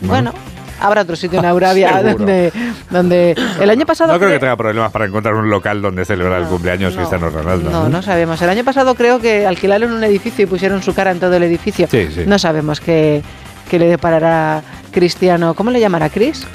Bueno, 0.00 0.32
habrá 0.80 1.02
otro 1.02 1.16
sitio 1.16 1.38
en 1.40 1.44
Seguro. 2.02 2.18
donde, 2.18 2.52
donde 2.90 3.34
el 3.60 3.70
año 3.70 3.86
pasado... 3.86 4.12
No 4.12 4.18
creo 4.18 4.30
cre- 4.30 4.34
que 4.34 4.40
tenga 4.40 4.56
problemas 4.56 4.90
para 4.92 5.04
encontrar 5.06 5.34
un 5.34 5.48
local 5.50 5.82
donde 5.82 6.04
celebrar 6.04 6.42
el 6.42 6.48
cumpleaños 6.48 6.94
Cristiano 6.94 7.30
Ronaldo. 7.30 7.70
No, 7.70 7.88
no 7.88 8.02
sabemos. 8.02 8.40
El 8.42 8.50
año 8.50 8.64
pasado 8.64 8.94
creo 8.94 9.20
que 9.20 9.46
alquilaron 9.46 9.92
un 9.92 10.04
edificio 10.04 10.44
y 10.44 10.46
pusieron 10.46 10.82
su 10.82 10.94
cara 10.94 11.10
en 11.10 11.20
todo 11.20 11.34
el 11.34 11.42
edificio. 11.42 11.86
Sí, 11.90 12.08
sí. 12.14 12.22
No 12.26 12.38
sabemos 12.38 12.80
qué, 12.80 13.22
qué 13.70 13.78
le 13.78 13.86
deparará 13.86 14.62
Cristiano. 14.90 15.54
¿Cómo 15.54 15.70
le 15.70 15.80
llamará 15.80 16.08
Chris? 16.10 16.46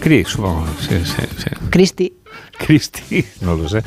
Chris, 0.00 0.28
supongo. 0.28 0.66
Sí, 0.80 0.98
sí, 1.04 1.22
sí. 1.36 1.50
Cristi. 1.70 2.12
Cristi, 2.58 3.24
no 3.40 3.54
lo 3.54 3.68
sé. 3.68 3.82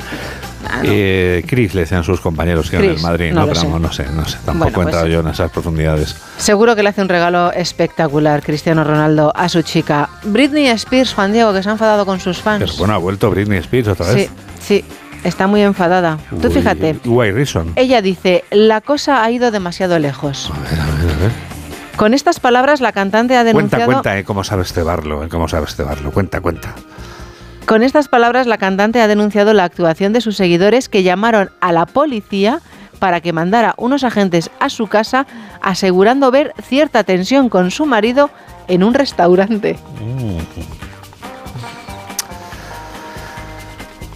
Eh, 0.82 1.44
Chris 1.46 1.74
le 1.74 1.82
decían 1.82 2.02
sus 2.04 2.20
compañeros 2.20 2.70
que 2.70 2.76
en 2.76 2.84
el 2.84 2.90
Chris, 2.92 3.02
Madrid, 3.02 3.32
no 3.32 3.40
no, 3.40 3.46
pero 3.48 3.60
sé. 3.60 3.66
vamos, 3.66 3.80
no 3.80 3.92
sé, 3.92 4.06
no 4.12 4.24
sé. 4.26 4.38
Tampoco 4.44 4.54
Bueno, 4.58 4.68
he 4.68 4.72
pues- 4.72 4.86
entrado 4.86 5.06
yo 5.08 5.20
en 5.20 5.28
esas 5.28 5.50
profundidades. 5.50 6.16
Seguro 6.38 6.74
que 6.74 6.82
le 6.82 6.88
hace 6.88 7.02
un 7.02 7.08
regalo 7.08 7.52
espectacular 7.52 8.42
Cristiano 8.42 8.82
Ronaldo 8.84 9.32
a 9.36 9.48
su 9.48 9.62
chica. 9.62 10.08
Britney 10.24 10.66
Spears, 10.68 11.12
Juan 11.14 11.32
Diego, 11.32 11.52
que 11.52 11.62
se 11.62 11.68
ha 11.68 11.72
enfadado 11.72 12.06
con 12.06 12.18
sus 12.20 12.38
fans. 12.38 12.60
Pero 12.64 12.74
bueno, 12.78 12.94
ha 12.94 12.98
vuelto 12.98 13.30
Britney 13.30 13.58
Spears 13.58 13.88
otra 13.88 14.06
Sí, 14.06 14.14
vez. 14.14 14.30
sí, 14.60 14.84
está 15.22 15.46
muy 15.46 15.60
enfadada. 15.62 16.18
Tú 16.40 16.48
Uy, 16.48 16.54
fíjate, 16.54 16.96
Why 17.04 17.30
reason? 17.32 17.72
ella 17.76 18.00
dice, 18.02 18.44
la 18.50 18.80
cosa 18.80 19.22
ha 19.22 19.30
ido 19.30 19.50
demasiado 19.50 19.98
lejos. 19.98 20.50
A 20.54 20.70
ver, 20.70 20.80
a 20.80 20.84
ver. 21.20 21.54
Con 21.96 22.12
estas 22.12 22.40
palabras 22.40 22.80
la 22.80 22.90
cantante 22.90 23.36
ha 23.36 23.42
Cuenta, 23.42 23.56
denunciado... 23.76 23.84
cuenta, 23.86 24.18
eh, 24.18 24.24
cómo 24.24 24.42
sabes 24.42 24.72
cebarlo, 24.72 25.22
eh, 25.24 25.28
cómo 25.28 25.46
sabes 25.46 25.76
cebarlo. 25.76 26.10
Cuenta, 26.10 26.40
cuenta. 26.40 26.74
Con 27.66 27.82
estas 27.82 28.08
palabras, 28.08 28.46
la 28.46 28.58
cantante 28.58 29.00
ha 29.00 29.08
denunciado 29.08 29.54
la 29.54 29.64
actuación 29.64 30.12
de 30.12 30.20
sus 30.20 30.36
seguidores 30.36 30.88
que 30.88 31.02
llamaron 31.02 31.50
a 31.60 31.72
la 31.72 31.86
policía 31.86 32.60
para 32.98 33.20
que 33.20 33.32
mandara 33.32 33.74
unos 33.78 34.04
agentes 34.04 34.50
a 34.60 34.68
su 34.68 34.86
casa 34.86 35.26
asegurando 35.62 36.30
ver 36.30 36.52
cierta 36.62 37.04
tensión 37.04 37.48
con 37.48 37.70
su 37.70 37.86
marido 37.86 38.30
en 38.68 38.82
un 38.84 38.94
restaurante. 38.94 39.78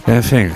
En 0.07 0.23
fin, 0.23 0.53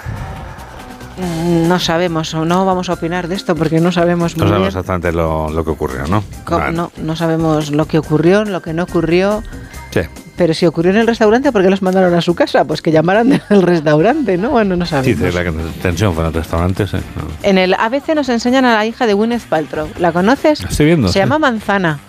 Mm, 1.16 1.68
No 1.68 1.78
sabemos 1.80 2.34
o 2.34 2.44
no 2.44 2.66
vamos 2.66 2.90
a 2.90 2.94
opinar 2.94 3.28
de 3.28 3.36
esto 3.36 3.54
porque 3.56 3.80
no 3.80 3.92
sabemos 3.92 4.36
no 4.36 4.46
muy 4.46 4.50
sabemos 4.50 4.58
bien. 4.74 4.80
exactamente 4.80 5.12
lo, 5.12 5.48
lo 5.52 5.64
que 5.64 5.70
ocurrió, 5.70 6.08
¿no? 6.08 6.24
Vale. 6.50 6.76
No, 6.76 6.92
no 6.98 7.16
sabemos 7.16 7.70
lo 7.70 7.86
que 7.86 8.00
ocurrió, 8.00 8.46
lo 8.46 8.64
que 8.64 8.74
no 8.74 8.82
ocurrió. 8.84 9.44
Sí. 9.92 10.02
Pero 10.36 10.54
si 10.56 10.66
ocurrió 10.66 10.92
en 10.92 10.98
el 10.98 11.06
restaurante, 11.08 11.52
¿por 11.52 11.62
qué 11.62 11.70
los 11.70 11.82
mandaron 11.84 12.14
a 12.16 12.22
su 12.22 12.34
casa? 12.34 12.66
Pues 12.66 12.82
que 12.82 12.92
llamaran 12.92 13.30
del 13.30 13.42
restaurante, 13.62 14.38
¿no? 14.38 14.50
Bueno, 14.50 14.76
no 14.76 14.86
Sí, 14.86 14.92
sabemos. 14.92 15.20
de 15.20 15.32
la 15.32 15.52
tensión 15.82 16.14
fue 16.14 16.24
en 16.24 16.28
el 16.30 16.34
restaurante, 16.34 16.88
sí. 16.88 16.98
No. 17.16 17.24
En 17.44 17.58
el 17.60 17.76
ABC 17.76 18.16
nos 18.16 18.30
enseñan 18.30 18.66
a 18.66 18.74
la 18.76 18.86
hija 18.86 19.06
de 19.06 19.14
Gwyneth 19.14 19.44
Paltrow. 19.44 19.88
¿La 20.00 20.12
conoces? 20.12 20.62
La 20.64 20.70
estoy 20.70 20.88
viendo, 20.88 21.08
Se 21.10 21.14
sí. 21.14 21.20
llama 21.20 21.38
Manzana. 21.38 22.00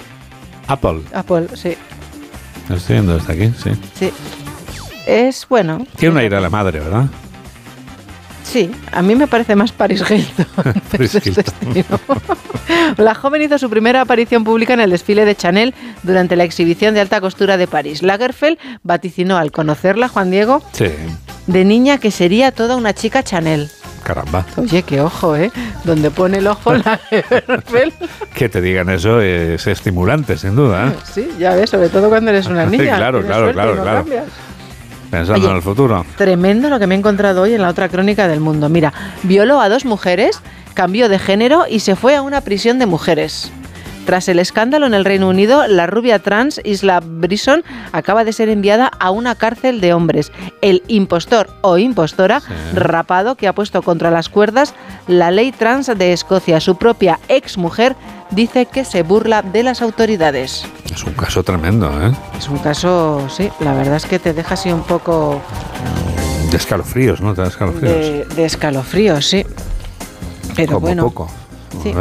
Apple, 0.69 1.03
Apple, 1.13 1.49
sí. 1.55 1.77
la 2.71 2.77
estoy 2.77 2.95
viendo 2.95 3.15
desde 3.19 3.33
aquí, 3.35 3.53
sí. 3.63 3.71
Sí. 3.99 4.11
Es 5.07 5.47
bueno. 5.49 5.87
Tiene 5.97 6.13
un 6.15 6.19
aire 6.21 6.37
a 6.37 6.41
la 6.41 6.49
madre, 6.49 6.81
¿verdad? 6.81 7.05
Sí, 8.45 8.71
a 8.93 9.03
mí 9.03 9.15
me 9.17 9.27
parece 9.27 9.57
más 9.57 9.73
Paris 9.73 10.05
Hilton. 10.09 10.47
Paris 10.93 11.15
Hilton. 11.15 11.45
La 12.99 13.15
joven 13.15 13.43
hizo 13.43 13.59
su 13.59 13.69
primera 13.71 14.03
aparición 14.03 14.45
pública 14.45 14.75
en 14.75 14.81
el 14.81 14.91
desfile 14.91 15.25
de 15.25 15.35
Chanel 15.35 15.75
durante 16.03 16.37
la 16.37 16.45
exhibición 16.45 16.95
de 16.95 17.01
alta 17.01 17.21
costura 17.21 17.57
de 17.57 17.67
París. 17.67 18.03
Lagerfeld 18.03 18.59
vaticinó 18.83 19.39
al 19.39 19.51
conocerla, 19.51 20.09
Juan 20.09 20.31
Diego, 20.31 20.63
Sí, 20.73 20.87
de 21.47 21.65
niña 21.65 21.99
que 21.99 22.11
sería 22.11 22.53
toda 22.53 22.77
una 22.77 22.93
chica 22.95 23.23
Chanel. 23.23 23.69
caramba. 24.05 24.45
Oye, 24.57 24.83
qué 24.83 25.01
ojo, 25.01 25.35
¿eh? 25.37 25.51
Donde 25.85 26.11
pone 26.11 26.39
el 26.39 26.47
ojo 26.47 26.75
Lagerfeld. 26.75 27.93
Que 28.35 28.49
te 28.49 28.61
digan 28.61 28.89
eso 28.91 29.21
es 29.21 29.67
estimulante, 29.67 30.37
sin 30.37 30.55
duda. 30.55 30.89
¿eh? 30.89 30.93
Sí, 31.13 31.29
ya 31.39 31.55
ves, 31.55 31.71
sobre 31.71 31.89
todo 31.89 32.09
cuando 32.11 32.31
eres 32.31 32.47
una 32.47 32.67
niña. 32.67 32.97
Claro, 32.99 33.23
claro, 33.25 33.53
claro, 33.53 33.75
no 33.75 33.83
claro. 33.83 34.05
Pensando 35.15 35.43
Oye, 35.43 35.51
en 35.51 35.57
el 35.57 35.63
futuro. 35.63 36.05
Tremendo 36.17 36.69
lo 36.69 36.81
que 36.81 36.89
me 36.89 36.97
he 36.97 36.99
encontrado 36.99 37.43
hoy 37.43 37.55
en 37.55 37.63
la 37.63 37.69
otra 37.69 37.89
crónica 37.89 38.27
del 38.27 38.41
mundo. 38.41 38.69
Mira, 38.69 38.93
violó 39.23 39.61
a 39.61 39.69
dos 39.69 39.85
mujeres, 39.85 40.41
cambió 40.75 41.09
de 41.09 41.21
género 41.21 41.67
y 41.71 41.81
se 41.81 41.95
fue 41.95 42.17
a 42.17 42.23
una 42.23 42.41
prisión 42.41 42.81
de 42.81 42.87
mujeres. 42.87 43.53
Tras 44.07 44.29
el 44.29 44.41
escándalo 44.41 44.87
en 44.87 44.93
el 44.93 45.05
Reino 45.05 45.29
Unido, 45.29 45.67
la 45.69 45.87
rubia 45.87 46.19
trans 46.19 46.61
Isla 46.65 47.01
Brison 47.01 47.63
acaba 47.93 48.25
de 48.25 48.33
ser 48.33 48.49
enviada 48.49 48.91
a 48.99 49.11
una 49.11 49.37
cárcel 49.37 49.81
de 49.81 49.95
hombres. 49.95 50.33
El 50.61 50.83
impostor 50.89 51.49
o 51.63 51.79
impostora 51.79 52.43
rapado 52.75 53.37
que 53.37 53.47
ha 53.47 53.55
puesto 53.55 53.83
contra 53.83 54.11
las 54.11 54.29
cuerdas 54.29 54.75
la 55.07 55.31
ley 55.31 55.53
trans 55.53 55.87
de 55.87 56.13
Escocia. 56.13 56.61
Su 56.61 56.77
propia 56.77 57.19
exmujer 57.29 57.95
dice 58.31 58.67
que 58.67 58.85
se 58.85 59.03
burla 59.03 59.43
de 59.43 59.63
las 59.63 59.83
autoridades. 59.83 60.65
Es 60.93 61.05
un 61.05 61.13
caso 61.15 61.43
tremendo, 61.43 61.91
¿eh? 62.07 62.13
Es 62.39 62.49
un 62.49 62.59
caso, 62.59 63.27
sí, 63.29 63.51
la 63.61 63.75
verdad 63.75 63.97
es 63.97 64.07
que 64.07 64.19
te 64.19 64.33
deja 64.33 64.55
así 64.55 64.73
un 64.73 64.83
poco 64.83 65.41
De 66.51 66.57
escalofríos, 66.57 67.21
¿no? 67.21 67.35
Da 67.35 67.47
escalofríos. 67.47 67.93
de, 67.93 68.25
de 68.35 68.45
escalofríos, 68.45 69.27
sí. 69.27 69.45
Pero 70.55 70.75
Como 70.75 70.81
bueno, 70.87 71.03
poco. 71.05 71.31
Sí. 71.83 71.93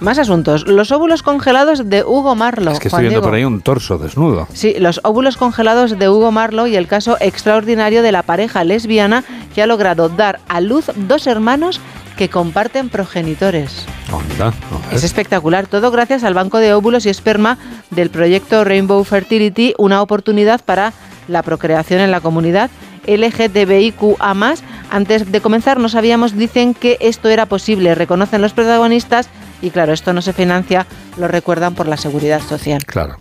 Más 0.00 0.18
asuntos. 0.18 0.66
Los 0.66 0.92
óvulos 0.92 1.22
congelados 1.22 1.88
de 1.90 2.02
Hugo 2.04 2.34
Marlo. 2.34 2.70
Es 2.72 2.78
que 2.80 2.88
estoy 2.88 2.96
Juan 2.98 3.02
viendo 3.02 3.20
Diego. 3.20 3.26
por 3.28 3.34
ahí 3.34 3.44
un 3.44 3.60
torso 3.60 3.98
desnudo. 3.98 4.48
Sí, 4.52 4.74
los 4.78 5.00
óvulos 5.04 5.36
congelados 5.36 5.98
de 5.98 6.08
Hugo 6.08 6.32
Marlo 6.32 6.66
y 6.66 6.76
el 6.76 6.86
caso 6.86 7.18
extraordinario 7.20 8.02
de 8.02 8.10
la 8.12 8.22
pareja 8.22 8.64
lesbiana 8.64 9.24
que 9.54 9.62
ha 9.62 9.66
logrado 9.66 10.08
dar 10.08 10.40
a 10.48 10.60
luz 10.62 10.86
dos 10.96 11.26
hermanos 11.26 11.80
que 12.16 12.30
comparten 12.30 12.88
progenitores. 12.88 13.84
Onda. 14.12 14.52
Es 14.92 15.04
espectacular, 15.04 15.66
todo 15.66 15.90
gracias 15.90 16.24
al 16.24 16.34
banco 16.34 16.58
de 16.58 16.74
óvulos 16.74 17.06
y 17.06 17.10
esperma 17.10 17.58
del 17.90 18.10
proyecto 18.10 18.64
Rainbow 18.64 19.02
Fertility, 19.04 19.74
una 19.78 20.02
oportunidad 20.02 20.64
para 20.64 20.92
la 21.28 21.42
procreación 21.42 22.00
en 22.00 22.10
la 22.10 22.20
comunidad 22.20 22.70
LGTBIQA+. 23.06 24.54
Antes 24.90 25.30
de 25.30 25.40
comenzar 25.40 25.78
no 25.78 25.88
sabíamos, 25.88 26.36
dicen 26.36 26.74
que 26.74 26.98
esto 27.00 27.28
era 27.28 27.46
posible, 27.46 27.94
reconocen 27.94 28.42
los 28.42 28.52
protagonistas 28.52 29.28
y 29.62 29.70
claro, 29.70 29.92
esto 29.92 30.12
no 30.12 30.22
se 30.22 30.32
financia, 30.32 30.86
lo 31.16 31.28
recuerdan 31.28 31.74
por 31.74 31.86
la 31.86 31.96
seguridad 31.96 32.40
social. 32.40 32.84
Claro. 32.84 33.18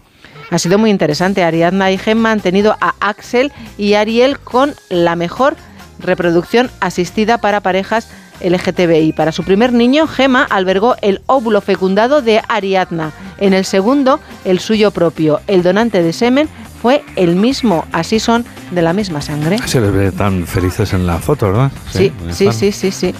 Ha 0.51 0.57
sido 0.57 0.79
muy 0.79 0.89
interesante. 0.89 1.43
Ariadna 1.43 1.91
y 1.91 1.97
Gemma 1.97 2.31
han 2.31 2.39
tenido 2.39 2.75
a 2.81 2.95
Axel 2.99 3.51
y 3.77 3.93
Ariel 3.93 4.39
con 4.39 4.73
la 4.89 5.15
mejor 5.15 5.55
reproducción 5.99 6.71
asistida 6.79 7.39
para 7.39 7.61
parejas 7.61 8.09
LGTBI. 8.41 9.13
Para 9.13 9.31
su 9.31 9.43
primer 9.43 9.73
niño, 9.73 10.07
Gemma 10.07 10.43
albergó 10.43 10.95
el 11.01 11.21
óvulo 11.25 11.61
fecundado 11.61 12.21
de 12.21 12.41
Ariadna. 12.47 13.11
En 13.37 13.53
el 13.53 13.65
segundo, 13.65 14.19
el 14.45 14.59
suyo 14.59 14.91
propio. 14.91 15.41
El 15.47 15.63
donante 15.63 16.03
de 16.03 16.13
semen 16.13 16.49
fue 16.81 17.03
el 17.15 17.35
mismo. 17.35 17.85
Así 17.91 18.19
son 18.19 18.45
de 18.71 18.81
la 18.81 18.93
misma 18.93 19.21
sangre. 19.21 19.57
Se 19.65 19.81
les 19.81 19.91
ve 19.91 20.11
tan 20.11 20.45
felices 20.45 20.93
en 20.93 21.05
la 21.05 21.17
foto, 21.17 21.47
¿verdad? 21.47 21.71
Sí, 21.91 22.11
sí, 22.31 22.51
sí, 22.51 22.71
sí, 22.71 22.91
sí. 22.91 23.13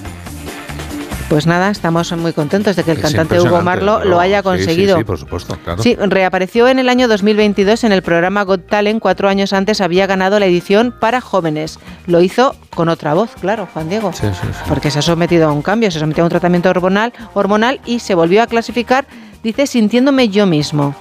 Pues 1.30 1.45
nada, 1.45 1.69
estamos 1.69 2.11
muy 2.17 2.34
contentos 2.34 2.75
de 2.75 2.84
que 2.84 2.91
el 2.91 2.97
Es 2.97 3.03
cantante 3.03 3.39
Hugo 3.39 3.61
Marlo 3.61 4.03
lo 4.03 4.19
haya 4.19 4.39
Sí, 4.39 4.41
sí, 4.41 4.43
conseguido. 4.43 4.97
Sí, 4.97 5.03
por 5.03 5.19
supuesto, 5.19 5.55
claro. 5.63 5.84
Sí, 5.84 5.95
reapareció 5.95 6.67
en 6.67 6.80
el 6.80 6.89
año 6.89 7.07
2022 7.07 7.84
en 7.84 7.91
el 7.91 8.01
programa 8.01 8.41
Got 8.41 8.65
Talent. 8.67 8.99
Cuatro 8.99 9.30
años 9.30 9.53
antes 9.53 9.80
había 9.80 10.07
ganado 10.07 10.39
la 10.39 10.47
edición 10.47 10.91
para 10.99 11.21
jóvenes. 11.21 11.77
Lo 12.07 12.21
hizo 12.21 12.55
con 12.73 12.89
otra 12.89 13.13
voz, 13.13 13.30
claro, 13.39 13.67
Juan 13.71 13.89
Diego. 13.89 14.11
Sí, 14.11 14.25
sí, 14.32 14.47
sí. 14.51 14.59
Porque 14.67 14.89
se 14.89 14.99
ha 14.99 15.03
sometido 15.03 15.47
a 15.47 15.51
un 15.51 15.61
cambio, 15.61 15.91
se 15.91 15.99
sometió 15.99 16.23
a 16.23 16.25
un 16.25 16.32
tratamiento 16.32 16.69
hormonal, 16.71 17.13
hormonal 17.36 17.80
y 17.86 17.99
se 17.99 18.15
volvió 18.15 18.41
a 18.41 18.47
clasificar, 18.47 19.05
dice, 19.43 19.67
sintiéndome 19.67 20.30
yo 20.30 20.47
mismo. 20.47 20.95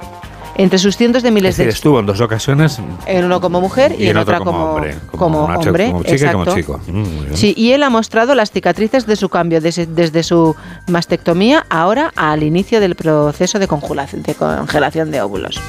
Entre 0.57 0.79
sus 0.79 0.97
cientos 0.97 1.23
de 1.23 1.29
Es 1.29 1.35
miles 1.35 1.57
decir, 1.57 1.67
de... 1.67 1.73
estuvo 1.75 2.01
en 2.01 2.07
dos 2.07 2.21
ocasiones 2.21 2.81
En 3.07 3.25
uno 3.25 3.41
como 3.41 3.61
mujer 3.61 3.95
y, 3.97 4.05
y 4.05 4.09
en 4.09 4.17
otra 4.17 4.39
como, 4.39 4.51
como, 4.51 4.65
hombre. 4.75 4.97
como 5.13 5.47
chica- 5.59 5.69
hombre. 5.69 5.93
chica 6.05 6.29
y 6.29 6.33
como 6.33 6.55
chico. 6.55 6.81
Mm. 6.89 7.35
Sí, 7.35 7.55
y 7.57 7.73
él 7.73 7.83
ha 7.85 7.91
mostrado 7.91 8.35
las 8.35 8.51
cicatrices 8.51 9.07
de 9.07 9.15
su 9.17 9.29
cambio 9.29 9.61
desde, 9.61 9.87
desde 9.87 10.23
su 10.25 10.57
mastectomía 10.89 11.65
ahora 11.71 12.13
al 12.17 12.43
inicio 12.43 12.81
del 12.81 12.97
proceso 12.97 13.59
de 13.61 13.69
congelación 13.69 14.23
de, 14.23 14.35
congelación 14.35 15.11
de 15.13 15.21
óvulos. 15.23 15.61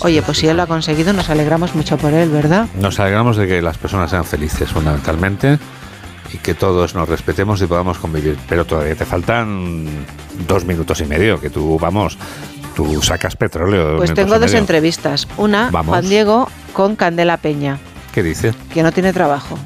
Oye, 0.00 0.22
pues 0.22 0.38
si 0.38 0.48
él 0.48 0.56
lo 0.56 0.62
ha 0.64 0.66
conseguido, 0.66 1.12
nos 1.12 1.28
alegramos 1.30 1.74
mucho 1.74 1.96
por 1.98 2.12
él, 2.14 2.28
¿verdad? 2.30 2.66
Nos 2.80 2.98
alegramos 2.98 3.36
de 3.36 3.46
que 3.46 3.62
las 3.62 3.78
personas 3.78 4.10
sean 4.10 4.24
felices 4.24 4.70
fundamentalmente 4.70 5.58
y 6.32 6.38
que 6.38 6.54
todos 6.54 6.94
nos 6.96 7.08
respetemos 7.08 7.60
y 7.62 7.66
podamos 7.66 7.98
convivir. 7.98 8.36
Pero 8.48 8.64
todavía 8.64 8.96
te 8.96 9.04
faltan 9.04 9.86
dos 10.48 10.64
minutos 10.64 11.00
y 11.00 11.04
medio, 11.04 11.40
que 11.40 11.48
tú, 11.50 11.78
vamos, 11.78 12.18
tú 12.74 13.02
sacas 13.02 13.36
petróleo. 13.36 13.96
Pues 13.96 14.14
tengo 14.14 14.38
dos 14.38 14.54
entrevistas. 14.54 15.28
Una, 15.36 15.70
Vamos. 15.70 15.92
Juan 15.92 16.08
Diego, 16.08 16.48
con 16.72 16.96
Candela 16.96 17.36
Peña, 17.36 17.78
¿Qué 18.12 18.22
dice? 18.22 18.54
que 18.72 18.82
no 18.82 18.92
tiene 18.92 19.12
trabajo. 19.12 19.58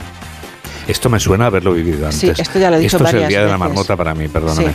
Esto 0.86 1.10
me 1.10 1.20
suena 1.20 1.44
a 1.44 1.46
haberlo 1.48 1.74
vivido 1.74 2.06
antes. 2.06 2.18
Sí, 2.18 2.30
esto 2.30 2.58
ya 2.58 2.70
lo 2.70 2.76
he 2.76 2.80
dicho 2.80 2.96
Esto 2.96 3.08
es 3.08 3.14
el 3.14 3.28
día 3.28 3.42
de 3.42 3.50
la 3.50 3.58
marmota 3.58 3.94
para 3.96 4.14
mí, 4.14 4.28
perdóname. 4.28 4.74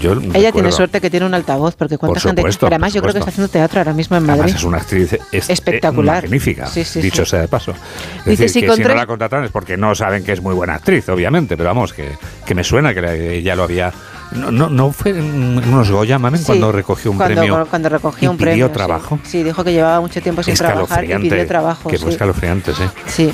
Yo 0.00 0.12
Ella 0.12 0.20
tiene 0.32 0.46
recuerdo- 0.50 0.72
suerte 0.72 1.00
que 1.00 1.10
tiene 1.10 1.26
un 1.26 1.34
altavoz, 1.34 1.76
porque 1.76 1.98
cuánta 1.98 2.14
Por 2.14 2.22
gente... 2.22 2.42
supuesto, 2.42 2.66
Además, 2.66 2.90
por 2.90 2.94
yo 2.96 3.02
creo 3.02 3.12
que 3.12 3.18
está 3.20 3.30
haciendo 3.30 3.48
teatro 3.50 3.80
ahora 3.80 3.92
mismo 3.92 4.16
en 4.16 4.24
Madrid. 4.26 4.42
Además 4.42 4.60
es 4.60 4.64
una 4.64 4.78
actriz 4.78 5.12
es- 5.32 5.50
Espectacular. 5.50 6.18
eh, 6.24 6.28
magnífica, 6.28 6.66
Sí, 6.66 6.84
sí, 6.84 7.00
dicho 7.00 7.24
sí. 7.24 7.30
sea 7.30 7.40
de 7.40 7.48
paso. 7.48 7.70
Es 7.72 8.24
Dice, 8.24 8.42
decir, 8.44 8.48
si 8.50 8.60
que 8.62 8.66
con 8.66 8.76
si 8.76 8.82
no 8.82 8.94
la 8.94 9.06
contrataron 9.06 9.44
es 9.44 9.50
porque 9.52 9.76
no 9.76 9.94
saben 9.94 10.24
que 10.24 10.32
es 10.32 10.40
muy 10.42 10.54
buena 10.54 10.74
actriz, 10.74 11.08
obviamente, 11.08 11.56
pero 11.56 11.68
vamos, 11.70 11.92
que, 11.92 12.08
que 12.44 12.54
me 12.54 12.64
suena 12.64 12.92
que 12.92 13.36
ella 13.36 13.54
lo 13.54 13.62
había... 13.64 13.92
No, 14.32 14.50
no, 14.50 14.68
no 14.68 14.90
fue 14.90 15.12
en 15.12 15.58
unos 15.68 15.90
Goya, 15.90 16.18
mamen, 16.18 16.42
cuando 16.42 16.72
recogió 16.72 17.10
un 17.12 17.18
cuando, 17.18 17.40
premio 17.40 17.66
Cuando 17.70 17.88
recogió 17.88 18.26
y 18.26 18.30
un 18.30 18.36
pidió 18.36 18.46
premio. 18.50 18.66
sí. 18.68 18.72
trabajo. 18.72 19.18
Sí, 19.22 19.42
dijo 19.44 19.62
que 19.62 19.72
llevaba 19.72 20.00
mucho 20.00 20.20
tiempo 20.20 20.42
sin 20.42 20.54
trabajar 20.54 21.04
y 21.04 21.14
pidió 21.18 21.46
trabajo. 21.46 21.88
Que 21.88 21.98
fue 21.98 22.10
escalofriante, 22.10 22.72
sí. 22.74 22.82
Sí. 23.06 23.32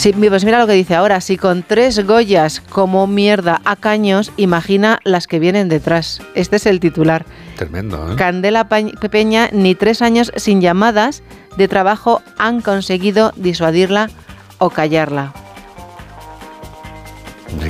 Sí, 0.00 0.14
pues 0.14 0.46
mira 0.46 0.58
lo 0.58 0.66
que 0.66 0.72
dice 0.72 0.94
ahora. 0.94 1.20
Si 1.20 1.36
con 1.36 1.62
tres 1.62 2.06
Goyas 2.06 2.62
como 2.62 3.06
mierda 3.06 3.60
a 3.66 3.76
caños, 3.76 4.32
imagina 4.38 4.98
las 5.04 5.26
que 5.26 5.38
vienen 5.38 5.68
detrás. 5.68 6.22
Este 6.34 6.56
es 6.56 6.64
el 6.64 6.80
titular. 6.80 7.26
Tremendo, 7.56 8.10
¿eh? 8.10 8.16
Candela 8.16 8.66
Peña, 8.66 9.50
ni 9.52 9.74
tres 9.74 10.00
años 10.00 10.32
sin 10.36 10.62
llamadas 10.62 11.22
de 11.58 11.68
trabajo 11.68 12.22
han 12.38 12.62
conseguido 12.62 13.34
disuadirla 13.36 14.08
o 14.56 14.70
callarla. 14.70 15.34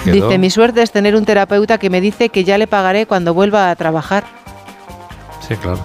Dice, 0.04 0.38
mi 0.38 0.50
suerte 0.50 0.82
es 0.82 0.92
tener 0.92 1.16
un 1.16 1.24
terapeuta 1.24 1.78
que 1.78 1.90
me 1.90 2.00
dice 2.00 2.28
que 2.28 2.44
ya 2.44 2.58
le 2.58 2.68
pagaré 2.68 3.06
cuando 3.06 3.34
vuelva 3.34 3.72
a 3.72 3.74
trabajar. 3.74 4.22
Sí, 5.48 5.56
claro. 5.56 5.80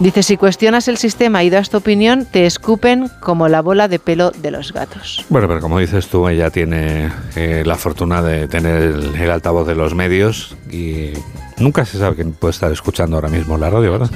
Dice, 0.00 0.22
si 0.24 0.36
cuestionas 0.36 0.88
el 0.88 0.96
sistema 0.96 1.44
y 1.44 1.50
das 1.50 1.70
tu 1.70 1.76
opinión, 1.76 2.26
te 2.26 2.46
escupen 2.46 3.08
como 3.20 3.48
la 3.48 3.62
bola 3.62 3.86
de 3.86 3.98
pelo 3.98 4.32
de 4.32 4.50
los 4.50 4.72
gatos. 4.72 5.24
Bueno, 5.28 5.46
pero 5.46 5.60
como 5.60 5.78
dices 5.78 6.08
tú, 6.08 6.28
ella 6.28 6.50
tiene 6.50 7.12
eh, 7.36 7.62
la 7.64 7.76
fortuna 7.76 8.20
de 8.20 8.48
tener 8.48 8.82
el, 8.82 9.14
el 9.14 9.30
altavoz 9.30 9.66
de 9.66 9.76
los 9.76 9.94
medios 9.94 10.56
y 10.70 11.12
nunca 11.58 11.84
se 11.84 11.98
sabe 11.98 12.16
quién 12.16 12.32
puede 12.32 12.50
estar 12.50 12.72
escuchando 12.72 13.16
ahora 13.16 13.28
mismo 13.28 13.56
la 13.56 13.70
radio, 13.70 13.92
¿verdad? 13.92 14.10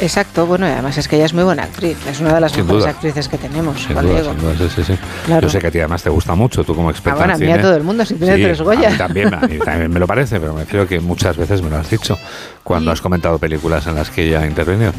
Exacto, 0.00 0.46
bueno, 0.46 0.66
y 0.68 0.70
además 0.70 0.96
es 0.96 1.08
que 1.08 1.16
ella 1.16 1.24
es 1.24 1.34
muy 1.34 1.42
buena 1.42 1.64
actriz, 1.64 1.96
es 2.06 2.20
una 2.20 2.34
de 2.34 2.40
las 2.40 2.52
Sin 2.52 2.62
mejores 2.64 2.84
duda. 2.84 2.90
actrices 2.92 3.28
que 3.28 3.36
tenemos, 3.36 3.78
Sin 3.82 3.94
Juan 3.94 4.06
duda, 4.06 4.14
Diego. 4.20 4.30
sin 4.32 4.40
duda, 4.40 4.54
sí, 4.56 4.68
sí, 4.76 4.84
sí. 4.92 4.98
Claro. 5.26 5.42
Yo 5.42 5.48
sé 5.50 5.58
que 5.58 5.66
a 5.66 5.70
ti 5.72 5.78
además 5.78 6.02
te 6.04 6.10
gusta 6.10 6.34
mucho, 6.36 6.62
tú 6.62 6.74
como 6.76 6.90
experta 6.90 7.16
Ah, 7.16 7.26
bueno, 7.26 7.34
a 7.34 7.38
mí 7.38 7.50
a 7.50 7.60
todo 7.60 7.74
el 7.76 7.82
mundo, 7.82 8.04
si 8.04 8.14
tiene 8.14 8.36
Sí, 8.36 8.42
tres 8.42 8.60
a 8.60 8.62
Goyas. 8.62 8.92
mí 8.92 8.98
también, 8.98 9.34
a 9.34 9.40
mí 9.40 9.58
también 9.58 9.90
me 9.92 9.98
lo 9.98 10.06
parece, 10.06 10.38
pero 10.38 10.54
me 10.54 10.60
refiero 10.60 10.86
que 10.86 11.00
muchas 11.00 11.36
veces 11.36 11.62
me 11.62 11.70
lo 11.70 11.76
has 11.78 11.90
dicho 11.90 12.16
cuando 12.62 12.92
has 12.92 13.00
comentado 13.00 13.38
películas 13.38 13.86
en 13.88 13.96
las 13.96 14.10
que 14.10 14.22
ella 14.28 14.40
ha 14.42 14.46
intervenido. 14.46 14.92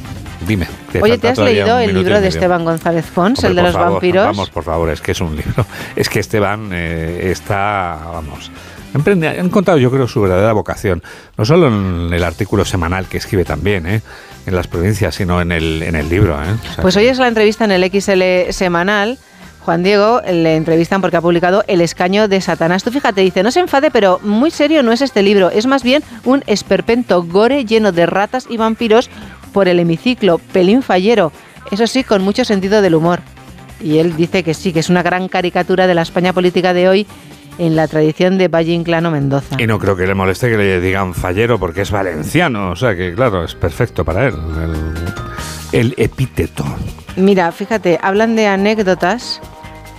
Dime. 0.45 0.67
Oye, 1.01 1.13
falta 1.13 1.17
¿te 1.17 1.27
has 1.29 1.37
leído 1.39 1.79
el 1.79 1.93
libro 1.93 2.19
de. 2.19 2.27
Esteban 2.29 2.63
González 2.65 3.05
Fons, 3.05 3.39
Hombre, 3.39 3.49
el 3.49 3.55
de 3.55 3.61
los 3.63 3.73
favor, 3.73 3.91
vampiros? 3.93 4.25
Vamos, 4.25 4.49
por 4.49 4.63
favor, 4.63 4.89
es 4.89 5.01
que 5.01 5.11
es 5.13 5.21
un 5.21 5.35
libro. 5.35 5.65
Es 5.95 6.09
que 6.09 6.19
Esteban 6.19 6.69
eh, 6.73 7.29
está, 7.31 7.97
vamos, 8.11 8.49
emprende, 8.93 9.27
ha 9.27 9.35
encontrado 9.35 9.79
yo 9.79 9.91
creo 9.91 10.07
su 10.07 10.21
verdadera 10.21 10.53
vocación, 10.53 11.03
no 11.37 11.45
solo 11.45 11.67
en 11.67 12.13
el 12.13 12.23
artículo 12.23 12.65
semanal 12.65 13.05
que 13.07 13.17
escribe 13.17 13.45
también, 13.45 13.85
eh, 13.85 14.01
en 14.45 14.55
las 14.55 14.67
provincias, 14.67 15.15
sino 15.15 15.41
en 15.41 15.51
el, 15.51 15.83
en 15.83 15.95
el 15.95 16.09
libro. 16.09 16.33
eh. 16.41 16.47
O 16.71 16.73
sea, 16.73 16.81
Pues 16.81 16.95
hoy 16.97 17.07
es 17.07 17.17
la 17.19 17.27
entrevista 17.27 17.65
en 17.65 17.71
el 17.71 17.83
XL 17.91 18.51
semanal. 18.51 19.17
Juan 19.61 19.83
Diego 19.83 20.21
le 20.25 20.55
entrevistan 20.55 21.01
porque 21.01 21.17
ha 21.17 21.21
publicado 21.21 21.63
El 21.67 21.81
escaño 21.81 22.27
de 22.27 22.41
Satanás. 22.41 22.83
Tú 22.83 22.91
fíjate, 22.91 23.21
dice, 23.21 23.43
no 23.43 23.51
se 23.51 23.59
enfade, 23.59 23.91
pero 23.91 24.19
muy 24.23 24.49
serio 24.51 24.81
no 24.81 24.91
es 24.91 25.01
este 25.01 25.21
libro. 25.21 25.51
Es 25.51 25.67
más 25.67 25.83
bien 25.83 26.01
un 26.23 26.43
esperpento 26.47 27.21
gore 27.23 27.65
lleno 27.65 27.91
de 27.91 28.05
ratas 28.05 28.47
y 28.49 28.57
vampiros 28.57 29.09
por 29.53 29.67
el 29.67 29.79
hemiciclo, 29.79 30.39
pelín 30.39 30.81
fallero. 30.81 31.31
Eso 31.71 31.85
sí, 31.85 32.03
con 32.03 32.23
mucho 32.23 32.45
sentido 32.45 32.81
del 32.81 32.95
humor. 32.95 33.19
Y 33.81 33.97
él 33.99 34.15
dice 34.15 34.43
que 34.43 34.53
sí, 34.53 34.73
que 34.73 34.79
es 34.79 34.89
una 34.89 35.03
gran 35.03 35.27
caricatura 35.27 35.85
de 35.87 35.93
la 35.93 36.01
España 36.01 36.33
política 36.33 36.73
de 36.73 36.87
hoy 36.89 37.07
en 37.59 37.75
la 37.75 37.87
tradición 37.87 38.37
de 38.37 38.47
Valle 38.47 38.73
Inclano 38.73 39.11
Mendoza. 39.11 39.57
Y 39.59 39.67
no 39.67 39.77
creo 39.77 39.95
que 39.95 40.07
le 40.07 40.15
moleste 40.15 40.49
que 40.49 40.57
le 40.57 40.81
digan 40.81 41.13
fallero 41.13 41.59
porque 41.59 41.81
es 41.81 41.91
valenciano, 41.91 42.71
o 42.71 42.75
sea 42.75 42.95
que 42.95 43.13
claro, 43.13 43.43
es 43.43 43.53
perfecto 43.53 44.03
para 44.03 44.27
él. 44.27 44.35
El, 45.71 45.79
el 45.79 45.93
epíteto. 45.97 46.65
Mira, 47.15 47.51
fíjate, 47.51 47.99
hablan 48.01 48.35
de 48.35 48.47
anécdotas 48.47 49.41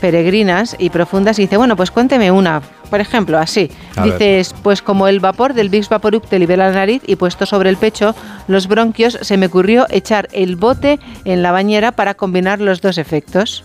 peregrinas 0.01 0.75
y 0.79 0.91
profundas 0.91 1.39
y 1.39 1.43
dice, 1.43 1.59
bueno, 1.59 1.77
pues 1.77 1.91
cuénteme 1.91 2.31
una. 2.31 2.63
Por 2.89 3.01
ejemplo, 3.01 3.39
así. 3.39 3.71
A 3.95 4.05
ver. 4.05 4.13
Dices, 4.13 4.55
pues 4.63 4.83
como 4.83 5.07
el 5.07 5.21
vapor 5.21 5.55
del 5.55 5.69
Big 5.69 5.89
Vaporub 5.89 6.27
te 6.27 6.39
libera 6.39 6.69
la 6.69 6.75
nariz 6.75 7.03
y 7.07 7.17
puesto 7.17 7.47
sobre 7.47 7.71
el 7.71 7.77
pecho 7.77 8.17
los 8.49 8.67
bronquios, 8.67 9.19
se 9.21 9.37
me 9.37 9.47
ocurrió 9.47 9.87
echar 9.91 10.29
el 10.33 10.57
bote 10.57 10.99
en 11.25 11.43
la 11.43 11.53
bañera 11.53 11.93
para 11.93 12.15
combinar 12.15 12.61
los 12.61 12.81
dos 12.81 12.99
efectos. 12.99 13.65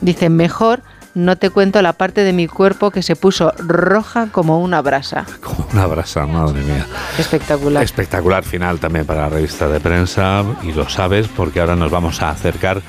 Dice, 0.00 0.28
mejor 0.28 0.82
no 1.16 1.36
te 1.36 1.48
cuento 1.48 1.80
la 1.80 1.94
parte 1.94 2.24
de 2.24 2.34
mi 2.34 2.46
cuerpo 2.46 2.90
que 2.90 3.02
se 3.02 3.16
puso 3.16 3.50
roja 3.56 4.28
como 4.30 4.60
una 4.60 4.82
brasa. 4.82 5.24
Como 5.40 5.66
una 5.72 5.86
brasa, 5.86 6.26
madre 6.26 6.60
mía. 6.60 6.86
Espectacular. 7.16 7.82
Espectacular 7.82 8.44
final 8.44 8.78
también 8.78 9.06
para 9.06 9.22
la 9.22 9.28
revista 9.30 9.66
de 9.66 9.80
prensa 9.80 10.44
y 10.62 10.72
lo 10.72 10.86
sabes 10.90 11.26
porque 11.28 11.60
ahora 11.60 11.74
nos 11.74 11.90
vamos 11.90 12.20
a 12.20 12.28
acercar 12.28 12.82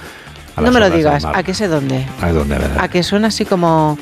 a 0.57 0.61
No 0.61 0.71
me 0.71 0.81
lo 0.81 0.89
digas, 0.89 1.23
¿a 1.23 1.41
qué 1.41 1.53
sé 1.53 1.69
dónde? 1.69 2.05
¿A 2.21 2.33
dónde, 2.33 2.57
a, 2.57 2.83
a 2.83 2.89
que 2.89 3.01
suena 3.01 3.29
así 3.29 3.45
como 3.45 3.97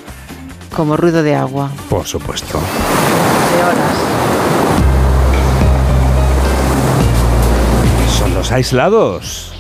como 0.76 0.97
ruido 0.97 1.21
de 1.21 1.36
agua. 1.36 1.69
Por 1.88 2.07
supuesto. 2.07 2.59
De 2.59 3.63
horas. 3.63 3.93
Son 8.17 8.34
los 8.34 8.51
aislados. 8.51 9.55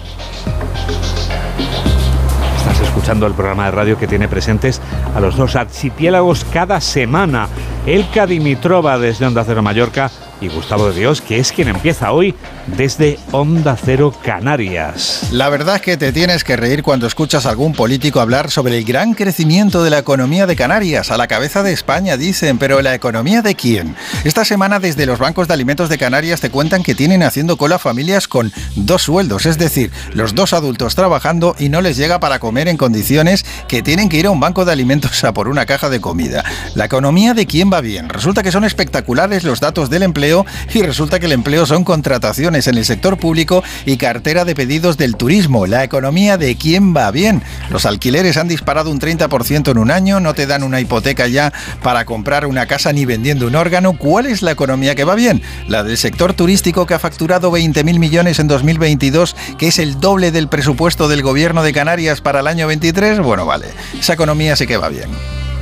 Escuchando 3.05 3.27
el 3.27 3.35
programa 3.35 3.65
de 3.65 3.71
radio 3.71 3.99
que 3.99 4.07
tiene 4.07 4.27
presentes 4.27 4.81
a 5.13 5.19
los 5.19 5.35
dos 5.35 5.55
archipiélagos 5.55 6.43
cada 6.43 6.81
semana. 6.81 7.47
Elka 7.85 8.25
Dimitrova 8.25 8.97
desde 8.97 9.27
Onda 9.27 9.43
Cero 9.45 9.61
Mallorca 9.61 10.09
y 10.41 10.47
Gustavo 10.47 10.89
de 10.89 10.99
Dios, 10.99 11.21
que 11.21 11.39
es 11.39 11.51
quien 11.51 11.67
empieza 11.67 12.11
hoy 12.11 12.35
desde 12.67 13.17
Onda 13.31 13.77
Cero 13.81 14.13
Canarias. 14.23 15.29
La 15.31 15.49
verdad 15.49 15.77
es 15.77 15.81
que 15.81 15.97
te 15.97 16.11
tienes 16.11 16.43
que 16.43 16.55
reír 16.55 16.83
cuando 16.83 17.07
escuchas 17.07 17.45
a 17.45 17.49
algún 17.49 17.73
político 17.73 18.19
hablar 18.19 18.51
sobre 18.51 18.77
el 18.77 18.83
gran 18.83 19.13
crecimiento 19.13 19.83
de 19.83 19.89
la 19.89 19.99
economía 19.99 20.47
de 20.47 20.55
Canarias, 20.55 21.11
a 21.11 21.17
la 21.17 21.27
cabeza 21.27 21.63
de 21.63 21.71
España 21.71 22.17
dicen, 22.17 22.57
pero 22.57 22.81
¿la 22.81 22.93
economía 22.93 23.41
de 23.41 23.55
quién? 23.55 23.95
Esta 24.23 24.45
semana 24.45 24.79
desde 24.79 25.05
los 25.05 25.19
bancos 25.19 25.47
de 25.47 25.53
alimentos 25.53 25.89
de 25.89 25.97
Canarias 25.97 26.41
te 26.41 26.49
cuentan 26.49 26.83
que 26.83 26.95
tienen 26.95 27.23
haciendo 27.23 27.57
cola 27.57 27.79
familias 27.79 28.27
con 28.27 28.51
dos 28.75 29.03
sueldos, 29.03 29.45
es 29.45 29.57
decir, 29.57 29.91
los 30.13 30.35
dos 30.35 30.53
adultos 30.53 30.95
trabajando 30.95 31.55
y 31.59 31.69
no 31.69 31.81
les 31.81 31.97
llega 31.97 32.19
para 32.19 32.39
comer 32.39 32.67
en 32.67 32.77
condiciones 32.77 33.45
que 33.67 33.83
tienen 33.83 34.09
que 34.09 34.17
ir 34.17 34.25
a 34.25 34.31
un 34.31 34.39
banco 34.39 34.65
de 34.65 34.73
alimentos 34.73 35.23
a 35.23 35.33
por 35.33 35.47
una 35.47 35.65
caja 35.65 35.89
de 35.89 36.01
comida. 36.01 36.43
La 36.73 36.85
economía 36.85 37.33
de 37.33 37.45
quién 37.45 37.71
va 37.71 37.81
bien. 37.81 38.09
Resulta 38.09 38.43
que 38.43 38.51
son 38.51 38.65
espectaculares 38.65 39.43
los 39.43 39.59
datos 39.59 39.89
del 39.89 40.03
empleo 40.03 40.24
y 40.73 40.81
resulta 40.81 41.19
que 41.19 41.27
el 41.27 41.33
empleo 41.33 41.65
son 41.65 41.83
contrataciones 41.83 42.67
en 42.67 42.77
el 42.77 42.85
sector 42.85 43.17
público 43.17 43.63
y 43.85 43.97
cartera 43.97 44.43
de 44.43 44.55
pedidos 44.55 44.97
del 44.97 45.15
turismo. 45.15 45.67
La 45.67 45.83
economía 45.83 46.37
de 46.37 46.55
quién 46.55 46.95
va 46.95 47.11
bien. 47.11 47.43
Los 47.69 47.85
alquileres 47.85 48.37
han 48.37 48.47
disparado 48.47 48.89
un 48.89 48.99
30% 48.99 49.71
en 49.71 49.77
un 49.77 49.91
año, 49.91 50.19
no 50.19 50.33
te 50.33 50.47
dan 50.47 50.63
una 50.63 50.81
hipoteca 50.81 51.27
ya 51.27 51.53
para 51.83 52.05
comprar 52.05 52.47
una 52.47 52.65
casa 52.65 52.91
ni 52.91 53.05
vendiendo 53.05 53.45
un 53.45 53.55
órgano. 53.55 53.93
¿Cuál 53.93 54.25
es 54.25 54.41
la 54.41 54.51
economía 54.51 54.95
que 54.95 55.03
va 55.03 55.13
bien? 55.15 55.43
La 55.67 55.83
del 55.83 55.97
sector 55.97 56.33
turístico 56.33 56.87
que 56.87 56.95
ha 56.95 56.99
facturado 56.99 57.51
20.000 57.51 57.99
millones 57.99 58.39
en 58.39 58.47
2022, 58.47 59.35
que 59.59 59.67
es 59.67 59.77
el 59.77 59.99
doble 59.99 60.31
del 60.31 60.47
presupuesto 60.47 61.07
del 61.07 61.21
gobierno 61.21 61.61
de 61.61 61.73
Canarias 61.73 62.21
para 62.21 62.39
el 62.39 62.47
año 62.47 62.65
23. 62.67 63.19
Bueno, 63.19 63.45
vale, 63.45 63.67
esa 63.99 64.13
economía 64.13 64.55
sí 64.55 64.65
que 64.65 64.77
va 64.77 64.89
bien. 64.89 65.09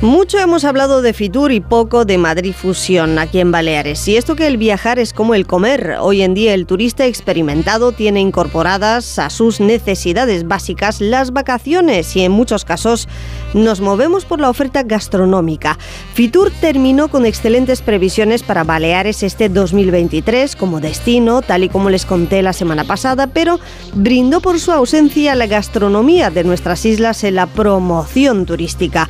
Mucho 0.00 0.38
hemos 0.38 0.64
hablado 0.64 1.00
de 1.00 1.14
Fitur 1.14 1.50
y 1.50 1.60
poco 1.60 2.04
de 2.04 2.18
Madrid 2.18 2.52
Fusión 2.52 3.18
aquí 3.18 3.40
en 3.40 3.50
Baleares. 3.50 4.06
Y 4.06 4.16
esto 4.16 4.36
que 4.36 4.46
el 4.46 4.58
viajar 4.58 4.98
es 4.98 5.14
como 5.14 5.34
el 5.34 5.46
comer. 5.46 5.96
Hoy 5.98 6.20
en 6.20 6.34
día 6.34 6.52
el 6.52 6.66
turista 6.66 7.06
experimentado 7.06 7.92
tiene 7.92 8.20
incorporadas 8.20 9.18
a 9.18 9.30
sus 9.30 9.60
necesidades 9.60 10.46
básicas 10.46 11.00
las 11.00 11.32
vacaciones 11.32 12.14
y 12.16 12.22
en 12.22 12.32
muchos 12.32 12.66
casos 12.66 13.08
nos 13.54 13.80
movemos 13.80 14.26
por 14.26 14.40
la 14.40 14.50
oferta 14.50 14.82
gastronómica. 14.82 15.78
Fitur 16.12 16.50
terminó 16.50 17.08
con 17.08 17.24
excelentes 17.24 17.80
previsiones 17.80 18.42
para 18.42 18.64
Baleares 18.64 19.22
este 19.22 19.48
2023 19.48 20.54
como 20.56 20.80
destino, 20.80 21.40
tal 21.40 21.64
y 21.64 21.70
como 21.70 21.88
les 21.88 22.04
conté 22.04 22.42
la 22.42 22.52
semana 22.52 22.84
pasada, 22.84 23.28
pero 23.28 23.58
brindó 23.94 24.42
por 24.42 24.60
su 24.60 24.70
ausencia 24.72 25.34
la 25.34 25.46
gastronomía 25.46 26.30
de 26.30 26.44
nuestras 26.44 26.84
islas 26.84 27.24
en 27.24 27.36
la 27.36 27.46
promoción 27.46 28.44
turística 28.44 29.08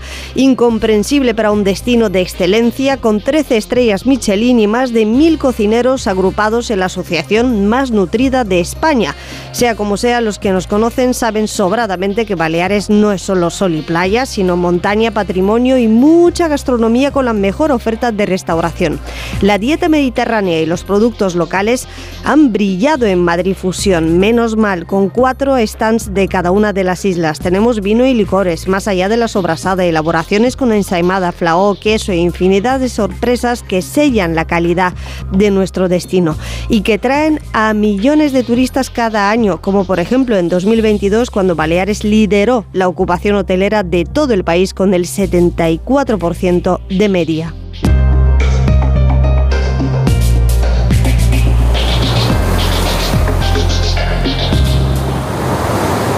comprensible 0.75 1.37
para 1.37 1.53
un 1.53 1.63
destino 1.63 2.11
de 2.11 2.21
excelencia 2.21 2.97
con 2.97 3.21
13 3.21 3.57
estrellas 3.57 4.07
Michelin 4.07 4.59
y 4.59 4.67
más 4.67 4.93
de 4.93 5.07
mil 5.07 5.39
cocineros 5.39 6.09
agrupados 6.09 6.69
en 6.69 6.81
la 6.81 6.87
asociación 6.87 7.69
más 7.69 7.93
nutrida 7.93 8.43
de 8.43 8.59
España. 8.59 9.15
Sea 9.53 9.77
como 9.77 9.97
sea, 9.97 10.21
los 10.21 10.41
que 10.41 10.51
nos 10.51 10.67
conocen 10.67 11.15
saben 11.15 11.47
sobradamente 11.47 12.27
que 12.27 12.35
Baleares 12.35 12.91
no 12.91 13.13
es 13.13 13.23
solo 13.23 13.51
sol 13.51 13.77
y 13.77 13.83
playa, 13.83 14.27
sino 14.27 14.57
montaña, 14.57 15.13
patrimonio 15.13 15.79
y 15.79 15.87
mucha 15.87 16.49
gastronomía 16.49 17.13
con 17.13 17.27
la 17.27 17.35
mejor 17.35 17.71
oferta 17.71 18.11
de 18.11 18.27
restauración. 18.27 18.99
La 19.43 19.59
dieta 19.59 19.89
mediterránea 19.89 20.61
y 20.61 20.67
los 20.67 20.83
productos 20.83 21.37
locales 21.37 21.87
han 22.25 22.53
brillado 22.53 23.07
en 23.07 23.23
Madrid 23.23 23.55
Fusión, 23.55 24.19
menos 24.19 24.57
mal, 24.57 24.87
con 24.87 25.09
cuatro 25.09 25.55
stands 25.65 26.13
de 26.13 26.27
cada 26.27 26.51
una 26.51 26.73
de 26.73 26.83
las 26.83 27.05
islas. 27.05 27.39
Tenemos 27.39 27.81
vino 27.81 28.05
y 28.05 28.13
licores, 28.13 28.67
más 28.67 28.89
allá 28.89 29.09
de 29.09 29.19
la 29.19 29.29
sobrasada, 29.29 29.85
elaboraciones 29.85 30.57
con 30.57 30.64
ensaimada, 30.73 31.33
flao, 31.33 31.75
queso 31.75 32.13
e 32.13 32.17
infinidad 32.17 32.81
de 32.81 32.89
sorpresas 32.89 33.63
que 33.63 33.83
sellan 33.83 34.35
la 34.35 34.47
calidad 34.47 34.95
de 35.33 35.51
nuestro 35.51 35.89
destino 35.89 36.37
y 36.69 36.83
que 36.83 36.99
traen 36.99 37.41
a 37.53 37.75
millones 37.75 38.33
de 38.33 38.43
turistas 38.43 38.91
cada 38.91 39.31
año, 39.31 39.61
como 39.61 39.85
por 39.85 40.01
ejemplo 40.01 40.37
en 40.37 40.49
2022 40.49 41.31
cuando 41.31 41.55
Baleares 41.55 42.05
lideró 42.05 42.65
la 42.73 42.89
ocupación 42.89 43.37
hotelera 43.37 43.83
de 43.83 44.05
todo 44.05 44.35
el 44.35 44.45
país 44.45 44.75
con 44.75 44.95
el 44.95 45.05
74% 45.07 46.81
de 46.89 47.09
media. 47.09 47.55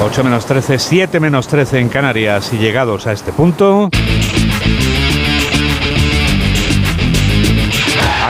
8 0.07 0.23
menos 0.23 0.47
13, 0.47 0.79
7 0.79 1.21
menos 1.21 1.49
13 1.49 1.81
en 1.81 1.89
Canarias 1.89 2.53
y 2.53 2.59
llegados 2.59 3.07
a 3.07 3.13
este 3.13 3.33
punto... 3.33 3.91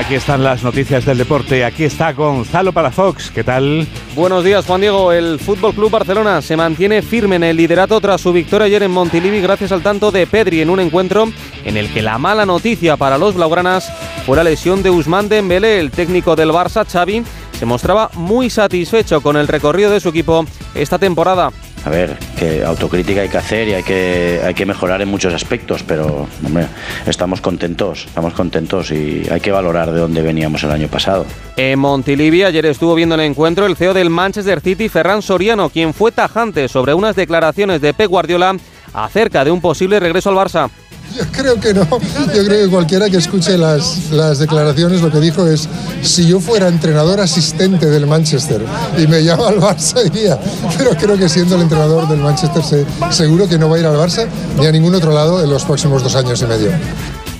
Aquí 0.06 0.14
están 0.14 0.44
las 0.44 0.62
noticias 0.62 1.04
del 1.04 1.18
deporte. 1.18 1.64
Aquí 1.64 1.82
está 1.82 2.12
Gonzalo 2.12 2.72
Palafox. 2.72 3.32
¿Qué 3.32 3.42
tal? 3.42 3.88
Buenos 4.14 4.44
días, 4.44 4.64
Juan 4.64 4.80
Diego. 4.80 5.10
El 5.10 5.40
Fútbol 5.40 5.74
Club 5.74 5.90
Barcelona 5.90 6.40
se 6.42 6.56
mantiene 6.56 7.02
firme 7.02 7.34
en 7.34 7.42
el 7.42 7.56
liderato 7.56 8.00
tras 8.00 8.20
su 8.20 8.32
victoria 8.32 8.66
ayer 8.66 8.84
en 8.84 8.92
Montilivi 8.92 9.40
gracias 9.40 9.72
al 9.72 9.82
tanto 9.82 10.12
de 10.12 10.28
Pedri 10.28 10.60
en 10.60 10.70
un 10.70 10.78
encuentro 10.78 11.28
en 11.64 11.76
el 11.76 11.92
que 11.92 12.02
la 12.02 12.18
mala 12.18 12.46
noticia 12.46 12.96
para 12.96 13.18
los 13.18 13.34
blaugranas 13.34 13.92
fue 14.24 14.36
la 14.36 14.44
lesión 14.44 14.80
de 14.84 14.90
Usman 14.90 15.28
Dembélé, 15.28 15.80
el 15.80 15.90
técnico 15.90 16.36
del 16.36 16.50
Barça, 16.50 16.86
Xavi, 16.86 17.24
se 17.58 17.66
mostraba 17.66 18.08
muy 18.14 18.48
satisfecho 18.48 19.20
con 19.20 19.36
el 19.36 19.48
recorrido 19.48 19.90
de 19.90 19.98
su 19.98 20.10
equipo 20.10 20.46
esta 20.76 21.00
temporada 21.00 21.50
a 21.86 21.90
ver, 21.90 22.18
que 22.36 22.64
autocrítica 22.64 23.20
hay 23.20 23.28
que 23.28 23.38
hacer 23.38 23.68
y 23.68 23.74
hay 23.74 23.84
que, 23.84 24.40
hay 24.44 24.54
que 24.54 24.66
mejorar 24.66 25.00
en 25.02 25.08
muchos 25.08 25.32
aspectos, 25.32 25.84
pero 25.84 26.26
estamos 27.06 27.40
contentos, 27.40 28.06
estamos 28.06 28.34
contentos 28.34 28.90
y 28.90 29.22
hay 29.30 29.40
que 29.40 29.52
valorar 29.52 29.92
de 29.92 30.00
dónde 30.00 30.20
veníamos 30.20 30.64
el 30.64 30.72
año 30.72 30.88
pasado. 30.88 31.24
En 31.56 31.78
Montilivi 31.78 32.42
ayer 32.42 32.66
estuvo 32.66 32.96
viendo 32.96 33.14
el 33.14 33.20
encuentro 33.20 33.66
el 33.66 33.76
CEO 33.76 33.94
del 33.94 34.10
Manchester 34.10 34.60
City, 34.60 34.88
Ferran 34.88 35.22
Soriano, 35.22 35.70
quien 35.70 35.94
fue 35.94 36.10
tajante 36.10 36.66
sobre 36.66 36.92
unas 36.92 37.14
declaraciones 37.14 37.80
de 37.80 37.94
Pep 37.94 38.10
Guardiola 38.10 38.56
acerca 38.92 39.44
de 39.44 39.52
un 39.52 39.60
posible 39.60 40.00
regreso 40.00 40.30
al 40.30 40.36
Barça. 40.36 40.70
Yo 41.14 41.24
creo 41.32 41.60
que 41.60 41.72
no. 41.74 41.86
Yo 42.34 42.44
creo 42.44 42.64
que 42.64 42.70
cualquiera 42.70 43.08
que 43.08 43.16
escuche 43.16 43.56
las, 43.56 44.10
las 44.10 44.38
declaraciones 44.38 45.02
lo 45.02 45.10
que 45.10 45.20
dijo 45.20 45.46
es, 45.46 45.68
si 46.02 46.26
yo 46.26 46.40
fuera 46.40 46.68
entrenador 46.68 47.20
asistente 47.20 47.86
del 47.86 48.06
Manchester 48.06 48.62
y 48.98 49.06
me 49.06 49.22
llama 49.22 49.48
al 49.48 49.60
Barça, 49.60 50.04
iría. 50.04 50.38
Pero 50.76 50.90
creo 50.90 51.16
que 51.16 51.28
siendo 51.28 51.56
el 51.56 51.62
entrenador 51.62 52.08
del 52.08 52.18
Manchester 52.18 52.62
seguro 53.10 53.48
que 53.48 53.58
no 53.58 53.68
va 53.68 53.76
a 53.76 53.78
ir 53.80 53.86
al 53.86 53.96
Barça 53.96 54.26
ni 54.58 54.66
a 54.66 54.72
ningún 54.72 54.94
otro 54.94 55.12
lado 55.12 55.42
en 55.42 55.50
los 55.50 55.64
próximos 55.64 56.02
dos 56.02 56.14
años 56.16 56.40
y 56.42 56.46
medio. 56.46 56.70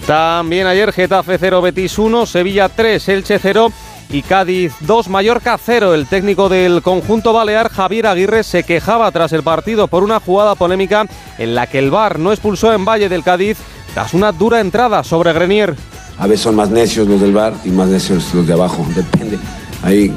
También 0.07 0.69
ayer 0.69 0.93
Getafe 0.93 1.37
0, 1.37 1.63
Betis 1.63 1.99
1, 1.99 2.27
Sevilla 2.27 2.69
3, 2.69 3.09
Elche 3.09 3.39
0 3.41 3.73
y 4.11 4.23
Cádiz 4.23 4.73
2, 4.81 5.09
Mallorca 5.09 5.59
0. 5.59 5.95
El 5.95 6.07
técnico 6.07 6.49
del 6.49 6.83
conjunto 6.83 7.33
balear, 7.33 7.71
Javier 7.71 8.07
Aguirre, 8.07 8.43
se 8.43 8.65
quejaba 8.65 9.11
tras 9.11 9.33
el 9.33 9.43
partido 9.43 9.89
por 9.89 10.03
una 10.03 10.21
jugada 10.21 10.55
polémica 10.55 11.07
en 11.39 11.55
la 11.55 11.67
que 11.67 11.79
el 11.79 11.91
VAR 11.91 12.19
no 12.19 12.33
expulsó 12.33 12.73
en 12.73 12.85
Valle 12.85 13.09
del 13.09 13.23
Cádiz 13.23 13.59
tras 13.95 14.15
una 14.15 14.33
dura 14.33 14.61
entrada 14.61 15.03
sobre 15.05 15.33
Grenier. 15.33 15.75
A 16.19 16.27
veces 16.27 16.45
son 16.45 16.55
más 16.55 16.71
necios 16.71 17.09
los 17.09 17.21
del 17.21 17.33
VAR 17.33 17.55
y 17.65 17.71
más 17.71 17.89
necios 17.89 18.33
los 18.35 18.47
de 18.47 18.53
abajo, 18.53 18.87
depende. 18.95 19.39
Ahí, 19.83 20.13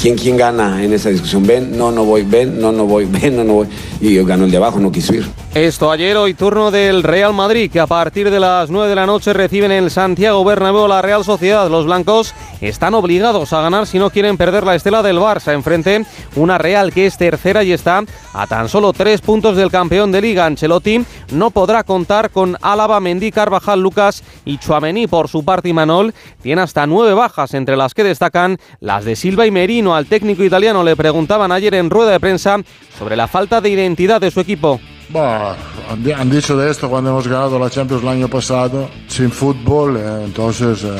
¿quién, 0.00 0.16
¿quién, 0.16 0.36
gana 0.36 0.82
en 0.82 0.92
esa 0.92 1.08
discusión? 1.08 1.46
¿Ven? 1.46 1.76
No, 1.76 1.90
no 1.90 2.04
voy. 2.04 2.22
¿Ven? 2.22 2.60
No, 2.60 2.72
no 2.72 2.84
voy. 2.84 3.04
¿Ven? 3.10 3.36
No, 3.36 3.44
no 3.44 3.52
voy. 3.54 3.68
Y 4.00 4.14
yo 4.14 4.24
gano 4.26 4.44
el 4.44 4.50
de 4.50 4.56
abajo, 4.56 4.78
no 4.78 4.92
quiso 4.92 5.14
ir. 5.14 5.24
Esto 5.54 5.90
ayer, 5.92 6.16
hoy 6.16 6.34
turno 6.34 6.72
del 6.72 7.04
Real 7.04 7.32
Madrid, 7.32 7.70
que 7.70 7.78
a 7.78 7.86
partir 7.86 8.28
de 8.28 8.40
las 8.40 8.70
9 8.70 8.88
de 8.88 8.94
la 8.96 9.06
noche 9.06 9.32
reciben 9.32 9.70
en 9.70 9.84
el 9.84 9.90
Santiago 9.90 10.44
Bernabéu 10.44 10.88
la 10.88 11.00
Real 11.00 11.24
Sociedad. 11.24 11.70
Los 11.70 11.86
blancos 11.86 12.34
están 12.60 12.92
obligados 12.94 13.52
a 13.52 13.62
ganar 13.62 13.86
si 13.86 14.00
no 14.00 14.10
quieren 14.10 14.36
perder 14.36 14.64
la 14.64 14.74
estela 14.74 15.02
del 15.02 15.18
Barça. 15.18 15.54
Enfrente, 15.54 16.04
una 16.34 16.58
Real 16.58 16.92
que 16.92 17.06
es 17.06 17.16
tercera 17.16 17.62
y 17.62 17.72
está 17.72 18.02
a 18.32 18.46
tan 18.48 18.68
solo 18.68 18.92
tres 18.92 19.20
puntos 19.20 19.56
del 19.56 19.70
campeón 19.70 20.10
de 20.10 20.20
Liga. 20.20 20.44
Ancelotti 20.44 21.04
no 21.30 21.50
podrá 21.50 21.84
contar 21.84 22.30
con 22.30 22.56
Álava, 22.60 22.98
Mendy, 22.98 23.30
Carvajal, 23.30 23.80
Lucas 23.80 24.24
y 24.44 24.58
Chuamení. 24.58 25.06
Por 25.06 25.28
su 25.28 25.44
parte, 25.44 25.72
Manol 25.72 26.14
tiene 26.42 26.62
hasta 26.62 26.84
nueve 26.86 27.14
bajas, 27.14 27.54
entre 27.54 27.76
las 27.76 27.94
que 27.94 28.02
destacan 28.02 28.58
las 28.80 29.03
de 29.04 29.16
Silva 29.16 29.46
y 29.46 29.50
Merino. 29.50 29.94
Al 29.94 30.06
técnico 30.06 30.42
italiano 30.42 30.82
le 30.82 30.96
preguntaban 30.96 31.52
ayer 31.52 31.74
en 31.74 31.90
rueda 31.90 32.12
de 32.12 32.20
prensa 32.20 32.58
sobre 32.98 33.16
la 33.16 33.28
falta 33.28 33.60
de 33.60 33.70
identidad 33.70 34.20
de 34.20 34.30
su 34.30 34.40
equipo. 34.40 34.80
Han 35.14 36.30
dicho 36.30 36.56
de 36.56 36.70
esto 36.70 36.88
cuando 36.88 37.10
hemos 37.10 37.28
ganado 37.28 37.58
la 37.58 37.70
Champions 37.70 38.02
el 38.02 38.08
año 38.08 38.28
pasado, 38.28 38.88
sin 39.06 39.30
fútbol, 39.30 39.96
eh, 39.96 40.24
entonces 40.24 40.82
eh, 40.82 40.96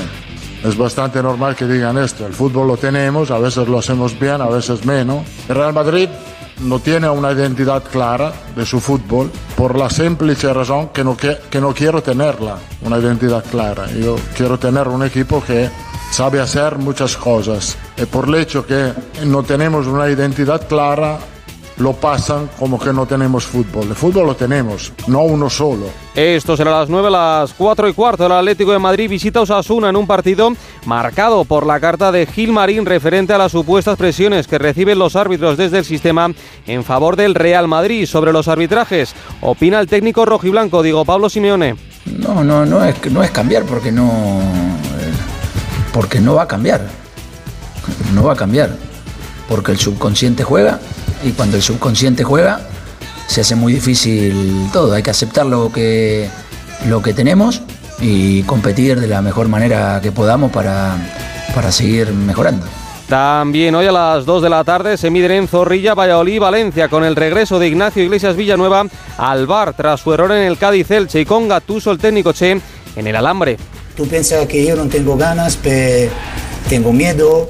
es 0.62 0.76
bastante 0.76 1.22
normal 1.22 1.57
que 1.57 1.66
digan 1.66 1.98
esto. 1.98 2.26
El 2.26 2.32
fútbol 2.32 2.68
lo 2.68 2.76
tenemos, 2.76 3.30
a 3.30 3.38
veces 3.38 3.66
lo 3.66 3.78
hacemos 3.78 4.18
bien, 4.18 4.40
a 4.40 4.46
veces 4.46 4.84
menos. 4.84 5.24
El 5.48 5.57
Real 5.57 5.72
Madrid 5.72 6.09
no 6.61 6.78
tiene 6.78 7.09
una 7.09 7.32
identidad 7.32 7.82
clara 7.82 8.32
de 8.55 8.64
su 8.64 8.80
fútbol 8.80 9.30
por 9.57 9.76
la 9.76 9.90
simple 9.90 10.34
razón 10.34 10.90
que 10.90 11.02
no, 11.02 11.16
que, 11.16 11.36
que 11.50 11.61
no 11.61 11.74
quiero 11.74 12.02
tenerla, 12.02 12.59
una 12.82 12.98
identidad 12.98 13.44
clara. 13.50 13.86
Yo 13.90 14.16
quiero 14.36 14.59
tener 14.59 14.88
un 14.88 15.05
equipo 15.05 15.42
que 15.42 15.68
sabe 16.15 16.41
hacer 16.41 16.79
muchas 16.79 17.17
cosas. 17.17 17.77
Y 17.97 18.05
por 18.05 18.29
el 18.29 18.37
hecho 18.37 18.65
que 18.65 18.93
no 19.27 19.43
tenemos 19.43 19.89
una 19.89 20.09
identidad 20.09 20.69
clara, 20.69 21.19
lo 21.79 21.93
pasan 21.95 22.49
como 22.57 22.79
que 22.79 22.93
no 22.93 23.05
tenemos 23.05 23.45
fútbol. 23.45 23.89
El 23.89 23.97
fútbol 23.97 24.27
lo 24.27 24.37
tenemos, 24.37 24.93
no 25.09 25.23
uno 25.23 25.51
solo. 25.51 25.87
Esto 26.15 26.57
será 26.57 26.77
a 26.77 26.81
las 26.83 26.89
9, 26.89 27.09
a 27.09 27.11
las 27.41 27.55
4 27.55 27.89
y 27.89 27.95
cuarto. 27.95 28.27
El 28.27 28.31
Atlético 28.31 28.71
de 28.71 28.79
Madrid 28.79 29.11
visita 29.11 29.41
a 29.41 29.43
Osasuna 29.43 29.89
en 29.89 29.97
un 29.97 30.07
partido 30.07 30.53
marcado 30.87 31.45
por 31.45 31.67
la 31.67 31.81
carta 31.81 32.12
de 32.12 32.27
Gil 32.27 32.53
Marín 32.53 32.87
referente 32.87 33.33
a 33.33 33.39
las 33.39 33.51
supuestas 33.51 33.99
presiones 33.99 34.47
que 34.47 34.59
reciben 34.59 35.01
los 35.01 35.17
árbitros 35.17 35.57
desde 35.57 35.79
el 35.79 35.85
sistema 35.85 36.31
en 36.69 36.85
favor 36.85 37.17
del 37.17 37.35
Real 37.35 37.67
Madrid 37.67 38.07
sobre 38.07 38.33
los 38.33 38.47
arbitrajes. 38.47 39.17
Opina 39.41 39.81
el 39.81 39.89
técnico 39.89 40.25
rojiblanco, 40.25 40.85
digo 40.85 41.05
Pablo 41.05 41.29
Simeone. 41.29 41.75
No, 42.07 42.45
no, 42.45 42.65
no 42.65 42.85
es, 42.85 43.11
no 43.11 43.21
es 43.21 43.33
cambiar 43.33 43.65
porque 43.65 43.91
no, 43.91 44.05
eh, 44.07 44.84
porque 45.95 46.20
no 46.20 46.34
va 46.34 46.42
a 46.42 46.49
cambiar. 46.49 46.82
No 48.12 48.24
va 48.24 48.32
a 48.32 48.36
cambiar. 48.36 48.76
Porque 49.49 49.70
el 49.70 49.78
subconsciente 49.78 50.42
juega 50.42 50.80
y 51.22 51.30
cuando 51.30 51.57
el 51.57 51.62
subconsciente 51.62 52.24
juega 52.24 52.61
se 53.28 53.40
hace 53.40 53.55
muy 53.55 53.72
difícil 53.72 54.68
todo. 54.72 54.92
Hay 54.92 55.03
que 55.03 55.11
aceptar 55.11 55.47
lo 55.47 55.72
que, 55.72 56.28
lo 56.88 57.01
que 57.01 57.14
tenemos 57.14 57.62
y 58.01 58.42
competir 58.42 59.01
de 59.01 59.07
la 59.07 59.22
mejor 59.22 59.49
manera 59.49 60.01
que 60.03 60.11
podamos 60.11 60.51
para, 60.51 60.97
para 61.55 61.70
seguir 61.70 62.12
mejorando. 62.12 62.66
También 63.09 63.74
hoy 63.74 63.86
a 63.86 63.92
las 63.92 64.24
2 64.24 64.42
de 64.42 64.51
la 64.51 64.64
tarde 64.64 64.97
se 64.97 65.11
miden 65.11 65.30
en 65.30 65.49
Zorrilla, 65.49 65.95
Valladolid, 65.95 66.40
Valencia, 66.40 66.88
con 66.88 67.05
el 67.05 67.14
regreso 67.14 67.59
de 67.59 67.68
Ignacio 67.68 68.03
Iglesias 68.03 68.34
Villanueva 68.34 68.86
al 69.18 69.47
bar 69.47 69.74
tras 69.74 70.01
su 70.01 70.12
error 70.12 70.32
en 70.32 70.42
el 70.42 70.59
Cádiz 70.59 70.90
Elche 70.90 71.20
y 71.20 71.24
con 71.24 71.47
Gatuso 71.47 71.92
el 71.92 71.99
técnico 71.99 72.32
Che 72.32 72.61
en 72.97 73.07
el 73.07 73.14
alambre. 73.14 73.59
Tú 73.97 74.09
piensas 74.09 74.47
que 74.47 74.64
yo 74.64 74.74
no 74.74 74.86
tengo 74.88 75.16
ganas, 75.16 75.57
pero 75.57 76.11
tengo 76.68 76.92
miedo, 76.92 77.49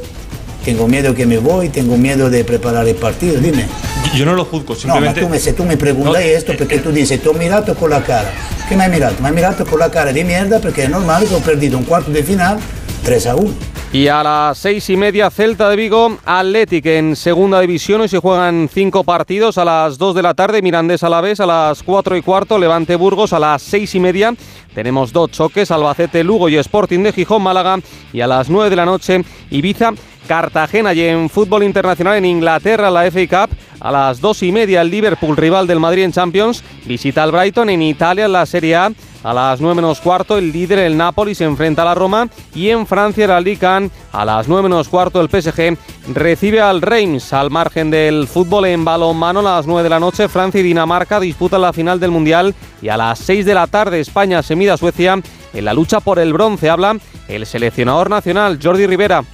tengo 0.64 0.86
miedo 0.86 1.14
que 1.14 1.24
me 1.24 1.38
voy, 1.38 1.70
tengo 1.70 1.96
miedo 1.96 2.28
de 2.28 2.44
preparar 2.44 2.86
el 2.86 2.96
partido, 2.96 3.40
dime. 3.40 3.66
Yo 4.14 4.26
no 4.26 4.34
lo 4.34 4.44
juzgo, 4.44 4.74
simplemente... 4.74 5.22
No, 5.22 5.26
tú 5.26 5.32
me, 5.32 5.40
tú 5.40 5.64
me 5.64 5.76
preguntas 5.76 6.12
No, 6.12 6.18
esto 6.18 6.52
porque 6.56 6.78
tú 6.78 6.92
dices, 6.92 7.20
te 7.22 7.28
ho 7.28 7.32
mirato 7.32 7.74
con 7.74 7.90
la 7.90 8.02
cara. 8.02 8.30
¿Qué 8.68 8.76
me 8.76 8.84
hai 8.84 8.90
mirato? 8.90 9.22
Me 9.22 9.28
hai 9.28 9.34
mirato 9.34 9.64
con 9.64 9.78
la 9.78 9.90
cara 9.90 10.12
di 10.12 10.22
merda 10.22 10.58
perché 10.58 10.84
è 10.84 10.86
normale 10.86 11.26
che 11.26 11.34
ho 11.34 11.40
perdido 11.40 11.78
un 11.78 11.84
quarto 11.84 12.10
di 12.10 12.22
final 12.22 12.58
3 13.02 13.28
a 13.28 13.34
1. 13.34 13.54
Y 13.94 14.08
a 14.08 14.24
las 14.24 14.58
seis 14.58 14.90
y 14.90 14.96
media, 14.96 15.30
Celta 15.30 15.68
de 15.68 15.76
Vigo, 15.76 16.18
Athletic 16.24 16.84
en 16.86 17.14
segunda 17.14 17.60
división. 17.60 18.00
Hoy 18.00 18.08
se 18.08 18.18
juegan 18.18 18.68
cinco 18.68 19.04
partidos 19.04 19.56
a 19.56 19.64
las 19.64 19.98
2 19.98 20.16
de 20.16 20.22
la 20.22 20.34
tarde. 20.34 20.62
Mirandés 20.62 21.04
a 21.04 21.08
la 21.08 21.20
vez 21.20 21.38
a 21.38 21.46
las 21.46 21.80
4 21.84 22.16
y 22.16 22.22
cuarto. 22.22 22.58
Levante 22.58 22.96
Burgos 22.96 23.32
a 23.32 23.38
las 23.38 23.62
seis 23.62 23.94
y 23.94 24.00
media. 24.00 24.34
Tenemos 24.74 25.12
dos 25.12 25.30
choques: 25.30 25.70
Albacete, 25.70 26.24
Lugo 26.24 26.48
y 26.48 26.56
Sporting 26.56 27.04
de 27.04 27.12
Gijón, 27.12 27.44
Málaga. 27.44 27.78
Y 28.12 28.20
a 28.20 28.26
las 28.26 28.50
9 28.50 28.68
de 28.68 28.74
la 28.74 28.84
noche, 28.84 29.22
Ibiza. 29.52 29.92
Cartagena 30.26 30.92
y 30.92 31.02
en 31.02 31.30
fútbol 31.30 31.62
internacional 31.62 32.16
en 32.16 32.24
Inglaterra 32.24 32.90
la 32.90 33.08
FA 33.10 33.46
Cup 33.46 33.56
a 33.78 33.92
las 33.92 34.22
dos 34.22 34.42
y 34.42 34.52
media 34.52 34.80
el 34.80 34.90
Liverpool 34.90 35.36
rival 35.36 35.66
del 35.66 35.80
Madrid 35.80 36.04
en 36.04 36.12
Champions 36.12 36.64
visita 36.86 37.22
al 37.22 37.30
Brighton 37.30 37.68
en 37.68 37.82
Italia 37.82 38.26
la 38.26 38.46
Serie 38.46 38.74
A 38.74 38.90
a 39.24 39.32
las 39.32 39.60
9 39.60 39.74
menos 39.74 40.00
cuarto, 40.00 40.36
el 40.36 40.52
líder, 40.52 40.78
el 40.80 40.96
Napoli, 40.96 41.34
se 41.34 41.44
enfrenta 41.44 41.82
a 41.82 41.86
la 41.86 41.94
Roma. 41.94 42.28
Y 42.54 42.68
en 42.68 42.86
Francia, 42.86 43.24
el 43.24 43.58
1, 43.60 43.90
a 44.12 44.24
las 44.24 44.46
9 44.46 44.62
menos 44.64 44.88
cuarto, 44.88 45.20
el 45.20 45.30
PSG 45.30 45.76
recibe 46.12 46.60
al 46.60 46.82
Reims. 46.82 47.32
Al 47.32 47.50
margen 47.50 47.90
del 47.90 48.28
fútbol 48.28 48.66
en 48.66 48.84
balonmano, 48.84 49.40
a 49.40 49.56
las 49.56 49.66
9 49.66 49.82
de 49.82 49.88
la 49.88 49.98
noche, 49.98 50.28
Francia 50.28 50.60
y 50.60 50.64
Dinamarca 50.64 51.18
disputan 51.18 51.62
la 51.62 51.72
final 51.72 51.98
del 51.98 52.10
Mundial. 52.10 52.54
Y 52.82 52.90
a 52.90 52.98
las 52.98 53.18
6 53.20 53.46
de 53.46 53.54
la 53.54 53.66
tarde, 53.66 53.98
España 53.98 54.42
se 54.42 54.56
mide 54.56 54.72
a 54.72 54.76
Suecia 54.76 55.18
en 55.54 55.64
la 55.64 55.72
lucha 55.72 56.00
por 56.00 56.18
el 56.18 56.34
bronce. 56.34 56.68
Habla 56.68 56.98
el 57.26 57.46
seleccionador 57.46 58.10
nacional, 58.10 58.58
Jordi 58.62 58.86
Rivera. 58.86 59.24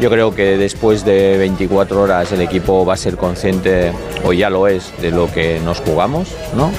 Yo 0.00 0.10
creo 0.10 0.34
que 0.34 0.56
después 0.58 1.04
de 1.04 1.38
24 1.38 2.00
horas 2.00 2.32
el 2.32 2.40
equipo 2.40 2.84
va 2.84 2.94
a 2.94 2.96
ser 2.96 3.16
consciente, 3.16 3.92
o 4.24 4.32
ya 4.32 4.50
lo 4.50 4.66
es, 4.66 4.92
de 5.00 5.10
lo 5.10 5.30
que 5.30 5.60
nos 5.64 5.80
jugamos, 5.80 6.28
¿no? 6.56 6.70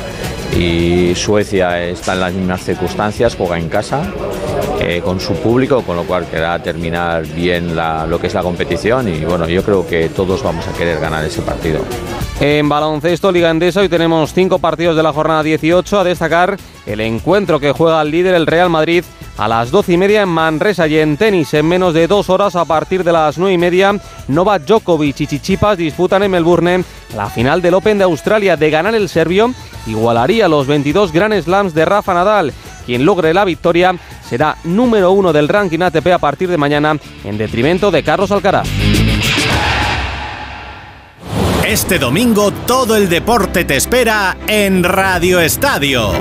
Y 0.58 1.16
Suecia 1.16 1.82
está 1.84 2.14
en 2.14 2.20
las 2.20 2.34
mismas 2.34 2.64
circunstancias, 2.64 3.36
juega 3.36 3.58
en 3.58 3.70
casa, 3.70 4.04
eh, 4.80 5.02
con 5.04 5.20
su 5.20 5.34
público, 5.36 5.82
con 5.82 5.96
lo 5.96 6.04
cual 6.04 6.28
querrá 6.28 6.62
terminar 6.62 7.26
bien 7.26 7.76
lo 7.76 8.20
que 8.20 8.28
es 8.28 8.34
la 8.34 8.44
competición 8.44 9.08
y 9.08 9.26
bueno, 9.26 9.48
yo 9.48 9.64
creo 9.64 9.88
que 9.88 10.10
todos 10.10 10.44
vamos 10.44 10.68
a 10.68 10.74
querer 10.74 11.00
ganar 11.00 11.26
ese 11.26 11.42
partido. 11.42 11.80
En 12.40 12.68
baloncesto, 12.68 13.32
Liga 13.32 13.50
Endesa, 13.50 13.80
hoy 13.80 13.88
tenemos 13.88 14.34
cinco 14.34 14.60
partidos 14.60 14.98
de 14.98 15.04
la 15.04 15.14
jornada 15.14 15.42
18. 15.42 16.00
A 16.00 16.04
destacar 16.04 16.58
el 16.86 17.00
encuentro 17.00 17.62
que 17.62 17.72
juega 17.72 18.02
el 18.02 18.12
líder, 18.12 18.36
el 18.36 18.46
Real 18.46 18.70
Madrid, 18.70 19.06
a 19.38 19.48
las 19.48 19.72
12 19.72 19.94
y 19.94 19.98
media 19.98 20.22
en 20.22 20.30
Manresa 20.30 20.86
y 20.86 20.98
en 20.98 21.16
tenis. 21.16 21.54
En 21.54 21.66
menos 21.66 21.94
de 21.94 22.08
dos 22.08 22.30
horas, 22.30 22.58
a 22.58 22.66
partir 22.66 23.06
de 23.06 23.14
las 23.14 23.38
9 23.38 23.54
y 23.54 23.58
media, 23.58 23.96
Novak 24.28 24.66
Djokovic 24.66 25.22
y 25.22 25.28
Chichipas 25.28 25.78
disputan 25.78 26.24
en 26.24 26.32
Melbourne 26.32 26.84
la 27.16 27.30
final 27.30 27.62
del 27.62 27.74
Open 27.74 27.98
de 27.98 28.04
Australia. 28.04 28.58
De 28.58 28.70
ganar 28.70 28.96
el 28.96 29.08
serbio, 29.08 29.54
igualaría 29.88 30.50
los 30.50 30.68
22 30.68 31.14
Grand 31.14 31.42
Slams 31.42 31.74
de 31.74 31.86
Rafa 31.86 32.14
Nadal. 32.14 32.54
Quien 32.86 33.06
logre 33.06 33.34
la 33.34 33.46
victoria 33.46 33.96
será 34.28 34.58
número 34.66 35.12
uno 35.12 35.32
del 35.32 35.48
ranking 35.48 35.80
ATP 35.80 36.08
a 36.08 36.20
partir 36.20 36.50
de 36.50 36.58
mañana, 36.58 36.98
en 37.24 37.38
detrimento 37.38 37.92
de 37.92 38.04
Carlos 38.04 38.32
Alcaraz. 38.32 38.68
Este 41.68 41.98
domingo 41.98 42.52
todo 42.52 42.96
el 42.96 43.10
deporte 43.10 43.66
te 43.66 43.76
espera 43.76 44.38
en 44.46 44.84
Radio 44.84 45.40
Estadio. 45.40 46.12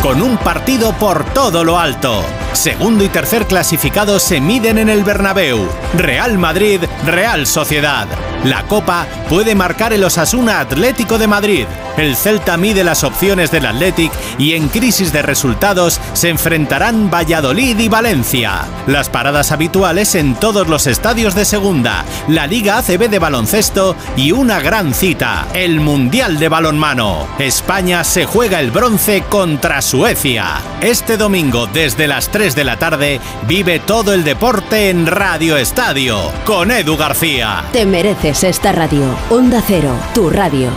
Con 0.00 0.22
un 0.22 0.38
partido 0.38 0.94
por 0.94 1.22
todo 1.34 1.64
lo 1.64 1.78
alto. 1.78 2.24
Segundo 2.56 3.04
y 3.04 3.08
tercer 3.08 3.46
clasificados 3.46 4.22
se 4.22 4.40
miden 4.40 4.78
en 4.78 4.88
el 4.88 5.04
Bernabéu. 5.04 5.68
Real 5.94 6.38
Madrid, 6.38 6.80
Real 7.04 7.46
Sociedad. 7.46 8.08
La 8.44 8.62
Copa 8.66 9.06
puede 9.28 9.54
marcar 9.54 9.92
el 9.92 10.02
Osasuna 10.02 10.60
Atlético 10.60 11.18
de 11.18 11.26
Madrid. 11.26 11.66
El 11.96 12.14
Celta 12.14 12.56
mide 12.56 12.84
las 12.84 13.04
opciones 13.04 13.50
del 13.50 13.66
Athletic 13.66 14.12
y 14.38 14.52
en 14.52 14.68
crisis 14.68 15.12
de 15.12 15.22
resultados 15.22 15.98
se 16.12 16.28
enfrentarán 16.28 17.10
Valladolid 17.10 17.78
y 17.78 17.88
Valencia. 17.88 18.66
Las 18.86 19.08
paradas 19.08 19.50
habituales 19.50 20.14
en 20.14 20.34
todos 20.34 20.68
los 20.68 20.86
estadios 20.86 21.34
de 21.34 21.46
segunda, 21.46 22.04
la 22.28 22.46
Liga 22.46 22.78
ACB 22.78 23.08
de 23.08 23.18
baloncesto 23.18 23.96
y 24.14 24.32
una 24.32 24.60
gran 24.60 24.92
cita, 24.92 25.46
el 25.54 25.80
Mundial 25.80 26.38
de 26.38 26.48
balonmano. 26.50 27.26
España 27.38 28.04
se 28.04 28.26
juega 28.26 28.60
el 28.60 28.70
bronce 28.70 29.22
contra 29.22 29.80
Suecia. 29.80 30.60
Este 30.82 31.16
domingo 31.16 31.66
desde 31.66 32.06
las 32.06 32.28
3 32.28 32.45
de 32.54 32.64
la 32.64 32.78
tarde 32.78 33.20
vive 33.48 33.80
todo 33.80 34.14
el 34.14 34.22
deporte 34.22 34.90
en 34.90 35.06
Radio 35.06 35.56
Estadio 35.56 36.30
con 36.44 36.70
Edu 36.70 36.96
García. 36.96 37.64
Te 37.72 37.84
mereces 37.84 38.44
esta 38.44 38.72
radio. 38.72 39.16
Onda 39.30 39.60
Cero, 39.66 39.92
tu 40.14 40.30
radio. 40.30 40.68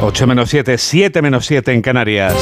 8 0.00 0.26
menos 0.26 0.48
7, 0.48 0.78
7 0.78 1.20
menos 1.20 1.44
7 1.46 1.72
en 1.72 1.82
Canarias. 1.82 2.34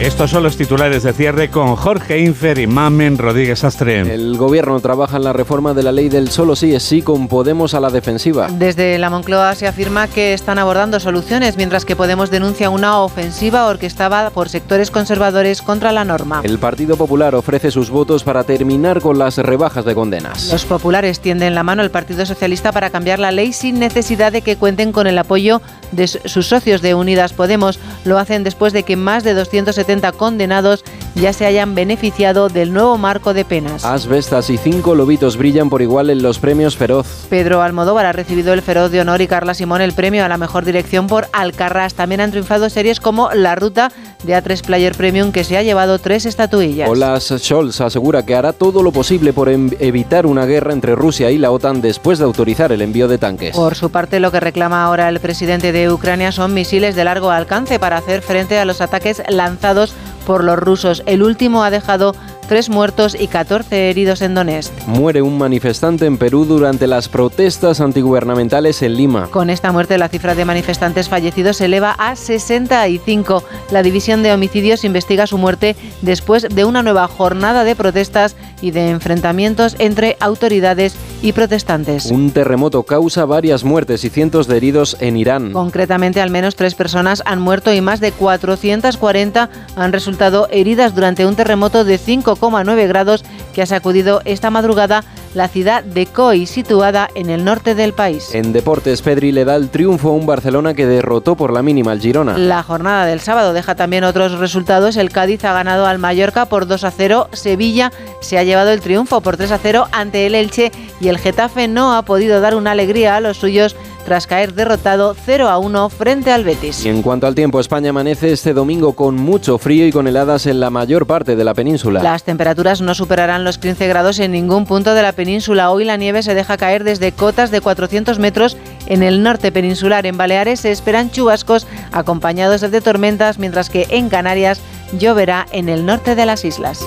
Estos 0.00 0.32
son 0.32 0.42
los 0.42 0.56
titulares 0.56 1.04
de 1.04 1.12
cierre 1.12 1.50
con 1.50 1.76
Jorge 1.76 2.18
Infer 2.18 2.58
y 2.58 2.66
Mamen 2.66 3.16
Rodríguez 3.16 3.62
Astre. 3.62 4.00
El 4.00 4.36
gobierno 4.36 4.80
trabaja 4.80 5.18
en 5.18 5.24
la 5.24 5.32
reforma 5.32 5.72
de 5.72 5.84
la 5.84 5.92
ley 5.92 6.08
del 6.08 6.30
solo 6.30 6.56
sí 6.56 6.74
es 6.74 6.82
sí 6.82 7.00
con 7.00 7.28
Podemos 7.28 7.74
a 7.74 7.80
la 7.80 7.90
defensiva. 7.90 8.48
Desde 8.50 8.98
la 8.98 9.08
Moncloa 9.08 9.54
se 9.54 9.68
afirma 9.68 10.08
que 10.08 10.34
están 10.34 10.58
abordando 10.58 10.98
soluciones, 10.98 11.56
mientras 11.56 11.84
que 11.84 11.94
Podemos 11.94 12.30
denuncia 12.30 12.70
una 12.70 12.98
ofensiva 12.98 13.66
orquestada 13.66 14.30
por 14.30 14.48
sectores 14.48 14.90
conservadores 14.90 15.62
contra 15.62 15.92
la 15.92 16.04
norma. 16.04 16.40
El 16.42 16.58
Partido 16.58 16.96
Popular 16.96 17.36
ofrece 17.36 17.70
sus 17.70 17.88
votos 17.88 18.24
para 18.24 18.42
terminar 18.42 19.00
con 19.00 19.16
las 19.16 19.38
rebajas 19.38 19.84
de 19.84 19.94
condenas. 19.94 20.50
Los 20.50 20.64
populares 20.64 21.20
tienden 21.20 21.54
la 21.54 21.62
mano 21.62 21.82
al 21.82 21.92
Partido 21.92 22.26
Socialista 22.26 22.72
para 22.72 22.90
cambiar 22.90 23.20
la 23.20 23.30
ley 23.30 23.52
sin 23.52 23.78
necesidad 23.78 24.32
de 24.32 24.42
que 24.42 24.56
cuenten 24.56 24.90
con 24.90 25.06
el 25.06 25.16
apoyo 25.18 25.62
de 25.96 26.06
sus 26.06 26.46
socios 26.46 26.82
de 26.82 26.94
Unidas 26.94 27.32
Podemos. 27.32 27.78
Lo 28.04 28.18
hacen 28.18 28.44
después 28.44 28.72
de 28.72 28.82
que 28.82 28.96
más 28.96 29.24
de 29.24 29.34
270 29.34 30.12
condenados 30.12 30.84
ya 31.14 31.32
se 31.32 31.46
hayan 31.46 31.74
beneficiado 31.74 32.48
del 32.48 32.72
nuevo 32.72 32.98
marco 32.98 33.34
de 33.34 33.44
penas. 33.44 33.84
Asbestas 33.84 34.50
y 34.50 34.56
cinco 34.58 34.94
lobitos 34.94 35.36
brillan 35.36 35.70
por 35.70 35.82
igual 35.82 36.10
en 36.10 36.22
los 36.22 36.38
premios 36.38 36.76
Feroz. 36.76 37.26
Pedro 37.30 37.62
Almodóvar 37.62 38.06
ha 38.06 38.12
recibido 38.12 38.52
el 38.52 38.62
Feroz 38.62 38.90
de 38.90 39.00
Honor 39.00 39.20
y 39.20 39.26
Carla 39.28 39.54
Simón 39.54 39.80
el 39.80 39.92
premio 39.92 40.24
a 40.24 40.28
la 40.28 40.38
mejor 40.38 40.64
dirección 40.64 41.06
por 41.06 41.26
Alcarrás. 41.32 41.94
También 41.94 42.20
han 42.20 42.30
triunfado 42.30 42.68
series 42.68 43.00
como 43.00 43.30
La 43.32 43.54
Ruta 43.54 43.92
de 44.24 44.34
A3 44.34 44.64
Player 44.64 44.94
Premium 44.94 45.30
que 45.32 45.44
se 45.44 45.56
ha 45.56 45.62
llevado 45.62 45.98
tres 45.98 46.26
estatuillas. 46.26 46.88
Olaf 46.88 47.22
Scholz 47.22 47.80
asegura 47.80 48.24
que 48.24 48.34
hará 48.34 48.52
todo 48.52 48.82
lo 48.82 48.90
posible 48.90 49.32
por 49.32 49.48
em- 49.48 49.70
evitar 49.80 50.26
una 50.26 50.46
guerra 50.46 50.72
entre 50.72 50.94
Rusia 50.94 51.30
y 51.30 51.38
la 51.38 51.50
OTAN 51.50 51.80
después 51.80 52.18
de 52.18 52.24
autorizar 52.24 52.72
el 52.72 52.82
envío 52.82 53.06
de 53.06 53.18
tanques. 53.18 53.54
Por 53.54 53.74
su 53.74 53.90
parte, 53.90 54.20
lo 54.20 54.32
que 54.32 54.40
reclama 54.40 54.84
ahora 54.84 55.08
el 55.08 55.20
presidente 55.20 55.72
de 55.72 55.83
Ucrania 55.90 56.32
son 56.32 56.54
misiles 56.54 56.94
de 56.94 57.04
largo 57.04 57.30
alcance 57.30 57.78
para 57.78 57.96
hacer 57.96 58.22
frente 58.22 58.58
a 58.58 58.64
los 58.64 58.80
ataques 58.80 59.22
lanzados 59.28 59.94
por 60.26 60.44
los 60.44 60.58
rusos. 60.58 61.02
El 61.06 61.22
último 61.22 61.64
ha 61.64 61.70
dejado 61.70 62.14
tres 62.48 62.68
muertos 62.68 63.16
y 63.18 63.26
14 63.26 63.90
heridos 63.90 64.22
en 64.22 64.34
Donetsk. 64.34 64.72
Muere 64.86 65.22
un 65.22 65.38
manifestante 65.38 66.06
en 66.06 66.18
Perú 66.18 66.44
durante 66.44 66.86
las 66.86 67.08
protestas 67.08 67.80
antigubernamentales 67.80 68.82
en 68.82 68.96
Lima. 68.96 69.28
Con 69.30 69.50
esta 69.50 69.72
muerte, 69.72 69.98
la 69.98 70.08
cifra 70.08 70.34
de 70.34 70.44
manifestantes 70.44 71.08
fallecidos 71.08 71.56
se 71.58 71.66
eleva 71.66 71.92
a 71.92 72.16
65. 72.16 73.42
La 73.70 73.82
División 73.82 74.22
de 74.22 74.32
Homicidios 74.32 74.84
investiga 74.84 75.26
su 75.26 75.38
muerte 75.38 75.76
después 76.02 76.46
de 76.48 76.64
una 76.64 76.82
nueva 76.82 77.08
jornada 77.08 77.64
de 77.64 77.76
protestas 77.76 78.36
y 78.60 78.70
de 78.70 78.90
enfrentamientos 78.90 79.76
entre 79.78 80.16
autoridades 80.20 80.96
y 81.22 81.32
protestantes. 81.32 82.10
Un 82.10 82.30
terremoto 82.30 82.82
causa 82.82 83.24
varias 83.24 83.64
muertes 83.64 84.04
y 84.04 84.10
cientos 84.10 84.46
de 84.46 84.56
heridos 84.56 84.96
en 85.00 85.16
Irán. 85.16 85.52
Concretamente, 85.52 86.20
al 86.20 86.30
menos 86.30 86.56
tres 86.56 86.74
personas 86.74 87.22
han 87.24 87.40
muerto 87.40 87.72
y 87.72 87.80
más 87.80 88.00
de 88.00 88.12
440 88.12 89.50
han 89.76 89.92
resultado 89.92 90.13
heridas 90.50 90.94
durante 90.94 91.26
un 91.26 91.36
terremoto 91.36 91.84
de 91.84 91.98
5,9 91.98 92.88
grados 92.88 93.24
que 93.52 93.62
ha 93.62 93.66
sacudido 93.66 94.22
esta 94.24 94.50
madrugada 94.50 95.04
la 95.34 95.48
ciudad 95.48 95.84
de 95.84 96.06
Coi, 96.06 96.46
situada 96.46 97.08
en 97.14 97.30
el 97.30 97.44
norte 97.44 97.74
del 97.74 97.92
país. 97.92 98.34
En 98.34 98.52
deportes, 98.52 99.02
Pedri 99.02 99.32
le 99.32 99.44
da 99.44 99.56
el 99.56 99.68
triunfo 99.68 100.10
a 100.10 100.12
un 100.12 100.26
Barcelona 100.26 100.74
que 100.74 100.86
derrotó 100.86 101.36
por 101.36 101.52
la 101.52 101.62
mínima 101.62 101.92
al 101.92 102.00
Girona. 102.00 102.38
La 102.38 102.62
jornada 102.62 103.06
del 103.06 103.20
sábado 103.20 103.52
deja 103.52 103.74
también 103.74 104.04
otros 104.04 104.38
resultados. 104.38 104.96
El 104.96 105.10
Cádiz 105.10 105.44
ha 105.44 105.52
ganado 105.52 105.86
al 105.86 105.98
Mallorca 105.98 106.46
por 106.46 106.66
2 106.66 106.84
a 106.84 106.90
0. 106.90 107.28
Sevilla 107.32 107.92
se 108.20 108.38
ha 108.38 108.44
llevado 108.44 108.70
el 108.70 108.80
triunfo 108.80 109.20
por 109.20 109.36
3 109.36 109.50
a 109.52 109.58
0 109.58 109.88
ante 109.92 110.26
el 110.26 110.34
Elche 110.34 110.72
y 111.00 111.08
el 111.08 111.18
Getafe 111.18 111.68
no 111.68 111.94
ha 111.96 112.02
podido 112.02 112.40
dar 112.40 112.54
una 112.54 112.70
alegría 112.72 113.16
a 113.16 113.20
los 113.20 113.38
suyos 113.38 113.76
tras 114.04 114.26
caer 114.26 114.54
derrotado 114.54 115.16
0 115.24 115.48
a 115.48 115.58
1 115.58 115.88
frente 115.88 116.30
al 116.30 116.44
Betis. 116.44 116.84
Y 116.84 116.88
en 116.88 117.02
cuanto 117.02 117.26
al 117.26 117.34
tiempo, 117.34 117.58
España 117.58 117.90
amanece 117.90 118.32
este 118.32 118.52
domingo 118.52 118.92
con 118.92 119.16
mucho 119.16 119.58
frío 119.58 119.86
y 119.86 119.92
con 119.92 120.06
heladas 120.06 120.46
en 120.46 120.60
la 120.60 120.70
mayor 120.70 121.06
parte 121.06 121.36
de 121.36 121.44
la 121.44 121.54
península. 121.54 122.02
Las 122.02 122.22
temperaturas 122.22 122.80
no 122.80 122.94
superarán 122.94 123.44
los 123.44 123.58
15 123.58 123.88
grados 123.88 124.18
en 124.18 124.32
ningún 124.32 124.66
punto 124.66 124.94
de 124.94 125.02
la 125.02 125.12
península. 125.12 125.23
Hoy 125.24 125.84
la 125.84 125.96
nieve 125.96 126.22
se 126.22 126.34
deja 126.34 126.58
caer 126.58 126.84
desde 126.84 127.12
cotas 127.12 127.50
de 127.50 127.62
400 127.62 128.18
metros 128.18 128.58
en 128.86 129.02
el 129.02 129.22
norte 129.22 129.50
peninsular. 129.52 130.04
En 130.04 130.18
Baleares 130.18 130.60
se 130.60 130.70
esperan 130.70 131.10
chubascos 131.10 131.66
acompañados 131.92 132.60
de 132.60 132.80
tormentas, 132.82 133.38
mientras 133.38 133.70
que 133.70 133.86
en 133.90 134.10
Canarias 134.10 134.60
lloverá 134.98 135.46
en 135.52 135.68
el 135.70 135.86
norte 135.86 136.14
de 136.14 136.26
las 136.26 136.44
islas. 136.44 136.86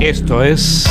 Esto 0.00 0.42
es 0.42 0.86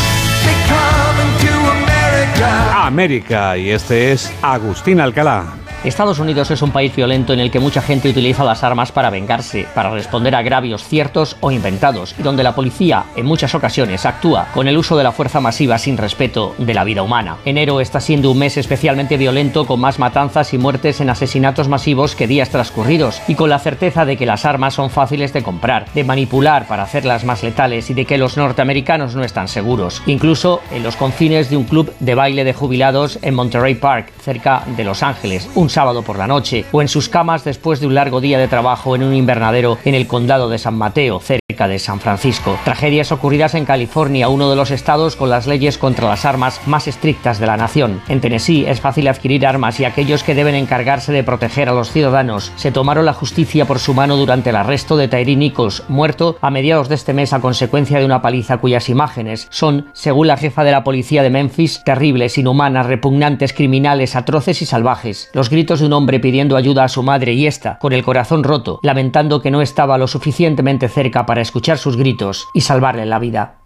América 2.75 3.57
y 3.57 3.71
este 3.71 4.11
es 4.11 4.31
Agustín 4.43 4.99
Alcalá. 4.99 5.66
Estados 5.83 6.19
Unidos 6.19 6.49
es 6.51 6.61
un 6.61 6.71
país 6.71 6.95
violento 6.95 7.33
en 7.33 7.39
el 7.39 7.51
que 7.51 7.59
mucha 7.59 7.81
gente 7.81 8.09
utiliza 8.09 8.43
las 8.43 8.63
armas 8.63 8.91
para 8.91 9.11
vengarse, 9.11 9.67
para 9.75 9.91
responder 9.91 10.33
a 10.33 10.39
agravios 10.39 10.83
ciertos 10.83 11.37
o 11.39 11.51
inventados, 11.51 12.15
y 12.17 12.23
donde 12.23 12.43
la 12.43 12.55
policía 12.55 13.05
en 13.15 13.25
muchas 13.25 13.53
ocasiones 13.53 14.05
actúa 14.05 14.47
con 14.53 14.67
el 14.67 14.77
uso 14.77 14.97
de 14.97 15.03
la 15.03 15.11
fuerza 15.11 15.39
masiva 15.39 15.77
sin 15.77 15.97
respeto 15.97 16.55
de 16.57 16.73
la 16.73 16.83
vida 16.83 17.03
humana. 17.03 17.37
Enero 17.45 17.79
está 17.79 18.01
siendo 18.01 18.31
un 18.31 18.39
mes 18.39 18.57
especialmente 18.57 19.17
violento 19.17 19.65
con 19.65 19.79
más 19.79 19.99
matanzas 19.99 20.53
y 20.53 20.57
muertes 20.57 20.99
en 20.99 21.11
asesinatos 21.11 21.67
masivos 21.67 22.15
que 22.15 22.27
días 22.27 22.49
transcurridos, 22.49 23.21
y 23.27 23.35
con 23.35 23.49
la 23.49 23.59
certeza 23.59 24.03
de 24.03 24.17
que 24.17 24.25
las 24.25 24.45
armas 24.45 24.73
son 24.73 24.89
fáciles 24.89 25.31
de 25.31 25.43
comprar, 25.43 25.85
de 25.93 26.03
manipular 26.03 26.67
para 26.67 26.83
hacerlas 26.83 27.23
más 27.23 27.43
letales 27.43 27.89
y 27.91 27.93
de 27.93 28.05
que 28.05 28.17
los 28.17 28.35
norteamericanos 28.35 29.15
no 29.15 29.23
están 29.23 29.47
seguros, 29.47 30.01
incluso 30.07 30.61
en 30.71 30.83
los 30.83 30.95
confines 30.95 31.49
de 31.49 31.57
un 31.57 31.65
club 31.65 31.93
de 31.99 32.15
baile 32.15 32.43
de 32.43 32.53
jubilados 32.53 33.19
en 33.21 33.35
Monterey 33.35 33.75
Park, 33.75 34.11
cerca 34.21 34.63
de 34.75 34.83
Los 34.83 35.03
Ángeles. 35.03 35.47
Un 35.55 35.66
sábado 35.69 36.03
por 36.03 36.17
la 36.17 36.27
noche, 36.27 36.65
o 36.71 36.81
en 36.81 36.87
sus 36.87 37.09
camas 37.09 37.43
después 37.43 37.79
de 37.79 37.87
un 37.87 37.95
largo 37.95 38.21
día 38.21 38.37
de 38.37 38.47
trabajo 38.47 38.95
en 38.95 39.03
un 39.03 39.13
invernadero 39.13 39.77
en 39.85 39.95
el 39.95 40.07
condado 40.07 40.49
de 40.49 40.57
San 40.57 40.77
Mateo, 40.77 41.19
cerca 41.49 41.69
de 41.69 41.79
San 41.79 42.01
Francisco. 42.01 42.59
Tragedias 42.65 43.13
ocurridas 43.13 43.55
en 43.55 43.63
California, 43.63 44.27
uno 44.27 44.49
de 44.49 44.57
los 44.57 44.69
estados 44.69 45.15
con 45.15 45.29
las 45.29 45.47
leyes 45.47 45.77
contra 45.77 46.09
las 46.09 46.25
armas 46.25 46.59
más 46.67 46.89
estrictas 46.89 47.39
de 47.39 47.47
la 47.47 47.55
nación. 47.55 48.01
En 48.09 48.19
Tennessee 48.19 48.65
es 48.67 48.81
fácil 48.81 49.07
adquirir 49.07 49.47
armas 49.47 49.79
y 49.79 49.85
aquellos 49.85 50.23
que 50.23 50.35
deben 50.35 50.55
encargarse 50.55 51.13
de 51.13 51.23
proteger 51.23 51.69
a 51.69 51.73
los 51.73 51.89
ciudadanos 51.89 52.51
se 52.57 52.73
tomaron 52.73 53.05
la 53.05 53.13
justicia 53.13 53.63
por 53.63 53.79
su 53.79 53.93
mano 53.93 54.17
durante 54.17 54.49
el 54.49 54.57
arresto 54.57 54.97
de 54.97 55.07
Tyree 55.07 55.37
Nichols, 55.37 55.85
muerto 55.87 56.37
a 56.41 56.51
mediados 56.51 56.89
de 56.89 56.95
este 56.95 57.13
mes 57.13 57.31
a 57.31 57.39
consecuencia 57.39 57.99
de 57.99 58.03
una 58.03 58.21
paliza 58.21 58.57
cuyas 58.57 58.89
imágenes 58.89 59.47
son, 59.49 59.87
según 59.93 60.27
la 60.27 60.35
jefa 60.35 60.65
de 60.65 60.71
la 60.71 60.83
policía 60.83 61.23
de 61.23 61.29
Memphis, 61.29 61.81
terribles, 61.85 62.37
inhumanas, 62.37 62.87
repugnantes, 62.87 63.53
criminales, 63.53 64.17
atroces 64.17 64.61
y 64.61 64.65
salvajes. 64.65 65.29
Los 65.31 65.49
gritos 65.49 65.79
de 65.79 65.85
un 65.85 65.93
hombre 65.93 66.19
pidiendo 66.19 66.57
ayuda 66.57 66.83
a 66.83 66.89
su 66.89 67.03
madre 67.03 67.31
y 67.31 67.47
esta, 67.47 67.77
con 67.77 67.93
el 67.93 68.03
corazón 68.03 68.43
roto, 68.43 68.81
lamentando 68.83 69.41
que 69.41 69.49
no 69.49 69.61
estaba 69.61 69.97
lo 69.97 70.09
suficientemente 70.09 70.89
cerca 70.89 71.25
para 71.37 71.43
escuchar 71.43 71.77
sus 71.77 71.97
gritos 71.97 72.47
y 72.51 72.61
salvarle 72.61 73.05
la 73.05 73.19
vida. 73.19 73.59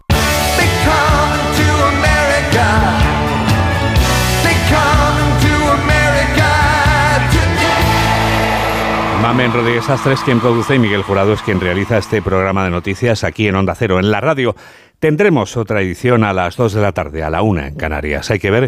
Mamen 9.22 9.54
Rodríguez 9.54 9.90
Astres 9.90 10.20
quien 10.20 10.42
produce 10.42 10.76
y 10.76 10.80
Miguel 10.80 11.04
Jurado 11.04 11.32
es 11.32 11.42
quien 11.44 11.62
realiza 11.62 11.98
este 11.98 12.22
programa 12.22 12.66
de 12.66 12.72
noticias 12.72 13.24
aquí 13.24 13.48
en 13.48 13.56
Onda 13.56 13.74
Cero. 13.74 14.00
En 14.00 14.12
la 14.12 14.20
radio 14.20 14.54
tendremos 15.00 15.56
otra 15.56 15.80
edición 15.80 16.26
a 16.26 16.34
las 16.34 16.58
2 16.58 16.74
de 16.74 16.82
la 16.82 16.92
tarde, 16.92 17.24
a 17.24 17.30
la 17.30 17.42
1 17.42 17.68
en 17.68 17.76
Canarias. 17.76 18.32
Hay 18.32 18.40
que 18.40 18.52
ver 18.52 18.68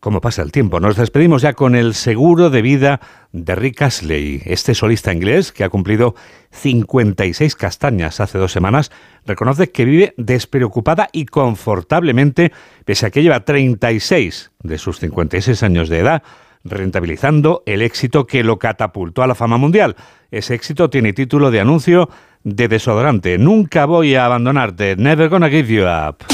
cómo 0.00 0.20
pasa 0.20 0.42
el 0.42 0.52
tiempo. 0.52 0.80
Nos 0.80 0.96
despedimos 0.96 1.42
ya 1.42 1.54
con 1.54 1.74
el 1.74 1.94
seguro 1.94 2.50
de 2.50 2.62
vida 2.62 3.00
de 3.32 3.54
Rick 3.54 3.82
Astley, 3.82 4.42
este 4.44 4.74
solista 4.74 5.12
inglés 5.12 5.52
que 5.52 5.64
ha 5.64 5.68
cumplido 5.68 6.14
56 6.52 7.54
castañas 7.56 8.20
hace 8.20 8.38
dos 8.38 8.52
semanas, 8.52 8.90
reconoce 9.26 9.70
que 9.70 9.84
vive 9.84 10.14
despreocupada 10.16 11.08
y 11.12 11.26
confortablemente, 11.26 12.52
pese 12.84 13.06
a 13.06 13.10
que 13.10 13.22
lleva 13.22 13.44
36 13.44 14.52
de 14.62 14.78
sus 14.78 14.98
56 14.98 15.62
años 15.62 15.88
de 15.88 15.98
edad, 15.98 16.22
rentabilizando 16.64 17.62
el 17.66 17.82
éxito 17.82 18.26
que 18.26 18.44
lo 18.44 18.58
catapultó 18.58 19.22
a 19.22 19.26
la 19.26 19.34
fama 19.34 19.58
mundial. 19.58 19.96
Ese 20.30 20.54
éxito 20.54 20.90
tiene 20.90 21.12
título 21.12 21.50
de 21.50 21.60
anuncio 21.60 22.08
de 22.44 22.68
desodorante. 22.68 23.38
Nunca 23.38 23.86
voy 23.86 24.14
a 24.14 24.26
abandonarte. 24.26 24.96
Never 24.96 25.28
gonna 25.28 25.48
give 25.48 25.72
you 25.72 25.84
up. 25.84 26.24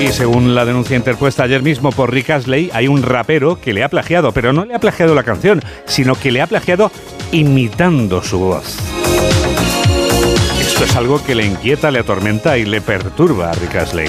Y 0.00 0.12
según 0.12 0.54
la 0.54 0.64
denuncia 0.64 0.96
interpuesta 0.96 1.42
ayer 1.42 1.62
mismo 1.62 1.90
por 1.90 2.12
Rick 2.12 2.30
Astley, 2.30 2.70
hay 2.72 2.86
un 2.86 3.02
rapero 3.02 3.60
que 3.60 3.72
le 3.72 3.82
ha 3.82 3.88
plagiado, 3.88 4.32
pero 4.32 4.52
no 4.52 4.64
le 4.64 4.74
ha 4.74 4.78
plagiado 4.78 5.14
la 5.14 5.24
canción, 5.24 5.60
sino 5.86 6.14
que 6.14 6.30
le 6.30 6.40
ha 6.40 6.46
plagiado 6.46 6.92
imitando 7.32 8.22
su 8.22 8.38
voz. 8.38 8.76
Esto 10.60 10.84
es 10.84 10.94
algo 10.94 11.24
que 11.24 11.34
le 11.34 11.44
inquieta, 11.44 11.90
le 11.90 11.98
atormenta 11.98 12.56
y 12.56 12.64
le 12.64 12.80
perturba 12.80 13.50
a 13.50 13.54
Rick 13.54 13.74
Astley. 13.74 14.08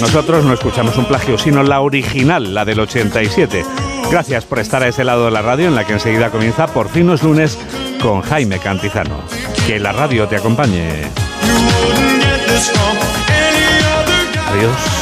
Nosotros 0.00 0.44
no 0.44 0.54
escuchamos 0.54 0.96
un 0.96 1.04
plagio, 1.04 1.36
sino 1.36 1.62
la 1.62 1.80
original, 1.80 2.54
la 2.54 2.64
del 2.64 2.80
87. 2.80 3.64
Gracias 4.10 4.44
por 4.46 4.60
estar 4.60 4.82
a 4.82 4.88
ese 4.88 5.04
lado 5.04 5.26
de 5.26 5.30
la 5.30 5.42
radio 5.42 5.66
en 5.66 5.74
la 5.74 5.84
que 5.84 5.94
enseguida 5.94 6.30
comienza 6.30 6.68
Por 6.68 6.88
fin 6.88 7.06
los 7.06 7.22
lunes 7.22 7.58
con 8.00 8.22
Jaime 8.22 8.58
Cantizano. 8.58 9.20
Que 9.66 9.78
la 9.78 9.92
radio 9.92 10.26
te 10.26 10.36
acompañe. 10.36 11.10
Adiós. 14.56 14.95